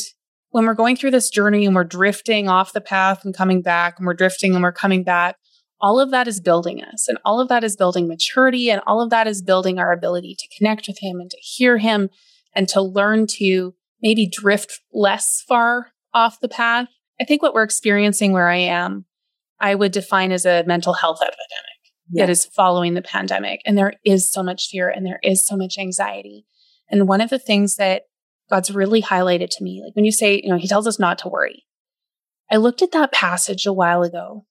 when 0.51 0.65
we're 0.65 0.75
going 0.75 0.97
through 0.97 1.11
this 1.11 1.31
journey 1.31 1.67
and 1.67 1.75
we're 1.75 1.85
drifting 1.85 2.49
off 2.49 2.73
the 2.73 2.81
path 2.81 3.25
and 3.25 3.37
coming 3.37 3.63
back, 3.63 3.99
and 3.99 4.07
we're 4.07 4.15
drifting 4.15 4.55
and 4.55 4.63
we're 4.63 4.73
coming 4.73 5.05
back, 5.05 5.37
all 5.81 6.01
of 6.01 6.11
that 6.11 6.27
is 6.27 6.41
building 6.41 6.83
us 6.83 7.07
and 7.09 7.19
all 7.25 7.41
of 7.41 7.49
that 7.49 7.63
is 7.63 7.77
building 7.77 8.09
maturity 8.09 8.71
and 8.71 8.81
all 8.87 9.01
of 9.01 9.11
that 9.11 9.27
is 9.27 9.43
building 9.43 9.79
our 9.79 9.93
ability 9.93 10.35
to 10.39 10.49
connect 10.57 10.89
with 10.89 10.99
him 11.01 11.21
and 11.21 11.31
to 11.31 11.37
hear 11.41 11.79
him 11.79 12.09
and 12.55 12.69
to 12.69 12.83
learn 12.83 13.27
to 13.29 13.75
maybe 14.03 14.29
drift 14.29 14.81
less 14.93 15.43
far 15.47 15.93
off 16.13 16.41
the 16.41 16.49
path. 16.49 16.89
I 17.21 17.25
think 17.25 17.43
what 17.43 17.55
we're 17.55 17.63
experiencing 17.63 18.33
where 18.33 18.49
I 18.49 18.57
am, 18.57 19.05
I 19.61 19.75
would 19.75 19.93
define 19.93 20.33
as 20.33 20.45
a 20.45 20.65
mental 20.67 20.95
health 20.95 21.21
epidemic 21.21 21.69
that 22.13 22.31
is 22.31 22.47
following 22.47 22.95
the 22.95 23.03
pandemic. 23.03 23.61
And 23.67 23.77
there 23.77 23.95
is 24.05 24.31
so 24.31 24.43
much 24.43 24.69
fear 24.71 24.89
and 24.89 25.05
there 25.05 25.21
is 25.23 25.47
so 25.47 25.57
much 25.57 25.77
anxiety. 25.79 26.47
And 26.91 27.09
one 27.09 27.21
of 27.21 27.31
the 27.31 27.39
things 27.39 27.77
that 27.77 28.03
God's 28.49 28.71
really 28.71 29.03
highlighted 29.03 29.51
to 29.51 29.65
me, 29.65 29.83
like 29.85 29.95
when 29.95 30.05
you 30.05 30.13
say, 30.13 30.41
you 30.43 30.49
know, 30.49 30.57
he 30.57 30.69
tells 30.69 30.87
us 30.87 30.99
not 30.99 31.19
to 31.19 31.29
worry. 31.29 31.65
I 32.51 32.57
looked 32.57 32.81
at 32.81 32.93
that 32.93 33.13
passage 33.13 33.67
a 33.67 33.73
while 33.73 34.03
ago 34.03 34.47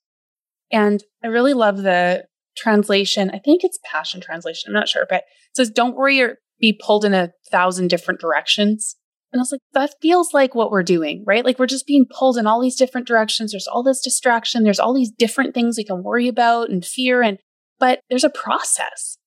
and 0.71 1.03
I 1.23 1.27
really 1.27 1.53
love 1.53 1.77
the 1.77 2.25
translation. 2.55 3.31
I 3.31 3.39
think 3.39 3.63
it's 3.63 3.79
Passion 3.83 4.21
Translation. 4.21 4.69
I'm 4.69 4.73
not 4.73 4.89
sure, 4.89 5.07
but 5.09 5.17
it 5.17 5.55
says, 5.55 5.69
don't 5.71 5.95
worry 5.95 6.21
or 6.21 6.37
be 6.59 6.79
pulled 6.79 7.05
in 7.05 7.13
a 7.13 7.31
thousand 7.51 7.87
different 7.87 8.19
directions. 8.19 8.97
And 9.31 9.39
I 9.39 9.41
was 9.41 9.51
like, 9.51 9.61
that 9.73 9.95
feels 10.01 10.33
like 10.33 10.55
what 10.55 10.71
we're 10.71 10.83
doing, 10.83 11.23
right? 11.27 11.43
Like 11.43 11.59
we're 11.59 11.67
just 11.67 11.85
being 11.85 12.05
pulled 12.09 12.37
in 12.37 12.47
all 12.47 12.61
these 12.61 12.77
different 12.77 13.07
directions. 13.07 13.51
There's 13.51 13.67
all 13.67 13.83
this 13.83 14.01
distraction. 14.01 14.63
There's 14.63 14.79
all 14.79 14.93
these 14.93 15.11
different 15.11 15.53
things 15.53 15.77
we 15.77 15.83
can 15.83 16.01
worry 16.01 16.27
about 16.27 16.69
and 16.69 16.85
fear. 16.85 17.21
And, 17.21 17.37
but 17.79 17.99
there's 18.09 18.23
a 18.23 18.29
process. 18.29 19.17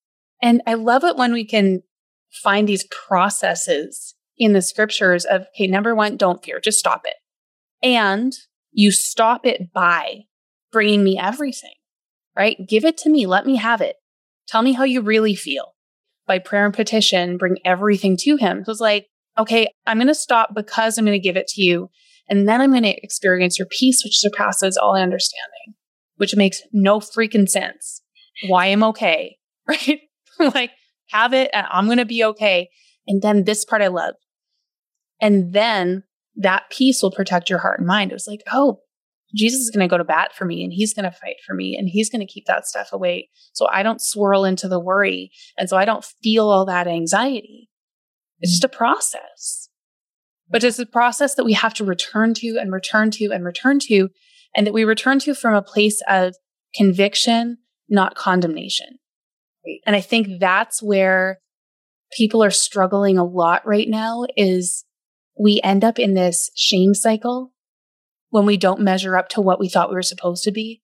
And 0.42 0.62
I 0.66 0.74
love 0.74 1.04
it 1.04 1.16
when 1.16 1.32
we 1.32 1.44
can 1.44 1.82
find 2.30 2.66
these 2.68 2.84
processes 2.84 4.14
in 4.38 4.54
the 4.54 4.62
scriptures 4.62 5.26
of, 5.26 5.42
okay, 5.54 5.66
number 5.66 5.94
one, 5.94 6.16
don't 6.16 6.42
fear, 6.42 6.60
just 6.60 6.78
stop 6.78 7.02
it. 7.04 7.16
And 7.82 8.32
you 8.72 8.90
stop 8.92 9.44
it 9.44 9.72
by 9.72 10.22
bringing 10.72 11.04
me 11.04 11.18
everything, 11.18 11.74
right? 12.34 12.56
Give 12.66 12.84
it 12.86 12.96
to 12.98 13.10
me. 13.10 13.26
Let 13.26 13.44
me 13.44 13.56
have 13.56 13.82
it. 13.82 13.96
Tell 14.48 14.62
me 14.62 14.72
how 14.72 14.84
you 14.84 15.02
really 15.02 15.34
feel. 15.34 15.74
By 16.26 16.38
prayer 16.38 16.64
and 16.64 16.72
petition, 16.72 17.36
bring 17.36 17.56
everything 17.64 18.16
to 18.20 18.36
him. 18.36 18.64
So 18.64 18.72
it's 18.72 18.80
like, 18.80 19.08
okay, 19.38 19.68
I'm 19.86 19.98
going 19.98 20.08
to 20.08 20.14
stop 20.14 20.50
because 20.54 20.98
I'm 20.98 21.04
going 21.04 21.18
to 21.18 21.22
give 21.22 21.36
it 21.36 21.48
to 21.48 21.62
you. 21.62 21.90
And 22.28 22.48
then 22.48 22.60
I'm 22.60 22.70
going 22.70 22.84
to 22.84 23.02
experience 23.02 23.58
your 23.58 23.66
peace, 23.66 24.02
which 24.04 24.18
surpasses 24.18 24.76
all 24.76 24.96
understanding, 24.96 25.74
which 26.16 26.36
makes 26.36 26.62
no 26.72 27.00
freaking 27.00 27.48
sense. 27.48 28.02
Why 28.48 28.66
I'm 28.66 28.84
okay, 28.84 29.36
right? 29.68 30.00
like, 30.38 30.70
have 31.08 31.34
it 31.34 31.50
and 31.52 31.66
I'm 31.70 31.86
going 31.86 31.98
to 31.98 32.04
be 32.04 32.24
okay. 32.24 32.70
And 33.06 33.20
then 33.20 33.44
this 33.44 33.64
part 33.64 33.82
I 33.82 33.88
love. 33.88 34.14
And 35.20 35.52
then 35.52 36.04
that 36.36 36.70
peace 36.70 37.02
will 37.02 37.10
protect 37.10 37.50
your 37.50 37.58
heart 37.58 37.80
and 37.80 37.86
mind. 37.86 38.12
It 38.12 38.14
was 38.14 38.28
like, 38.28 38.42
oh, 38.52 38.80
Jesus 39.34 39.60
is 39.60 39.70
going 39.70 39.86
to 39.86 39.90
go 39.90 39.98
to 39.98 40.04
bat 40.04 40.32
for 40.34 40.44
me 40.44 40.64
and 40.64 40.72
he's 40.72 40.94
going 40.94 41.04
to 41.04 41.10
fight 41.10 41.36
for 41.46 41.54
me 41.54 41.76
and 41.78 41.88
he's 41.88 42.10
going 42.10 42.26
to 42.26 42.32
keep 42.32 42.46
that 42.46 42.66
stuff 42.66 42.92
away. 42.92 43.28
So 43.52 43.68
I 43.70 43.82
don't 43.82 44.00
swirl 44.00 44.44
into 44.44 44.68
the 44.68 44.80
worry. 44.80 45.30
And 45.56 45.68
so 45.68 45.76
I 45.76 45.84
don't 45.84 46.04
feel 46.22 46.48
all 46.48 46.66
that 46.66 46.88
anxiety. 46.88 47.69
It's 48.40 48.52
just 48.52 48.64
a 48.64 48.68
process. 48.68 49.68
But 50.48 50.64
it's 50.64 50.78
a 50.78 50.86
process 50.86 51.34
that 51.36 51.44
we 51.44 51.52
have 51.52 51.74
to 51.74 51.84
return 51.84 52.34
to 52.34 52.58
and 52.60 52.72
return 52.72 53.10
to 53.12 53.30
and 53.32 53.44
return 53.44 53.78
to, 53.80 54.08
and 54.54 54.66
that 54.66 54.74
we 54.74 54.84
return 54.84 55.18
to 55.20 55.34
from 55.34 55.54
a 55.54 55.62
place 55.62 56.02
of 56.08 56.34
conviction, 56.74 57.58
not 57.88 58.14
condemnation. 58.14 58.98
And 59.86 59.94
I 59.94 60.00
think 60.00 60.40
that's 60.40 60.82
where 60.82 61.38
people 62.16 62.42
are 62.42 62.50
struggling 62.50 63.18
a 63.18 63.24
lot 63.24 63.66
right 63.66 63.88
now 63.88 64.24
is 64.36 64.84
we 65.38 65.60
end 65.62 65.84
up 65.84 65.98
in 65.98 66.14
this 66.14 66.50
shame 66.56 66.94
cycle 66.94 67.52
when 68.30 68.46
we 68.46 68.56
don't 68.56 68.80
measure 68.80 69.16
up 69.16 69.28
to 69.30 69.40
what 69.40 69.60
we 69.60 69.68
thought 69.68 69.88
we 69.88 69.94
were 69.94 70.02
supposed 70.02 70.44
to 70.44 70.52
be 70.52 70.82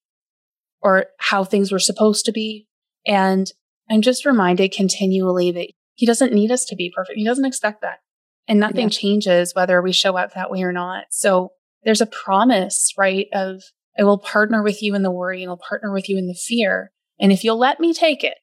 or 0.80 1.06
how 1.18 1.42
things 1.42 1.72
were 1.72 1.78
supposed 1.78 2.24
to 2.26 2.32
be. 2.32 2.66
And 3.06 3.50
I'm 3.90 4.02
just 4.02 4.26
reminded 4.26 4.72
continually 4.72 5.50
that 5.52 5.70
he 5.96 6.06
doesn't 6.06 6.32
need 6.32 6.50
us 6.50 6.64
to 6.66 6.76
be 6.76 6.92
perfect. 6.94 7.18
He 7.18 7.24
doesn't 7.24 7.44
expect 7.44 7.82
that. 7.82 7.98
And 8.46 8.60
nothing 8.60 8.84
yeah. 8.84 8.90
changes 8.90 9.54
whether 9.54 9.82
we 9.82 9.92
show 9.92 10.16
up 10.16 10.34
that 10.34 10.50
way 10.50 10.62
or 10.62 10.72
not. 10.72 11.06
So 11.10 11.50
there's 11.84 12.00
a 12.00 12.06
promise, 12.06 12.92
right? 12.96 13.26
Of 13.32 13.62
I 13.98 14.04
will 14.04 14.18
partner 14.18 14.62
with 14.62 14.82
you 14.82 14.94
in 14.94 15.02
the 15.02 15.10
worry 15.10 15.42
and 15.42 15.50
I'll 15.50 15.56
partner 15.56 15.92
with 15.92 16.08
you 16.08 16.16
in 16.16 16.28
the 16.28 16.34
fear. 16.34 16.92
And 17.18 17.32
if 17.32 17.42
you'll 17.42 17.58
let 17.58 17.80
me 17.80 17.92
take 17.92 18.22
it, 18.22 18.36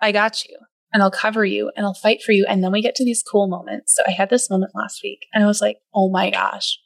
I 0.00 0.12
got 0.12 0.44
you 0.44 0.56
and 0.92 1.02
I'll 1.02 1.10
cover 1.10 1.44
you 1.44 1.70
and 1.76 1.86
I'll 1.86 1.94
fight 1.94 2.22
for 2.22 2.32
you. 2.32 2.44
And 2.48 2.62
then 2.62 2.72
we 2.72 2.82
get 2.82 2.94
to 2.96 3.04
these 3.04 3.22
cool 3.22 3.48
moments. 3.48 3.94
So 3.94 4.02
I 4.06 4.10
had 4.10 4.28
this 4.28 4.50
moment 4.50 4.72
last 4.74 5.00
week 5.02 5.20
and 5.32 5.44
I 5.44 5.46
was 5.46 5.60
like, 5.60 5.78
oh 5.94 6.10
my 6.10 6.30
gosh, 6.30 6.78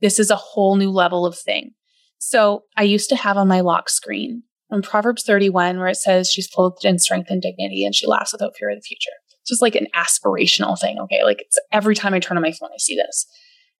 this 0.00 0.18
is 0.18 0.30
a 0.30 0.36
whole 0.36 0.76
new 0.76 0.90
level 0.90 1.26
of 1.26 1.38
thing. 1.38 1.72
So 2.18 2.64
I 2.76 2.82
used 2.82 3.08
to 3.08 3.16
have 3.16 3.36
on 3.36 3.48
my 3.48 3.60
lock 3.60 3.88
screen 3.88 4.42
on 4.70 4.82
Proverbs 4.82 5.24
31 5.24 5.78
where 5.78 5.88
it 5.88 5.96
says 5.96 6.30
she's 6.30 6.48
clothed 6.48 6.84
in 6.84 6.98
strength 6.98 7.30
and 7.30 7.40
dignity 7.40 7.84
and 7.84 7.94
she 7.94 8.06
laughs 8.06 8.32
without 8.32 8.52
fear 8.58 8.70
of 8.70 8.76
the 8.76 8.82
future. 8.82 9.10
Just 9.50 9.62
like 9.62 9.74
an 9.74 9.88
aspirational 9.94 10.78
thing. 10.78 10.98
Okay. 11.00 11.22
Like 11.24 11.42
it's 11.42 11.58
every 11.72 11.94
time 11.94 12.14
I 12.14 12.18
turn 12.18 12.36
on 12.36 12.42
my 12.42 12.52
phone, 12.52 12.70
I 12.72 12.78
see 12.78 12.96
this. 12.96 13.26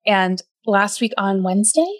And 0.06 0.42
last 0.66 1.00
week 1.00 1.12
on 1.16 1.42
Wednesday, 1.42 1.92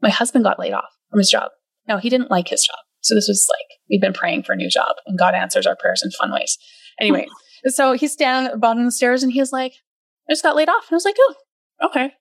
my 0.00 0.10
husband 0.10 0.44
got 0.44 0.58
laid 0.58 0.72
off 0.72 0.90
from 1.10 1.18
his 1.18 1.30
job. 1.30 1.50
No, 1.88 1.98
he 1.98 2.10
didn't 2.10 2.30
like 2.30 2.48
his 2.48 2.64
job. 2.64 2.78
So 3.00 3.14
this 3.14 3.28
was 3.28 3.46
like, 3.50 3.78
we've 3.90 4.00
been 4.00 4.12
praying 4.12 4.44
for 4.44 4.52
a 4.52 4.56
new 4.56 4.68
job 4.68 4.96
and 5.06 5.18
God 5.18 5.34
answers 5.34 5.66
our 5.66 5.76
prayers 5.76 6.02
in 6.04 6.10
fun 6.12 6.32
ways. 6.32 6.58
Anyway, 7.00 7.26
so 7.66 7.94
he's 7.94 8.12
standing 8.12 8.46
at 8.46 8.52
the 8.52 8.58
bottom 8.58 8.82
of 8.82 8.86
the 8.86 8.92
stairs 8.92 9.22
and 9.22 9.32
he's 9.32 9.52
like, 9.52 9.72
I 10.28 10.32
just 10.32 10.42
got 10.42 10.56
laid 10.56 10.68
off. 10.68 10.84
And 10.88 10.94
I 10.94 10.96
was 10.96 11.04
like, 11.04 11.16
oh, 11.18 11.34
okay 11.86 12.12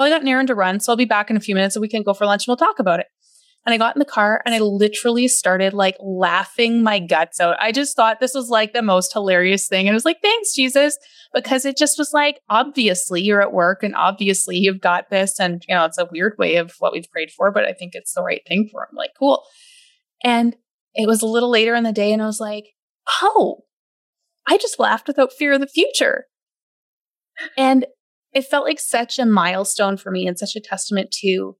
well, 0.00 0.06
I 0.06 0.10
got 0.10 0.22
an 0.22 0.28
errand 0.28 0.48
to 0.48 0.54
run, 0.54 0.80
so 0.80 0.92
I'll 0.92 0.96
be 0.96 1.04
back 1.04 1.28
in 1.28 1.36
a 1.36 1.40
few 1.40 1.54
minutes 1.54 1.76
and 1.76 1.82
we 1.82 1.88
can 1.88 2.02
go 2.02 2.14
for 2.14 2.24
lunch 2.24 2.46
and 2.46 2.52
we'll 2.52 2.56
talk 2.56 2.78
about 2.78 3.00
it. 3.00 3.06
And 3.66 3.74
I 3.74 3.78
got 3.78 3.94
in 3.94 3.98
the 3.98 4.06
car 4.06 4.40
and 4.46 4.54
I 4.54 4.58
literally 4.58 5.28
started 5.28 5.74
like 5.74 5.96
laughing 6.00 6.82
my 6.82 6.98
guts 6.98 7.40
out. 7.40 7.56
I 7.60 7.72
just 7.72 7.94
thought 7.94 8.18
this 8.18 8.34
was 8.34 8.48
like 8.48 8.72
the 8.72 8.80
most 8.80 9.12
hilarious 9.12 9.68
thing. 9.68 9.86
And 9.86 9.92
it 9.92 9.96
was 9.96 10.06
like, 10.06 10.22
thanks, 10.22 10.54
Jesus, 10.54 10.96
because 11.34 11.66
it 11.66 11.76
just 11.76 11.98
was 11.98 12.12
like, 12.14 12.40
obviously 12.48 13.20
you're 13.20 13.42
at 13.42 13.52
work 13.52 13.82
and 13.82 13.94
obviously 13.94 14.56
you've 14.56 14.80
got 14.80 15.10
this. 15.10 15.38
And, 15.38 15.62
you 15.68 15.74
know, 15.74 15.84
it's 15.84 15.98
a 15.98 16.08
weird 16.10 16.36
way 16.38 16.56
of 16.56 16.74
what 16.78 16.92
we've 16.92 17.10
prayed 17.10 17.30
for, 17.30 17.52
but 17.52 17.66
I 17.66 17.74
think 17.74 17.94
it's 17.94 18.14
the 18.14 18.22
right 18.22 18.42
thing 18.48 18.68
for 18.72 18.84
him. 18.84 18.96
Like, 18.96 19.10
cool. 19.18 19.44
And 20.24 20.56
it 20.94 21.06
was 21.06 21.20
a 21.20 21.26
little 21.26 21.50
later 21.50 21.74
in 21.74 21.84
the 21.84 21.92
day 21.92 22.14
and 22.14 22.22
I 22.22 22.26
was 22.26 22.40
like, 22.40 22.70
oh, 23.20 23.64
I 24.48 24.56
just 24.56 24.80
laughed 24.80 25.06
without 25.06 25.34
fear 25.34 25.52
of 25.52 25.60
the 25.60 25.66
future. 25.66 26.24
And 27.58 27.86
it 28.32 28.46
felt 28.46 28.64
like 28.64 28.80
such 28.80 29.18
a 29.18 29.26
milestone 29.26 29.96
for 29.96 30.10
me 30.10 30.26
and 30.26 30.38
such 30.38 30.56
a 30.56 30.60
testament 30.60 31.10
to 31.20 31.56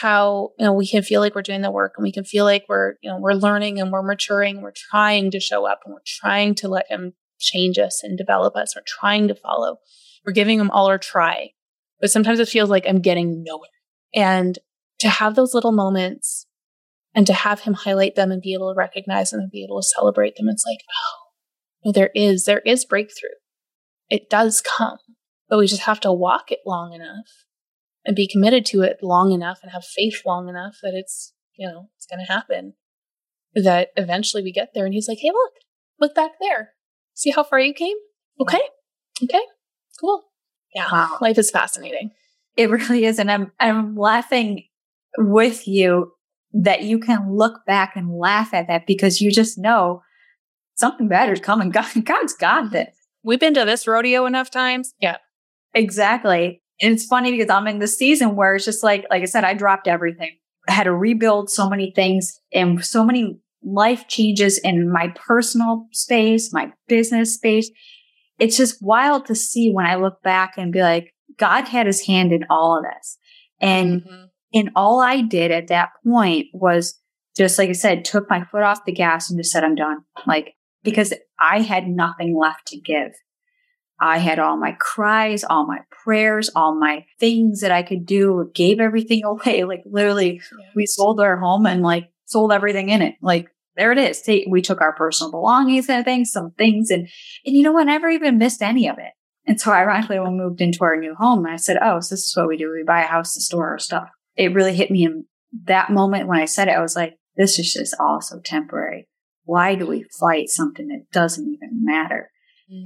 how 0.00 0.50
you 0.58 0.64
know 0.64 0.72
we 0.72 0.86
can 0.86 1.02
feel 1.02 1.20
like 1.20 1.34
we're 1.34 1.42
doing 1.42 1.62
the 1.62 1.70
work 1.70 1.94
and 1.96 2.04
we 2.04 2.12
can 2.12 2.24
feel 2.24 2.44
like 2.44 2.64
we're 2.68 2.94
you 3.02 3.10
know 3.10 3.18
we're 3.18 3.32
learning 3.32 3.80
and 3.80 3.90
we're 3.90 4.02
maturing. 4.02 4.62
We're 4.62 4.72
trying 4.72 5.30
to 5.32 5.40
show 5.40 5.66
up 5.66 5.80
and 5.84 5.92
we're 5.92 6.00
trying 6.06 6.54
to 6.56 6.68
let 6.68 6.86
him 6.88 7.14
change 7.38 7.78
us 7.78 8.02
and 8.02 8.16
develop 8.16 8.54
us. 8.56 8.76
We're 8.76 8.82
trying 8.86 9.28
to 9.28 9.34
follow. 9.34 9.78
We're 10.24 10.32
giving 10.32 10.60
him 10.60 10.70
all 10.70 10.86
our 10.86 10.98
try. 10.98 11.50
But 12.00 12.10
sometimes 12.10 12.38
it 12.38 12.48
feels 12.48 12.70
like 12.70 12.86
i'm 12.86 13.00
getting 13.00 13.42
nowhere. 13.44 13.68
And 14.14 14.58
to 15.00 15.08
have 15.08 15.34
those 15.34 15.54
little 15.54 15.72
moments 15.72 16.46
and 17.14 17.26
to 17.26 17.32
have 17.32 17.60
him 17.60 17.74
highlight 17.74 18.14
them 18.14 18.30
and 18.30 18.40
be 18.40 18.54
able 18.54 18.72
to 18.72 18.78
recognize 18.78 19.30
them 19.30 19.40
and 19.40 19.50
be 19.50 19.64
able 19.64 19.80
to 19.80 19.88
celebrate 19.88 20.36
them 20.36 20.48
it's 20.48 20.64
like 20.64 20.80
oh 21.84 21.92
there 21.92 22.10
is 22.14 22.44
there 22.44 22.62
is 22.64 22.84
breakthrough. 22.84 23.30
It 24.08 24.30
does 24.30 24.60
come 24.60 24.98
but 25.48 25.58
we 25.58 25.66
just 25.66 25.82
have 25.82 26.00
to 26.00 26.12
walk 26.12 26.52
it 26.52 26.60
long 26.64 26.92
enough 26.92 27.26
and 28.04 28.16
be 28.16 28.28
committed 28.28 28.64
to 28.66 28.82
it 28.82 28.98
long 29.02 29.32
enough 29.32 29.60
and 29.62 29.72
have 29.72 29.84
faith 29.84 30.22
long 30.24 30.48
enough 30.48 30.76
that 30.82 30.94
it's, 30.94 31.32
you 31.56 31.68
know, 31.68 31.88
it's 31.96 32.06
going 32.06 32.24
to 32.24 32.32
happen. 32.32 32.74
That 33.54 33.88
eventually 33.96 34.42
we 34.42 34.52
get 34.52 34.70
there 34.74 34.84
and 34.84 34.94
he's 34.94 35.08
like, 35.08 35.18
hey, 35.20 35.30
look, 35.32 35.52
look 36.00 36.14
back 36.14 36.32
there. 36.40 36.70
See 37.14 37.30
how 37.30 37.42
far 37.42 37.58
you 37.58 37.74
came? 37.74 37.96
Okay. 38.40 38.60
Okay. 39.22 39.42
Cool. 40.00 40.24
Yeah. 40.74 40.86
Wow. 40.90 41.18
Life 41.20 41.38
is 41.38 41.50
fascinating. 41.50 42.12
It 42.56 42.70
really 42.70 43.04
is. 43.04 43.18
And 43.18 43.30
I'm, 43.30 43.52
I'm 43.58 43.96
laughing 43.96 44.64
with 45.18 45.66
you 45.66 46.12
that 46.52 46.82
you 46.82 46.98
can 46.98 47.34
look 47.34 47.64
back 47.66 47.96
and 47.96 48.16
laugh 48.16 48.54
at 48.54 48.68
that 48.68 48.86
because 48.86 49.20
you 49.20 49.30
just 49.30 49.58
know 49.58 50.02
something 50.74 51.08
better 51.08 51.32
is 51.32 51.40
coming. 51.40 51.70
God, 51.70 51.88
God's 52.04 52.34
got 52.34 52.70
this. 52.70 52.96
We've 53.22 53.40
been 53.40 53.54
to 53.54 53.64
this 53.64 53.86
rodeo 53.86 54.26
enough 54.26 54.50
times. 54.50 54.94
Yeah. 55.00 55.18
Exactly. 55.74 56.59
And 56.82 56.92
it's 56.94 57.06
funny 57.06 57.30
because 57.30 57.50
I'm 57.50 57.66
in 57.66 57.78
the 57.78 57.86
season 57.88 58.36
where 58.36 58.54
it's 58.54 58.64
just 58.64 58.82
like, 58.82 59.06
like 59.10 59.22
I 59.22 59.26
said, 59.26 59.44
I 59.44 59.54
dropped 59.54 59.86
everything. 59.86 60.36
I 60.68 60.72
had 60.72 60.84
to 60.84 60.94
rebuild 60.94 61.50
so 61.50 61.68
many 61.68 61.92
things 61.94 62.38
and 62.52 62.84
so 62.84 63.04
many 63.04 63.38
life 63.62 64.08
changes 64.08 64.58
in 64.58 64.90
my 64.90 65.08
personal 65.14 65.86
space, 65.92 66.52
my 66.52 66.72
business 66.88 67.34
space. 67.34 67.70
It's 68.38 68.56
just 68.56 68.82
wild 68.82 69.26
to 69.26 69.34
see 69.34 69.70
when 69.70 69.84
I 69.86 69.96
look 69.96 70.22
back 70.22 70.54
and 70.56 70.72
be 70.72 70.80
like, 70.80 71.12
God 71.38 71.68
had 71.68 71.86
his 71.86 72.06
hand 72.06 72.32
in 72.32 72.44
all 72.48 72.78
of 72.78 72.84
this. 72.84 73.18
And, 73.60 74.02
Mhm. 74.02 74.28
and 74.54 74.70
all 74.74 75.00
I 75.00 75.20
did 75.20 75.50
at 75.50 75.68
that 75.68 75.90
point 76.04 76.46
was 76.54 76.98
just, 77.36 77.58
like 77.58 77.68
I 77.68 77.72
said, 77.72 78.04
took 78.04 78.28
my 78.30 78.44
foot 78.44 78.62
off 78.62 78.84
the 78.86 78.92
gas 78.92 79.30
and 79.30 79.38
just 79.38 79.52
said, 79.52 79.64
I'm 79.64 79.74
done. 79.74 79.98
Like, 80.26 80.54
because 80.82 81.12
I 81.38 81.60
had 81.60 81.86
nothing 81.86 82.36
left 82.36 82.66
to 82.68 82.80
give. 82.80 83.12
I 84.00 84.18
had 84.18 84.38
all 84.38 84.56
my 84.56 84.72
cries, 84.78 85.44
all 85.44 85.66
my 85.66 85.80
prayers, 86.04 86.50
all 86.56 86.74
my 86.78 87.04
things 87.18 87.60
that 87.60 87.70
I 87.70 87.82
could 87.82 88.06
do, 88.06 88.50
gave 88.54 88.80
everything 88.80 89.22
away. 89.24 89.64
Like 89.64 89.82
literally, 89.86 90.34
Yeah. 90.58 90.66
we 90.74 90.86
sold 90.86 91.20
our 91.20 91.36
home 91.38 91.66
and 91.66 91.82
like 91.82 92.08
sold 92.26 92.52
everything 92.52 92.88
in 92.88 93.02
it. 93.02 93.14
Like 93.20 93.48
there 93.76 93.92
it 93.92 93.98
is. 93.98 94.22
We 94.48 94.62
took 94.62 94.80
our 94.80 94.94
personal 94.94 95.30
belongings 95.30 95.88
and 95.88 96.04
things, 96.04 96.30
some 96.32 96.50
things, 96.52 96.90
and 96.90 97.08
and 97.46 97.56
you 97.56 97.62
know 97.62 97.72
what? 97.72 97.82
I 97.88 97.92
never 97.92 98.08
even 98.08 98.38
missed 98.38 98.62
any 98.62 98.88
of 98.88 98.98
it. 98.98 99.12
And 99.46 99.60
so 99.60 99.72
ironically, 99.72 100.18
when 100.20 100.32
we 100.32 100.38
moved 100.38 100.60
into 100.60 100.78
our 100.82 100.96
new 100.96 101.14
home, 101.14 101.46
I 101.46 101.56
said, 101.56 101.78
"Oh, 101.82 102.00
so 102.00 102.14
this 102.14 102.26
is 102.26 102.34
what 102.36 102.48
we 102.48 102.56
do. 102.56 102.70
We 102.70 102.84
buy 102.86 103.02
a 103.02 103.06
house 103.06 103.34
to 103.34 103.40
store 103.40 103.68
our 103.68 103.78
stuff." 103.78 104.08
It 104.36 104.54
really 104.54 104.74
hit 104.74 104.90
me 104.90 105.04
in 105.04 105.24
that 105.64 105.90
moment 105.90 106.28
when 106.28 106.38
I 106.40 106.44
said 106.44 106.68
it. 106.68 106.72
I 106.76 106.80
was 106.82 106.94
like, 106.96 107.14
"This 107.36 107.58
is 107.58 107.72
just 107.72 107.94
all 107.98 108.20
so 108.20 108.40
temporary. 108.44 109.08
Why 109.44 109.74
do 109.74 109.86
we 109.86 110.04
fight 110.20 110.48
something 110.48 110.88
that 110.88 111.06
doesn't 111.12 111.46
even 111.48 111.84
matter?" 111.84 112.30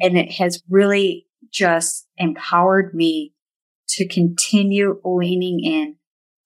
And 0.01 0.19
it 0.19 0.33
has 0.33 0.63
really 0.69 1.27
just 1.53 2.09
empowered 2.17 2.95
me 2.95 3.33
to 3.89 4.09
continue 4.09 5.01
leaning 5.05 5.61
in 5.63 5.97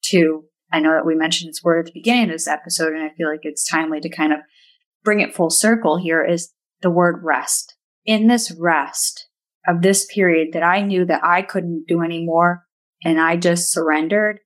to 0.03 0.45
i 0.73 0.81
know 0.81 0.93
that 0.93 1.07
we 1.07 1.15
mentioned 1.15 1.49
this 1.49 1.63
word 1.63 1.81
at 1.81 1.87
the 1.87 1.99
beginning 1.99 2.25
of 2.25 2.31
this 2.31 2.49
episode 2.49 2.93
and 2.93 3.03
i 3.03 3.11
feel 3.17 3.31
like 3.31 3.41
it's 3.43 3.69
timely 3.69 4.01
to 4.01 4.09
kind 4.09 4.33
of 4.33 4.41
bring 5.05 5.21
it 5.21 5.35
full 5.35 5.51
circle 5.51 5.97
here 5.97 6.25
is 6.25 6.53
the 6.83 6.91
word 6.91 7.21
rest. 7.25 7.75
In 8.05 8.27
this 8.27 8.53
rest 8.53 9.29
of 9.67 9.83
this 9.83 10.07
period 10.07 10.49
that 10.53 10.63
i 10.63 10.81
knew 10.81 11.05
that 11.05 11.25
i 11.25 11.43
couldn't 11.43 11.85
do 11.87 12.03
anymore 12.03 12.65
and 13.05 13.21
i 13.21 13.37
just 13.37 13.71
surrendered 13.71 14.41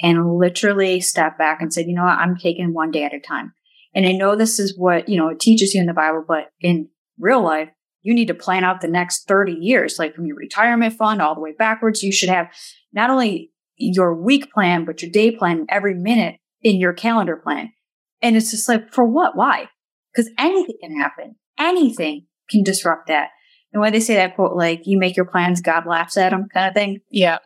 and 0.00 0.36
literally 0.38 1.00
stepped 1.00 1.38
back 1.38 1.62
and 1.62 1.72
said 1.72 1.86
you 1.86 1.94
know 1.94 2.04
what? 2.04 2.18
I'm 2.18 2.36
taking 2.36 2.74
one 2.74 2.90
day 2.90 3.04
at 3.04 3.14
a 3.14 3.20
time. 3.20 3.54
And 3.94 4.06
i 4.06 4.12
know 4.12 4.36
this 4.36 4.58
is 4.58 4.76
what 4.76 5.08
you 5.08 5.16
know 5.16 5.28
it 5.28 5.40
teaches 5.40 5.74
you 5.74 5.80
in 5.80 5.86
the 5.86 5.94
bible 5.94 6.24
but 6.26 6.50
in 6.60 6.88
real 7.18 7.42
life 7.42 7.70
you 8.06 8.14
need 8.14 8.28
to 8.28 8.34
plan 8.34 8.62
out 8.62 8.80
the 8.80 8.86
next 8.86 9.26
30 9.26 9.54
years, 9.54 9.98
like 9.98 10.14
from 10.14 10.26
your 10.26 10.36
retirement 10.36 10.94
fund 10.94 11.20
all 11.20 11.34
the 11.34 11.40
way 11.40 11.52
backwards. 11.58 12.04
You 12.04 12.12
should 12.12 12.28
have 12.28 12.46
not 12.92 13.10
only 13.10 13.50
your 13.76 14.14
week 14.14 14.52
plan, 14.52 14.84
but 14.84 15.02
your 15.02 15.10
day 15.10 15.32
plan 15.32 15.66
every 15.68 15.94
minute 15.94 16.36
in 16.62 16.76
your 16.76 16.92
calendar 16.92 17.36
plan. 17.36 17.72
And 18.22 18.36
it's 18.36 18.52
just 18.52 18.68
like, 18.68 18.92
for 18.92 19.04
what? 19.04 19.36
Why? 19.36 19.68
Because 20.14 20.30
anything 20.38 20.76
can 20.80 20.96
happen. 20.96 21.34
Anything 21.58 22.26
can 22.48 22.62
disrupt 22.62 23.08
that. 23.08 23.30
And 23.72 23.80
why 23.80 23.90
they 23.90 23.98
say 23.98 24.14
that 24.14 24.36
quote, 24.36 24.56
like, 24.56 24.82
you 24.84 25.00
make 25.00 25.16
your 25.16 25.26
plans, 25.26 25.60
God 25.60 25.84
laughs 25.84 26.16
at 26.16 26.30
them 26.30 26.46
kind 26.54 26.68
of 26.68 26.74
thing. 26.74 27.00
Yeah. 27.10 27.38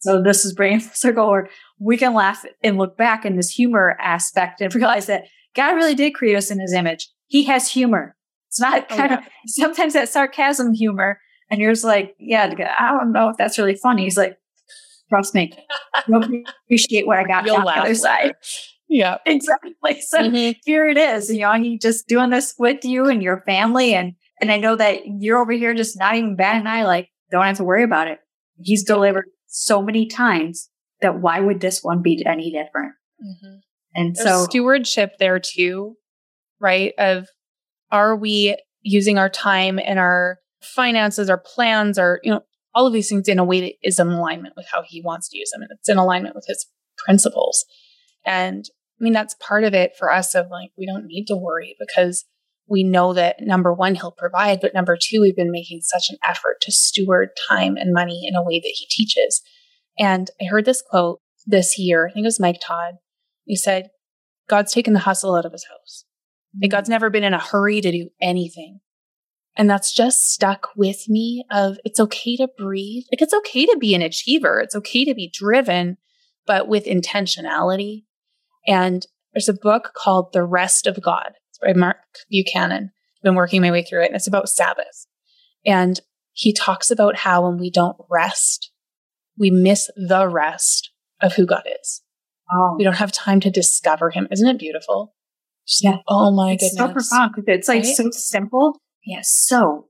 So 0.00 0.22
this 0.22 0.44
is 0.44 0.52
bringing 0.52 0.80
full 0.80 0.92
circle 0.92 1.30
where 1.30 1.48
we 1.80 1.96
can 1.96 2.12
laugh 2.12 2.44
and 2.62 2.76
look 2.76 2.98
back 2.98 3.24
in 3.24 3.36
this 3.36 3.48
humor 3.48 3.96
aspect 3.98 4.60
and 4.60 4.74
realize 4.74 5.06
that 5.06 5.24
God 5.56 5.74
really 5.74 5.94
did 5.94 6.12
create 6.12 6.36
us 6.36 6.50
in 6.50 6.60
his 6.60 6.74
image. 6.74 7.08
He 7.28 7.44
has 7.44 7.70
humor. 7.70 8.14
It's 8.52 8.60
not 8.60 8.84
Oh, 8.90 8.96
kind 8.96 9.10
yeah. 9.12 9.18
of 9.20 9.24
sometimes 9.46 9.94
that 9.94 10.10
sarcasm 10.10 10.74
humor, 10.74 11.18
and 11.50 11.58
you're 11.58 11.72
just 11.72 11.84
like, 11.84 12.14
yeah, 12.18 12.52
I 12.78 12.90
don't 12.98 13.10
know 13.12 13.30
if 13.30 13.36
that's 13.38 13.56
really 13.58 13.76
funny. 13.76 14.04
He's 14.04 14.18
like, 14.18 14.36
trust 15.08 15.34
me, 15.34 15.54
you'll 16.06 16.22
appreciate 16.66 17.06
what 17.06 17.16
I 17.16 17.24
got 17.24 17.46
You'll 17.46 17.56
on 17.56 17.64
the 17.64 17.70
other 17.70 17.94
side. 17.94 18.22
later. 18.24 18.38
Yeah. 18.90 19.16
Exactly. 19.26 20.02
So 20.02 20.18
Mhm. 20.18 20.56
here 20.66 20.86
it 20.86 20.98
is. 20.98 21.32
You 21.32 21.40
know, 21.40 21.52
he 21.54 21.78
just 21.78 22.06
doing 22.08 22.28
this 22.28 22.54
with 22.58 22.84
you 22.84 23.06
and 23.06 23.22
your 23.22 23.40
family, 23.46 23.94
and 23.94 24.12
and 24.42 24.52
I 24.52 24.58
know 24.58 24.76
that 24.76 25.00
you're 25.06 25.38
over 25.38 25.52
here 25.52 25.72
just 25.72 25.98
not 25.98 26.14
even 26.14 26.36
batting 26.36 26.60
an 26.62 26.66
eye. 26.66 26.84
Like, 26.84 27.08
don't 27.30 27.46
have 27.46 27.56
to 27.56 27.64
worry 27.64 27.84
about 27.84 28.08
it. 28.08 28.18
He's 28.60 28.84
delivered 28.84 29.24
so 29.46 29.80
many 29.80 30.06
times 30.08 30.68
that 31.00 31.20
why 31.22 31.40
would 31.40 31.60
this 31.62 31.80
one 31.82 32.02
be 32.02 32.22
any 32.26 32.50
different? 32.52 32.92
Mhm. 33.24 33.60
And 33.94 34.14
There's 34.14 34.28
so, 34.28 34.44
stewardship 34.44 35.16
there 35.18 35.38
too, 35.40 35.96
right? 36.60 36.92
Of 36.98 37.28
are 37.92 38.16
we 38.16 38.56
using 38.80 39.18
our 39.18 39.28
time 39.28 39.78
and 39.78 39.98
our 39.98 40.38
finances, 40.60 41.30
our 41.30 41.38
plans, 41.38 41.98
our, 41.98 42.18
you 42.24 42.32
know, 42.32 42.40
all 42.74 42.86
of 42.86 42.92
these 42.92 43.08
things 43.08 43.28
in 43.28 43.38
a 43.38 43.44
way 43.44 43.60
that 43.60 43.74
is 43.82 44.00
in 44.00 44.08
alignment 44.08 44.54
with 44.56 44.66
how 44.72 44.82
he 44.84 45.02
wants 45.02 45.28
to 45.28 45.38
use 45.38 45.50
them 45.50 45.62
and 45.62 45.70
it's 45.78 45.88
in 45.88 45.98
alignment 45.98 46.34
with 46.34 46.46
his 46.48 46.66
principles. 47.04 47.64
And 48.24 48.64
I 49.00 49.04
mean, 49.04 49.12
that's 49.12 49.36
part 49.40 49.64
of 49.64 49.74
it 49.74 49.92
for 49.98 50.10
us 50.10 50.34
of 50.34 50.46
like, 50.50 50.70
we 50.76 50.86
don't 50.86 51.06
need 51.06 51.26
to 51.26 51.36
worry 51.36 51.76
because 51.78 52.24
we 52.66 52.82
know 52.82 53.12
that 53.12 53.36
number 53.40 53.74
one, 53.74 53.94
he'll 53.94 54.12
provide, 54.12 54.60
but 54.60 54.74
number 54.74 54.96
two, 54.96 55.20
we've 55.20 55.36
been 55.36 55.50
making 55.50 55.80
such 55.82 56.04
an 56.08 56.16
effort 56.26 56.60
to 56.62 56.72
steward 56.72 57.30
time 57.48 57.76
and 57.76 57.92
money 57.92 58.22
in 58.26 58.34
a 58.34 58.42
way 58.42 58.58
that 58.60 58.74
he 58.74 58.86
teaches. 58.88 59.42
And 59.98 60.30
I 60.40 60.46
heard 60.46 60.64
this 60.64 60.82
quote 60.82 61.20
this 61.46 61.78
year, 61.78 62.06
I 62.08 62.12
think 62.12 62.24
it 62.24 62.28
was 62.28 62.40
Mike 62.40 62.60
Todd. 62.62 62.94
He 63.44 63.56
said, 63.56 63.90
God's 64.48 64.72
taken 64.72 64.94
the 64.94 65.00
hustle 65.00 65.34
out 65.34 65.44
of 65.44 65.52
his 65.52 65.66
house. 65.66 66.04
Like 66.60 66.70
God's 66.70 66.88
never 66.88 67.10
been 67.10 67.24
in 67.24 67.34
a 67.34 67.38
hurry 67.38 67.80
to 67.80 67.90
do 67.90 68.10
anything. 68.20 68.80
And 69.56 69.68
that's 69.68 69.92
just 69.92 70.32
stuck 70.32 70.68
with 70.76 71.08
me 71.08 71.44
of 71.50 71.78
it's 71.84 72.00
okay 72.00 72.36
to 72.36 72.48
breathe. 72.56 73.04
Like 73.12 73.22
it's 73.22 73.34
okay 73.34 73.66
to 73.66 73.76
be 73.78 73.94
an 73.94 74.02
achiever. 74.02 74.60
It's 74.60 74.74
okay 74.74 75.04
to 75.04 75.14
be 75.14 75.30
driven, 75.32 75.98
but 76.46 76.68
with 76.68 76.86
intentionality. 76.86 78.04
And 78.66 79.06
there's 79.34 79.48
a 79.48 79.54
book 79.54 79.92
called 79.94 80.32
The 80.32 80.44
Rest 80.44 80.86
of 80.86 81.02
God. 81.02 81.32
It's 81.50 81.58
by 81.58 81.74
Mark 81.74 81.96
Buchanan. 82.30 82.92
I've 83.18 83.22
been 83.22 83.34
working 83.34 83.60
my 83.60 83.70
way 83.70 83.82
through 83.82 84.02
it 84.02 84.06
and 84.06 84.16
it's 84.16 84.26
about 84.26 84.48
Sabbath. 84.48 85.06
And 85.66 86.00
he 86.32 86.52
talks 86.52 86.90
about 86.90 87.16
how 87.16 87.46
when 87.46 87.58
we 87.58 87.70
don't 87.70 87.96
rest, 88.10 88.70
we 89.38 89.50
miss 89.50 89.90
the 89.96 90.28
rest 90.28 90.90
of 91.20 91.34
who 91.34 91.46
God 91.46 91.62
is. 91.80 92.02
oh, 92.50 92.74
We 92.78 92.84
don't 92.84 92.96
have 92.96 93.12
time 93.12 93.40
to 93.40 93.50
discover 93.50 94.10
him. 94.10 94.28
Isn't 94.30 94.48
it 94.48 94.58
beautiful? 94.58 95.14
Yeah. 95.80 95.96
Oh 96.08 96.30
my 96.34 96.52
it's 96.52 96.76
so 96.76 96.88
profound 96.92 97.32
because 97.34 97.44
it's 97.48 97.68
like 97.68 97.84
Right? 97.84 97.96
so 97.96 98.10
simple. 98.10 98.80
Yeah, 99.04 99.20
so 99.22 99.88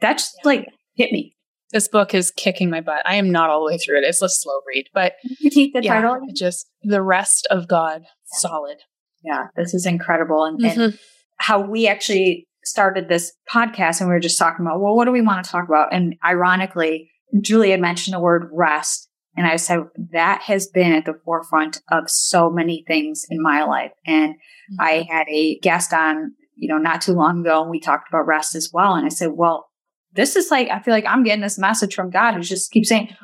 that 0.00 0.18
just 0.18 0.34
Yeah. 0.44 0.48
like 0.48 0.66
hit 0.94 1.12
me. 1.12 1.34
This 1.72 1.88
book 1.88 2.14
is 2.14 2.30
kicking 2.30 2.70
my 2.70 2.80
butt. 2.80 3.02
I 3.04 3.16
am 3.16 3.30
not 3.30 3.50
all 3.50 3.60
the 3.60 3.72
way 3.72 3.78
through 3.78 3.98
it. 3.98 4.04
It's 4.04 4.22
a 4.22 4.28
slow 4.28 4.60
read, 4.72 4.86
but 4.94 5.14
You 5.40 5.50
take 5.50 5.72
the 5.74 5.82
yeah, 5.82 6.00
title. 6.00 6.18
it 6.28 6.36
just 6.36 6.68
the 6.82 7.02
rest 7.02 7.46
of 7.50 7.66
God, 7.68 8.02
solid. 8.26 8.78
Yeah, 9.24 9.48
this 9.56 9.74
is 9.74 9.84
incredible. 9.86 10.44
And, 10.44 10.60
and 10.64 10.78
Mhm. 10.92 10.98
how 11.38 11.60
we 11.60 11.88
actually 11.88 12.46
started 12.64 13.08
this 13.08 13.32
podcast 13.52 14.00
and 14.00 14.08
we 14.08 14.14
were 14.14 14.20
just 14.20 14.38
talking 14.38 14.64
about, 14.64 14.80
well, 14.80 14.94
what 14.94 15.04
do 15.06 15.12
we 15.12 15.20
want 15.22 15.44
to 15.44 15.50
talk 15.50 15.68
about? 15.68 15.92
And 15.92 16.14
ironically, 16.24 17.10
Juli 17.40 17.70
had 17.70 17.80
mentioned 17.80 18.14
the 18.14 18.20
word 18.20 18.48
rest. 18.52 19.08
And 19.36 19.46
I 19.46 19.56
said, 19.56 19.80
that 20.12 20.42
has 20.42 20.66
been 20.66 20.92
at 20.92 21.04
the 21.04 21.20
forefront 21.24 21.82
of 21.90 22.08
so 22.08 22.50
many 22.50 22.84
things 22.86 23.26
in 23.28 23.42
my 23.42 23.64
life. 23.64 23.92
And 24.06 24.36
Mm-hmm. 24.70 24.80
I 24.80 25.06
had 25.08 25.26
a 25.28 25.58
guest 25.60 25.92
on, 25.92 26.34
you 26.54 26.68
know, 26.68 26.78
not 26.78 27.00
too 27.00 27.12
long 27.12 27.40
ago 27.40 27.62
and 27.62 27.70
we 27.70 27.80
talked 27.80 28.08
about 28.08 28.26
rest 28.26 28.54
as 28.54 28.70
well. 28.72 28.94
And 28.94 29.06
I 29.06 29.10
said, 29.10 29.32
well, 29.32 29.68
this 30.12 30.36
is 30.36 30.50
like, 30.50 30.68
I 30.70 30.80
feel 30.80 30.94
like 30.94 31.06
I'm 31.06 31.22
getting 31.22 31.42
this 31.42 31.58
message 31.58 31.94
from 31.94 32.10
God 32.10 32.34
who 32.34 32.40
just 32.40 32.70
keeps 32.70 32.88
saying, 32.88 33.14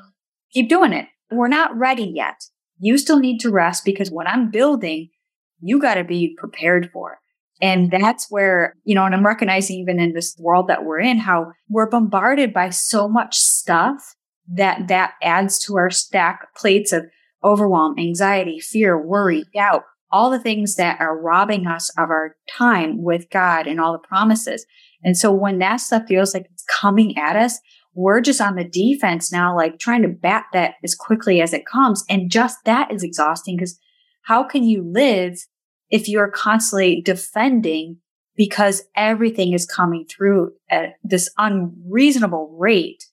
keep 0.52 0.68
doing 0.68 0.92
it. 0.92 1.06
We're 1.30 1.48
not 1.48 1.76
ready 1.76 2.12
yet. 2.14 2.36
You 2.78 2.98
still 2.98 3.18
need 3.18 3.38
to 3.40 3.50
rest 3.50 3.84
because 3.84 4.10
what 4.10 4.28
I'm 4.28 4.50
building, 4.50 5.08
you 5.60 5.80
got 5.80 5.94
to 5.94 6.04
be 6.04 6.36
prepared 6.38 6.90
for. 6.92 7.18
And 7.60 7.90
that's 7.90 8.26
where, 8.28 8.74
you 8.84 8.94
know, 8.94 9.06
and 9.06 9.14
I'm 9.14 9.24
recognizing 9.24 9.78
even 9.78 10.00
in 10.00 10.12
this 10.12 10.36
world 10.38 10.66
that 10.68 10.84
we're 10.84 10.98
in, 10.98 11.18
how 11.18 11.52
we're 11.68 11.88
bombarded 11.88 12.52
by 12.52 12.70
so 12.70 13.08
much 13.08 13.36
stuff 13.36 14.14
that 14.48 14.88
that 14.88 15.14
adds 15.22 15.58
to 15.60 15.76
our 15.76 15.90
stack 15.90 16.54
plates 16.56 16.92
of 16.92 17.06
overwhelm, 17.44 17.98
anxiety, 17.98 18.60
fear, 18.60 19.00
worry, 19.00 19.44
doubt, 19.54 19.84
all 20.10 20.30
the 20.30 20.38
things 20.38 20.76
that 20.76 21.00
are 21.00 21.18
robbing 21.18 21.66
us 21.66 21.90
of 21.98 22.10
our 22.10 22.36
time 22.48 23.02
with 23.02 23.30
God 23.30 23.66
and 23.66 23.80
all 23.80 23.92
the 23.92 24.06
promises. 24.06 24.66
And 25.02 25.16
so 25.16 25.32
when 25.32 25.58
that 25.58 25.76
stuff 25.76 26.04
feels 26.06 26.34
like 26.34 26.46
it's 26.52 26.64
coming 26.64 27.16
at 27.16 27.36
us, 27.36 27.58
we're 27.94 28.20
just 28.20 28.40
on 28.40 28.56
the 28.56 28.68
defense 28.68 29.32
now, 29.32 29.56
like 29.56 29.78
trying 29.78 30.02
to 30.02 30.08
bat 30.08 30.46
that 30.52 30.74
as 30.84 30.94
quickly 30.94 31.40
as 31.40 31.52
it 31.52 31.66
comes. 31.66 32.04
And 32.08 32.30
just 32.30 32.58
that 32.64 32.92
is 32.92 33.02
exhausting 33.02 33.56
because 33.56 33.78
how 34.22 34.44
can 34.44 34.64
you 34.64 34.82
live 34.82 35.38
if 35.90 36.08
you're 36.08 36.30
constantly 36.30 37.02
defending 37.02 37.98
because 38.36 38.84
everything 38.96 39.52
is 39.52 39.66
coming 39.66 40.06
through 40.08 40.52
at 40.70 40.94
this 41.04 41.30
unreasonable 41.36 42.56
rate 42.58 43.04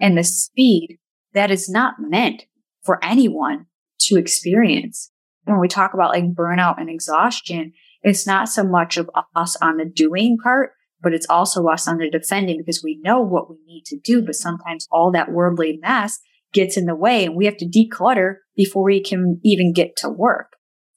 and 0.00 0.16
the 0.16 0.24
speed 0.24 0.98
that 1.34 1.50
is 1.50 1.68
not 1.68 1.94
meant 1.98 2.44
for 2.82 3.02
anyone 3.04 3.66
to 4.00 4.16
experience. 4.16 5.10
When 5.44 5.60
we 5.60 5.68
talk 5.68 5.94
about 5.94 6.10
like 6.10 6.34
burnout 6.34 6.78
and 6.78 6.88
exhaustion, 6.88 7.72
it's 8.02 8.26
not 8.26 8.48
so 8.48 8.64
much 8.64 8.96
of 8.96 9.10
us 9.36 9.56
on 9.56 9.76
the 9.76 9.84
doing 9.84 10.38
part, 10.42 10.72
but 11.02 11.12
it's 11.12 11.26
also 11.28 11.66
us 11.66 11.86
on 11.86 11.98
the 11.98 12.10
defending 12.10 12.58
because 12.58 12.82
we 12.82 13.00
know 13.02 13.20
what 13.20 13.50
we 13.50 13.56
need 13.66 13.84
to 13.86 13.98
do. 13.98 14.22
But 14.22 14.34
sometimes 14.34 14.86
all 14.90 15.12
that 15.12 15.32
worldly 15.32 15.78
mess 15.80 16.18
gets 16.52 16.76
in 16.76 16.86
the 16.86 16.96
way 16.96 17.24
and 17.24 17.36
we 17.36 17.46
have 17.46 17.56
to 17.58 17.66
declutter 17.66 18.36
before 18.56 18.84
we 18.84 19.02
can 19.02 19.40
even 19.44 19.72
get 19.72 19.96
to 19.98 20.08
work. 20.08 20.56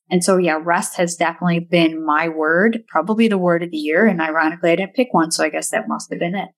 And 0.09 0.23
so, 0.23 0.37
yeah, 0.37 0.59
rest 0.61 0.97
has 0.97 1.15
definitely 1.15 1.59
been 1.59 2.05
my 2.05 2.27
word, 2.29 2.83
probably 2.87 3.27
the 3.27 3.37
word 3.37 3.63
of 3.63 3.71
the 3.71 3.77
year. 3.77 4.05
And 4.05 4.21
ironically, 4.21 4.71
I 4.71 4.75
didn't 4.75 4.95
pick 4.95 5.07
one. 5.11 5.31
So 5.31 5.43
I 5.43 5.49
guess 5.49 5.69
that 5.71 5.87
must 5.87 6.11
have 6.11 6.19
been 6.19 6.35
it. 6.35 6.49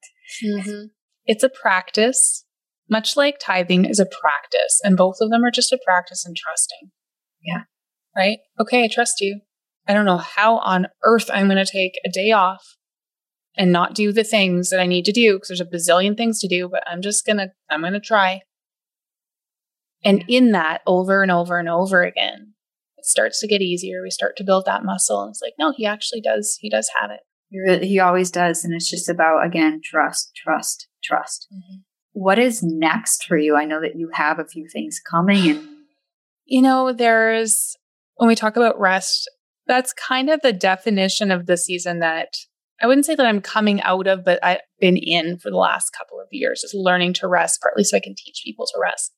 Mm-hmm. 0.43 0.85
It's 1.25 1.43
a 1.43 1.49
practice, 1.49 2.45
much 2.89 3.17
like 3.17 3.37
tithing 3.39 3.85
is 3.85 3.99
a 3.99 4.05
practice. 4.05 4.79
And 4.83 4.97
both 4.97 5.17
of 5.21 5.29
them 5.29 5.43
are 5.43 5.51
just 5.51 5.71
a 5.71 5.79
practice 5.83 6.25
in 6.27 6.33
trusting. 6.35 6.91
Yeah. 7.43 7.63
Right? 8.15 8.39
Okay, 8.59 8.83
I 8.83 8.87
trust 8.87 9.21
you. 9.21 9.41
I 9.87 9.93
don't 9.93 10.05
know 10.05 10.17
how 10.17 10.57
on 10.59 10.87
earth 11.03 11.29
I'm 11.33 11.47
going 11.47 11.63
to 11.63 11.71
take 11.71 11.93
a 12.05 12.09
day 12.09 12.31
off 12.31 12.75
and 13.57 13.71
not 13.71 13.93
do 13.93 14.11
the 14.11 14.23
things 14.23 14.69
that 14.69 14.79
I 14.79 14.85
need 14.85 15.05
to 15.05 15.11
do 15.11 15.35
because 15.35 15.49
there's 15.49 15.61
a 15.61 15.65
bazillion 15.65 16.17
things 16.17 16.39
to 16.39 16.47
do, 16.47 16.67
but 16.67 16.83
I'm 16.87 17.01
just 17.01 17.25
going 17.25 17.37
to, 17.37 17.47
I'm 17.69 17.81
going 17.81 17.93
to 17.93 17.99
try. 17.99 18.41
And 20.03 20.23
in 20.27 20.51
that, 20.51 20.81
over 20.85 21.23
and 21.23 21.31
over 21.31 21.57
and 21.57 21.69
over 21.69 22.03
again, 22.03 22.53
it 22.97 23.05
starts 23.05 23.39
to 23.39 23.47
get 23.47 23.61
easier. 23.61 24.01
We 24.03 24.11
start 24.11 24.37
to 24.37 24.43
build 24.43 24.65
that 24.65 24.83
muscle. 24.83 25.21
And 25.21 25.31
it's 25.31 25.41
like, 25.41 25.53
no, 25.57 25.73
he 25.75 25.85
actually 25.85 26.21
does. 26.21 26.57
He 26.61 26.69
does 26.69 26.89
have 26.99 27.11
it. 27.11 27.83
He 27.83 27.99
always 27.99 28.31
does. 28.31 28.63
And 28.63 28.73
it's 28.73 28.89
just 28.89 29.09
about, 29.09 29.45
again, 29.45 29.81
trust, 29.83 30.31
trust, 30.35 30.87
trust. 31.05 31.47
Mm-hmm. 31.53 31.77
What 32.13 32.39
is 32.39 32.63
next 32.63 33.25
for 33.25 33.37
you? 33.37 33.55
I 33.55 33.65
know 33.65 33.81
that 33.81 33.95
you 33.95 34.09
have 34.13 34.39
a 34.39 34.45
few 34.45 34.67
things 34.71 35.01
coming 35.09 35.49
and 35.49 35.67
you 36.45 36.61
know, 36.61 36.93
there's 36.93 37.75
when 38.15 38.27
we 38.27 38.35
talk 38.35 38.55
about 38.55 38.79
rest, 38.79 39.29
that's 39.67 39.93
kind 39.93 40.29
of 40.29 40.41
the 40.41 40.53
definition 40.53 41.31
of 41.31 41.47
the 41.47 41.57
season 41.57 41.99
that 41.99 42.29
I 42.81 42.87
wouldn't 42.87 43.05
say 43.05 43.15
that 43.15 43.25
I'm 43.25 43.41
coming 43.41 43.81
out 43.81 44.07
of, 44.07 44.25
but 44.25 44.43
I've 44.43 44.59
been 44.79 44.97
in 44.97 45.37
for 45.37 45.49
the 45.49 45.57
last 45.57 45.91
couple 45.97 46.19
of 46.19 46.27
years 46.31 46.63
is 46.63 46.73
learning 46.75 47.13
to 47.13 47.27
rest, 47.27 47.61
partly 47.61 47.83
so 47.83 47.97
I 47.97 48.01
can 48.01 48.15
teach 48.15 48.41
people 48.43 48.65
to 48.65 48.79
rest. 48.81 49.13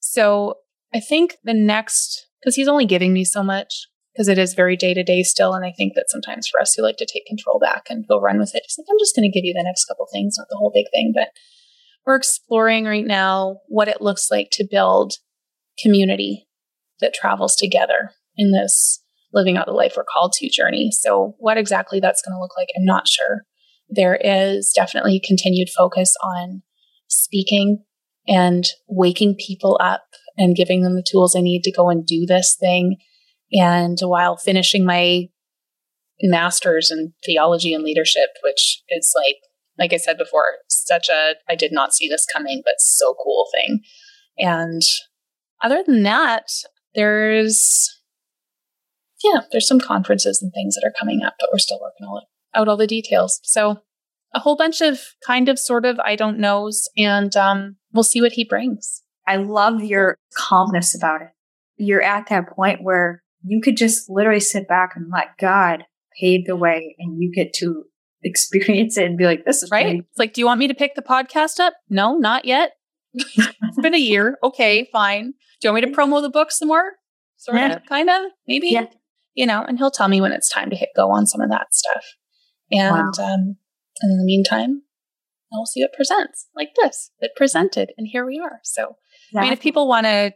So 0.00 0.54
I 0.94 1.00
think 1.00 1.36
the 1.42 1.54
next, 1.54 2.28
because 2.40 2.54
he's 2.54 2.68
only 2.68 2.86
giving 2.86 3.12
me 3.12 3.24
so 3.24 3.42
much, 3.42 3.88
because 4.14 4.28
it 4.28 4.38
is 4.38 4.54
very 4.54 4.76
day 4.76 4.94
to 4.94 5.02
day 5.02 5.22
still. 5.22 5.54
And 5.54 5.64
I 5.64 5.72
think 5.76 5.94
that 5.94 6.06
sometimes 6.08 6.48
for 6.48 6.60
us 6.60 6.74
who 6.74 6.82
like 6.82 6.96
to 6.98 7.06
take 7.06 7.26
control 7.26 7.58
back 7.58 7.86
and 7.90 8.06
go 8.06 8.20
run 8.20 8.38
with 8.38 8.54
it, 8.54 8.62
just 8.64 8.78
like, 8.78 8.86
I'm 8.90 8.98
just 8.98 9.16
going 9.16 9.30
to 9.30 9.34
give 9.34 9.44
you 9.44 9.52
the 9.52 9.64
next 9.64 9.86
couple 9.86 10.06
things, 10.12 10.36
not 10.38 10.46
the 10.48 10.56
whole 10.56 10.70
big 10.72 10.86
thing. 10.92 11.12
But 11.14 11.28
we're 12.06 12.16
exploring 12.16 12.84
right 12.84 13.06
now 13.06 13.58
what 13.66 13.88
it 13.88 14.00
looks 14.00 14.30
like 14.30 14.48
to 14.52 14.68
build 14.70 15.14
community 15.82 16.46
that 17.00 17.14
travels 17.14 17.56
together 17.56 18.10
in 18.36 18.52
this 18.52 19.02
living 19.32 19.56
out 19.56 19.66
the 19.66 19.72
life 19.72 19.94
we're 19.96 20.04
called 20.04 20.32
to 20.34 20.48
journey. 20.48 20.90
So, 20.92 21.34
what 21.38 21.58
exactly 21.58 21.98
that's 21.98 22.22
going 22.22 22.36
to 22.36 22.40
look 22.40 22.56
like, 22.56 22.68
I'm 22.76 22.84
not 22.84 23.08
sure. 23.08 23.42
There 23.88 24.18
is 24.22 24.72
definitely 24.74 25.20
continued 25.24 25.68
focus 25.76 26.14
on 26.22 26.62
speaking 27.08 27.84
and 28.26 28.64
waking 28.88 29.36
people 29.38 29.78
up 29.82 30.04
and 30.36 30.56
giving 30.56 30.82
them 30.82 30.94
the 30.94 31.06
tools 31.06 31.32
they 31.32 31.42
need 31.42 31.62
to 31.64 31.72
go 31.72 31.90
and 31.90 32.06
do 32.06 32.24
this 32.26 32.56
thing. 32.58 32.96
And 33.54 33.96
while 34.02 34.36
finishing 34.36 34.84
my 34.84 35.28
master's 36.20 36.90
in 36.90 37.12
theology 37.24 37.72
and 37.72 37.84
leadership, 37.84 38.30
which 38.42 38.82
is 38.88 39.12
like, 39.16 39.36
like 39.78 39.92
I 39.92 39.96
said 39.96 40.18
before, 40.18 40.44
such 40.68 41.08
a, 41.08 41.34
I 41.48 41.54
did 41.54 41.72
not 41.72 41.94
see 41.94 42.08
this 42.08 42.26
coming, 42.32 42.62
but 42.64 42.74
so 42.78 43.14
cool 43.22 43.46
thing. 43.54 43.80
And 44.38 44.82
other 45.62 45.82
than 45.86 46.02
that, 46.02 46.44
there's 46.94 47.90
yeah, 49.24 49.40
there's 49.50 49.66
some 49.66 49.80
conferences 49.80 50.42
and 50.42 50.52
things 50.52 50.74
that 50.74 50.86
are 50.86 50.92
coming 50.98 51.22
up, 51.24 51.34
but 51.40 51.48
we're 51.50 51.58
still 51.58 51.80
working 51.80 52.06
all 52.06 52.26
out 52.54 52.68
all 52.68 52.76
the 52.76 52.86
details. 52.86 53.40
So 53.42 53.78
a 54.34 54.40
whole 54.40 54.56
bunch 54.56 54.80
of 54.80 55.00
kind 55.26 55.48
of 55.48 55.58
sort 55.58 55.86
of 55.86 55.98
I 56.00 56.14
don't 56.14 56.38
knows, 56.38 56.88
and 56.96 57.34
um, 57.36 57.76
we'll 57.92 58.04
see 58.04 58.20
what 58.20 58.32
he 58.32 58.44
brings. 58.44 59.02
I 59.26 59.36
love 59.36 59.82
your 59.82 60.18
calmness 60.36 60.94
about 60.94 61.22
it. 61.22 61.28
You're 61.76 62.02
at 62.02 62.28
that 62.28 62.50
point 62.50 62.82
where 62.82 63.23
you 63.44 63.60
could 63.60 63.76
just 63.76 64.08
literally 64.08 64.40
sit 64.40 64.66
back 64.68 64.92
and 64.96 65.10
let 65.12 65.38
God 65.38 65.84
pave 66.20 66.46
the 66.46 66.56
way, 66.56 66.96
and 66.98 67.20
you 67.20 67.32
get 67.32 67.52
to 67.54 67.84
experience 68.22 68.96
it 68.96 69.04
and 69.04 69.18
be 69.18 69.24
like, 69.24 69.44
"This 69.44 69.62
is 69.62 69.70
right." 69.70 69.96
It's 69.96 70.18
like, 70.18 70.32
do 70.32 70.40
you 70.40 70.46
want 70.46 70.60
me 70.60 70.68
to 70.68 70.74
pick 70.74 70.94
the 70.94 71.02
podcast 71.02 71.60
up? 71.60 71.74
No, 71.88 72.16
not 72.16 72.44
yet. 72.44 72.72
it's 73.12 73.80
been 73.80 73.94
a 73.94 73.98
year. 74.12 74.38
Okay, 74.42 74.88
fine. 74.92 75.34
Do 75.60 75.68
you 75.68 75.72
want 75.72 75.84
me 75.84 75.92
to 75.92 75.96
promo 75.96 76.20
the 76.20 76.30
book 76.30 76.50
some 76.50 76.68
more? 76.68 76.94
Sort 77.36 77.58
yeah. 77.58 77.76
of, 77.76 77.82
kind 77.86 78.08
of, 78.08 78.22
maybe. 78.46 78.68
Yeah 78.68 78.86
you 79.34 79.46
know, 79.46 79.62
and 79.62 79.78
he'll 79.78 79.90
tell 79.90 80.08
me 80.08 80.20
when 80.20 80.32
it's 80.32 80.48
time 80.48 80.70
to 80.70 80.76
hit 80.76 80.90
go 80.96 81.10
on 81.10 81.26
some 81.26 81.40
of 81.40 81.50
that 81.50 81.74
stuff. 81.74 82.04
And, 82.70 83.12
wow. 83.18 83.24
um, 83.24 83.56
and 84.00 84.12
in 84.12 84.18
the 84.18 84.24
meantime, 84.24 84.82
I'll 85.52 85.66
see 85.66 85.82
what 85.82 85.92
presents 85.92 86.48
like 86.56 86.70
this. 86.80 87.10
It 87.20 87.32
presented, 87.36 87.92
and 87.96 88.08
here 88.10 88.26
we 88.26 88.40
are. 88.42 88.60
So, 88.62 88.96
exactly. 89.28 89.38
I 89.38 89.42
mean, 89.42 89.52
if 89.52 89.60
people 89.60 89.86
want 89.86 90.06
to 90.06 90.32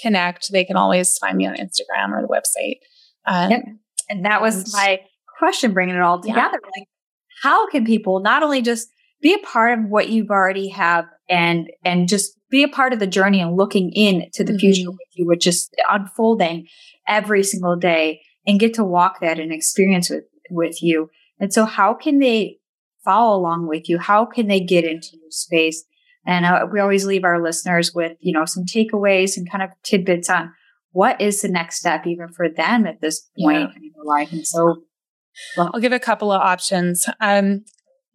connect, 0.00 0.50
they 0.52 0.64
can 0.64 0.76
always 0.76 1.16
find 1.18 1.36
me 1.36 1.46
on 1.46 1.54
Instagram 1.54 2.10
or 2.12 2.22
the 2.22 2.28
website. 2.28 2.76
Um, 3.26 3.50
yep. 3.50 3.62
And 4.08 4.24
that 4.24 4.40
was 4.40 4.72
my 4.72 5.00
question, 5.38 5.72
bringing 5.72 5.94
it 5.94 6.02
all 6.02 6.20
together. 6.20 6.40
Yeah. 6.40 6.70
Like, 6.76 6.88
how 7.42 7.68
can 7.68 7.84
people 7.84 8.20
not 8.20 8.42
only 8.42 8.62
just 8.62 8.88
be 9.20 9.34
a 9.34 9.38
part 9.38 9.78
of 9.78 9.84
what 9.86 10.08
you've 10.08 10.30
already 10.30 10.68
have 10.68 11.06
and 11.28 11.70
and 11.84 12.08
just 12.08 12.36
be 12.50 12.62
a 12.62 12.68
part 12.68 12.92
of 12.92 12.98
the 12.98 13.06
journey 13.06 13.40
and 13.40 13.56
looking 13.56 13.90
in 13.94 14.28
to 14.34 14.44
the 14.44 14.52
mm-hmm. 14.52 14.58
future 14.58 14.90
with 14.90 15.08
you, 15.14 15.26
which 15.26 15.46
is 15.46 15.70
unfolding 15.88 16.66
every 17.08 17.42
single 17.42 17.76
day 17.76 18.20
and 18.46 18.60
get 18.60 18.74
to 18.74 18.84
walk 18.84 19.20
that 19.20 19.38
and 19.38 19.52
experience 19.52 20.10
with, 20.10 20.24
with 20.50 20.82
you. 20.82 21.08
And 21.38 21.52
so 21.52 21.64
how 21.64 21.94
can 21.94 22.18
they 22.18 22.58
follow 23.04 23.36
along 23.36 23.68
with 23.68 23.88
you? 23.88 23.98
How 23.98 24.26
can 24.26 24.48
they 24.48 24.60
get 24.60 24.84
into 24.84 25.08
your 25.12 25.30
space? 25.30 25.84
And 26.26 26.46
uh, 26.46 26.66
we 26.70 26.80
always 26.80 27.04
leave 27.04 27.24
our 27.24 27.42
listeners 27.42 27.92
with, 27.94 28.16
you 28.20 28.32
know, 28.32 28.44
some 28.44 28.64
takeaways 28.64 29.36
and 29.36 29.50
kind 29.50 29.62
of 29.62 29.70
tidbits 29.82 30.30
on 30.30 30.52
what 30.92 31.20
is 31.20 31.40
the 31.40 31.48
next 31.48 31.78
step 31.78 32.06
even 32.06 32.28
for 32.28 32.48
them 32.48 32.86
at 32.86 33.00
this 33.00 33.28
point 33.38 33.70
yeah. 33.70 33.76
in 33.76 33.92
their 33.94 34.04
life. 34.04 34.32
And 34.32 34.46
so 34.46 34.82
well, 35.56 35.70
I'll 35.72 35.80
give 35.80 35.92
a 35.92 35.98
couple 35.98 36.30
of 36.30 36.40
options. 36.40 37.06
Um, 37.20 37.64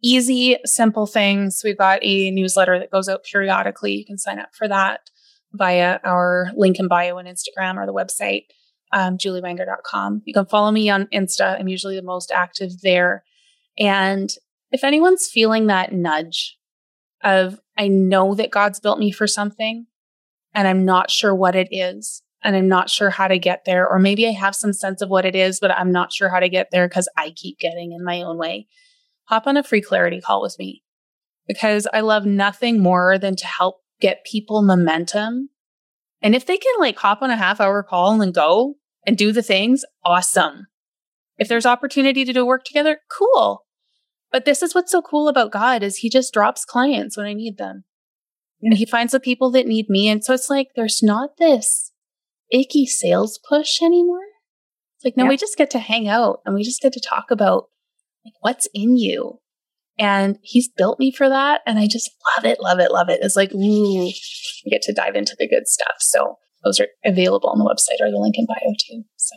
easy, 0.02 0.56
simple 0.64 1.06
things. 1.06 1.60
We've 1.64 1.76
got 1.76 1.98
a 2.02 2.30
newsletter 2.30 2.78
that 2.78 2.90
goes 2.90 3.08
out 3.08 3.24
periodically. 3.24 3.94
You 3.94 4.06
can 4.06 4.18
sign 4.18 4.38
up 4.38 4.50
for 4.54 4.68
that 4.68 5.00
via 5.52 5.98
our 6.04 6.50
link 6.54 6.78
in 6.78 6.88
bio 6.88 7.18
on 7.18 7.26
Instagram 7.26 7.76
or 7.76 7.86
the 7.86 7.92
website 7.92 8.44
um, 8.92 9.18
juliwenger.com. 9.18 10.22
You 10.24 10.34
can 10.34 10.46
follow 10.46 10.70
me 10.70 10.88
on 10.90 11.06
Insta. 11.06 11.58
I'm 11.58 11.68
usually 11.68 11.96
the 11.96 12.02
most 12.02 12.30
active 12.30 12.80
there. 12.82 13.24
And 13.78 14.30
if 14.70 14.84
anyone's 14.84 15.28
feeling 15.28 15.66
that 15.66 15.92
nudge 15.92 16.56
of, 17.22 17.60
I 17.78 17.88
know 17.88 18.34
that 18.34 18.50
God's 18.50 18.80
built 18.80 18.98
me 18.98 19.10
for 19.10 19.26
something 19.26 19.86
and 20.52 20.68
I'm 20.68 20.84
not 20.84 21.10
sure 21.10 21.34
what 21.34 21.54
it 21.54 21.68
is 21.70 22.22
and 22.42 22.54
I'm 22.54 22.68
not 22.68 22.90
sure 22.90 23.10
how 23.10 23.28
to 23.28 23.38
get 23.38 23.64
there, 23.64 23.88
or 23.88 23.98
maybe 23.98 24.26
I 24.26 24.32
have 24.32 24.54
some 24.54 24.72
sense 24.72 25.02
of 25.02 25.08
what 25.08 25.24
it 25.24 25.34
is, 25.34 25.58
but 25.58 25.70
I'm 25.70 25.90
not 25.90 26.12
sure 26.12 26.28
how 26.28 26.40
to 26.40 26.48
get 26.48 26.68
there 26.70 26.88
because 26.88 27.08
I 27.16 27.30
keep 27.30 27.58
getting 27.58 27.92
in 27.92 28.04
my 28.04 28.22
own 28.22 28.38
way, 28.38 28.66
hop 29.24 29.46
on 29.46 29.56
a 29.56 29.62
free 29.62 29.80
clarity 29.80 30.20
call 30.20 30.42
with 30.42 30.56
me 30.58 30.82
because 31.46 31.88
I 31.92 32.00
love 32.00 32.26
nothing 32.26 32.80
more 32.80 33.18
than 33.18 33.36
to 33.36 33.46
help 33.46 33.76
get 34.00 34.24
people 34.24 34.62
momentum 34.62 35.48
and 36.20 36.34
if 36.34 36.46
they 36.46 36.56
can 36.56 36.74
like 36.78 36.98
hop 36.98 37.22
on 37.22 37.30
a 37.30 37.36
half 37.36 37.60
hour 37.60 37.82
call 37.82 38.20
and 38.20 38.34
go 38.34 38.74
and 39.06 39.16
do 39.16 39.32
the 39.32 39.42
things, 39.42 39.84
awesome. 40.04 40.66
If 41.38 41.48
there's 41.48 41.66
opportunity 41.66 42.24
to 42.24 42.32
do 42.32 42.44
work 42.44 42.64
together, 42.64 43.00
cool. 43.16 43.64
But 44.30 44.44
this 44.44 44.62
is 44.62 44.74
what's 44.74 44.92
so 44.92 45.02
cool 45.02 45.28
about 45.28 45.52
God 45.52 45.82
is 45.82 45.96
he 45.96 46.10
just 46.10 46.32
drops 46.32 46.64
clients 46.64 47.16
when 47.16 47.26
I 47.26 47.32
need 47.32 47.56
them. 47.56 47.84
And 48.60 48.74
he 48.74 48.84
finds 48.84 49.12
the 49.12 49.20
people 49.20 49.50
that 49.52 49.66
need 49.66 49.88
me. 49.88 50.08
And 50.08 50.24
so 50.24 50.34
it's 50.34 50.50
like 50.50 50.68
there's 50.74 51.02
not 51.02 51.36
this 51.38 51.92
icky 52.52 52.86
sales 52.86 53.38
push 53.48 53.80
anymore. 53.80 54.26
It's 54.96 55.04
like, 55.04 55.16
no, 55.16 55.24
yeah. 55.24 55.30
we 55.30 55.36
just 55.36 55.56
get 55.56 55.70
to 55.70 55.78
hang 55.78 56.08
out 56.08 56.40
and 56.44 56.54
we 56.54 56.62
just 56.62 56.82
get 56.82 56.92
to 56.94 57.00
talk 57.00 57.30
about 57.30 57.66
like 58.24 58.34
what's 58.40 58.68
in 58.74 58.96
you. 58.96 59.38
And 59.98 60.38
he's 60.42 60.68
built 60.68 60.98
me 60.98 61.12
for 61.12 61.28
that. 61.28 61.60
And 61.66 61.78
I 61.78 61.86
just 61.86 62.10
love 62.36 62.44
it, 62.44 62.60
love 62.60 62.80
it, 62.80 62.90
love 62.90 63.08
it. 63.08 63.20
It's 63.22 63.36
like, 63.36 63.52
ooh, 63.52 64.04
we 64.04 64.70
get 64.70 64.82
to 64.82 64.92
dive 64.92 65.14
into 65.14 65.36
the 65.38 65.48
good 65.48 65.66
stuff. 65.66 65.96
So 66.00 66.38
those 66.64 66.80
are 66.80 66.88
available 67.04 67.48
on 67.48 67.58
the 67.58 67.64
website 67.64 68.04
or 68.04 68.10
the 68.10 68.18
link 68.18 68.36
in 68.36 68.46
bio 68.46 68.74
too. 68.88 69.04
So. 69.16 69.36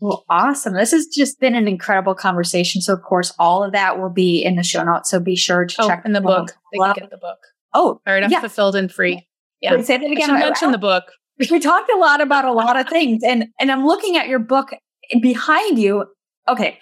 Well, 0.00 0.24
awesome. 0.30 0.74
This 0.74 0.92
has 0.92 1.06
just 1.06 1.40
been 1.40 1.54
an 1.54 1.68
incredible 1.68 2.14
conversation. 2.14 2.80
So, 2.80 2.94
of 2.94 3.02
course, 3.02 3.34
all 3.38 3.62
of 3.62 3.72
that 3.72 3.98
will 3.98 4.10
be 4.10 4.42
in 4.42 4.56
the 4.56 4.62
show 4.62 4.82
notes. 4.82 5.10
So 5.10 5.20
be 5.20 5.36
sure 5.36 5.66
to 5.66 5.76
oh, 5.82 5.88
check 5.88 6.02
in 6.04 6.12
the 6.12 6.20
book. 6.20 6.52
They 6.72 6.78
can 6.78 6.94
get 6.94 7.10
the 7.10 7.18
book. 7.18 7.38
Oh, 7.74 8.00
all 8.06 8.14
right. 8.14 8.24
I'm 8.24 8.30
yeah. 8.30 8.40
fulfilled 8.40 8.76
and 8.76 8.90
free. 8.90 9.26
Yeah. 9.60 9.74
Wait, 9.74 9.86
say 9.86 9.98
that 9.98 10.10
again. 10.10 10.30
I 10.30 10.38
mention 10.38 10.72
the 10.72 10.78
book. 10.78 11.04
We 11.50 11.58
talked 11.58 11.90
a 11.90 11.96
lot 11.96 12.20
about 12.20 12.44
a 12.44 12.52
lot 12.52 12.78
of 12.78 12.86
things, 12.86 13.22
and 13.24 13.46
and 13.58 13.72
I'm 13.72 13.86
looking 13.86 14.18
at 14.18 14.28
your 14.28 14.40
book 14.40 14.74
behind 15.22 15.78
you. 15.78 16.04
Okay, 16.46 16.78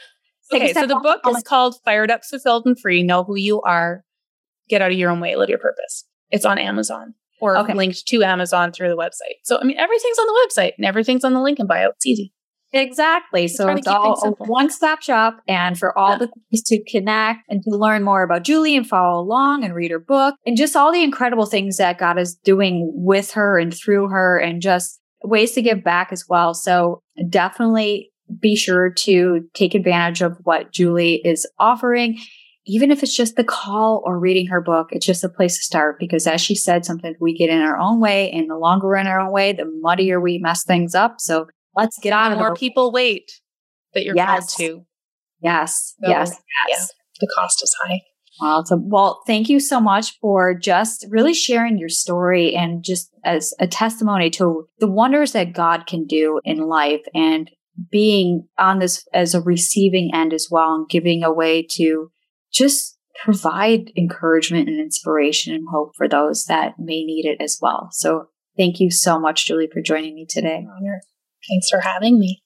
Okay, 0.53 0.73
so 0.73 0.87
the 0.87 0.99
book 0.99 1.21
oh 1.25 1.37
is 1.37 1.43
called 1.43 1.77
Fired 1.85 2.11
Up, 2.11 2.25
Fulfilled, 2.25 2.64
and 2.66 2.79
Free. 2.79 3.03
Know 3.03 3.25
who 3.25 3.37
you 3.37 3.61
are. 3.62 4.05
Get 4.69 4.83
out 4.83 4.91
of 4.91 4.99
your 4.99 5.11
own 5.11 5.21
way. 5.21 5.37
Live 5.37 5.49
your 5.49 5.59
purpose. 5.59 6.05
It's 6.31 6.45
on 6.45 6.59
Amazon 6.59 7.14
or 7.41 7.57
okay. 7.59 7.75
linked 7.75 8.07
to 8.07 8.23
Amazon 8.23 8.73
through 8.73 8.89
the 8.89 8.97
website. 8.97 9.37
So, 9.45 9.59
I 9.61 9.64
mean, 9.64 9.79
everything's 9.79 10.19
on 10.19 10.27
the 10.27 10.49
website 10.49 10.73
and 10.77 10.87
everything's 10.87 11.25
on 11.25 11.35
the 11.35 11.41
link 11.41 11.59
in 11.59 11.66
bio. 11.66 11.91
It's 11.91 12.07
easy. 12.07 12.33
Exactly. 12.73 13.49
So 13.49 13.69
it's 13.69 13.87
all 13.87 14.37
a 14.41 14.45
one 14.45 14.71
stop 14.71 15.03
shop. 15.03 15.41
And 15.49 15.79
for 15.79 15.97
all 15.97 16.12
yeah. 16.12 16.19
the 16.19 16.27
things 16.27 16.62
to 16.64 16.83
connect 16.85 17.41
and 17.49 17.62
to 17.62 17.71
learn 17.71 18.03
more 18.03 18.23
about 18.23 18.45
Juli 18.45 18.77
and 18.77 18.87
follow 18.87 19.21
along 19.21 19.64
and 19.64 19.75
read 19.75 19.91
her 19.91 19.99
book 19.99 20.35
and 20.45 20.57
just 20.57 20.77
all 20.77 20.93
the 20.93 21.03
incredible 21.03 21.47
things 21.47 21.79
that 21.79 21.99
God 21.99 22.19
is 22.19 22.35
doing 22.35 22.91
with 22.95 23.33
her 23.33 23.59
and 23.59 23.73
through 23.73 24.09
her 24.09 24.39
and 24.39 24.61
just 24.61 25.01
ways 25.25 25.53
to 25.53 25.62
give 25.62 25.83
back 25.83 26.12
as 26.12 26.27
well. 26.29 26.55
So 26.55 27.03
definitely 27.29 28.12
be 28.41 28.57
sure 28.57 28.91
to 28.91 29.49
take 29.55 29.75
advantage 29.75 30.21
of 30.21 30.37
what 30.43 30.73
Juli 30.73 31.23
is 31.25 31.47
offering. 31.59 32.19
Even 32.66 32.91
if 32.91 33.03
it's 33.03 33.16
just 33.16 33.37
the 33.37 33.45
call 33.45 34.03
or 34.05 34.19
reading 34.19 34.49
her 34.49 34.61
book, 34.61 34.89
it's 34.91 35.07
just 35.07 35.25
a 35.25 35.29
place 35.31 35.57
to 35.57 35.62
start 35.62 35.99
because 35.99 36.27
as 36.27 36.43
she 36.43 36.55
said, 36.55 36.85
sometimes 36.85 37.16
we 37.19 37.35
get 37.35 37.49
in 37.49 37.62
our 37.62 37.79
own 37.79 37.99
way 37.99 38.31
and 38.31 38.51
the 38.51 38.59
longer 38.59 38.89
we're 38.89 38.97
in 38.97 39.07
our 39.07 39.21
own 39.21 39.33
way, 39.33 39.55
the 39.55 39.64
muddier 39.81 40.21
we 40.21 40.37
mess 40.37 40.64
things 40.64 40.95
up. 40.95 41.14
So 41.19 41.47
let's 41.79 41.99
get 41.99 42.12
on 42.12 42.37
more 42.37 42.55
people 42.55 42.93
wait 42.93 43.31
that 43.95 44.05
you're 44.05 44.16
yes. 44.16 44.29
called 44.29 44.49
to. 44.59 44.87
Yes. 45.41 45.95
So, 46.03 46.11
yes. 46.11 46.37
Yeah, 46.68 46.85
the 47.20 47.33
cost 47.37 47.62
is 47.62 47.74
high. 47.83 48.01
Well, 48.41 48.64
so, 48.64 48.81
well, 48.81 49.22
thank 49.26 49.49
you 49.49 49.59
so 49.59 49.81
much 49.81 50.18
for 50.20 50.55
just 50.55 51.07
really 51.11 51.35
sharing 51.35 51.79
your 51.79 51.89
story 51.89 52.55
and 52.55 52.85
just 52.85 53.11
as 53.24 53.53
a 53.59 53.66
testimony 53.66 54.31
to 54.31 54.68
the 54.79 54.91
wonders 54.91 55.33
that 55.33 55.55
God 55.55 55.87
can 55.87 56.05
do 56.05 56.41
in 56.45 56.59
life 56.59 57.03
and 57.14 57.51
being 57.91 58.47
on 58.59 58.79
this 58.79 59.07
as 59.12 59.35
a 59.35 59.41
receiving 59.41 60.11
end 60.14 60.33
as 60.33 60.49
well 60.51 60.74
and 60.74 60.89
giving 60.89 61.24
away 61.24 61.66
to 61.72 62.11
just 62.53 62.97
provide 63.24 63.91
encouragement 63.97 64.68
and 64.68 64.81
inspiration 64.81 65.55
and 65.55 65.66
hope 65.70 65.93
for 65.97 66.09
those 66.09 66.45
that 66.45 66.74
may 66.79 67.03
need 67.05 67.26
it 67.26 67.43
as 67.43 67.59
well. 67.61 67.89
So 67.93 68.29
thank 68.57 68.79
you 68.79 68.91
so 68.91 69.18
much, 69.18 69.47
Juli, 69.47 69.68
for 69.72 69.81
joining 69.81 70.14
me 70.14 70.26
today. 70.29 70.66
Honor. 70.76 71.01
Thanks 71.49 71.68
for 71.70 71.80
having 71.80 72.18
me. 72.18 72.42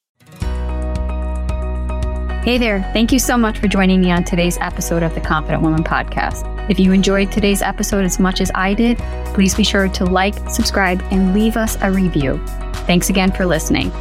Hey 2.43 2.57
there. 2.57 2.83
Thank 2.91 3.13
you 3.13 3.19
so 3.19 3.37
much 3.37 3.59
for 3.59 3.69
joining 3.69 4.01
me 4.01 4.11
on 4.11 4.25
today's 4.25 4.57
episode 4.57 5.01
of 5.01 5.15
the 5.15 5.21
Confident 5.21 5.63
Woman 5.63 5.81
podcast. 5.81 6.49
If 6.69 6.77
you 6.77 6.91
enjoyed 6.91 7.31
today's 7.31 7.61
episode 7.61 8.03
as 8.03 8.19
much 8.19 8.41
as 8.41 8.51
I 8.53 8.73
did, 8.73 8.97
please 9.33 9.55
be 9.55 9.63
sure 9.63 9.87
to 9.87 10.05
like, 10.05 10.35
subscribe, 10.49 11.01
and 11.11 11.33
leave 11.33 11.55
us 11.55 11.77
a 11.81 11.89
review. 11.89 12.41
Thanks 12.85 13.09
again 13.09 13.31
for 13.31 13.45
listening. 13.45 13.91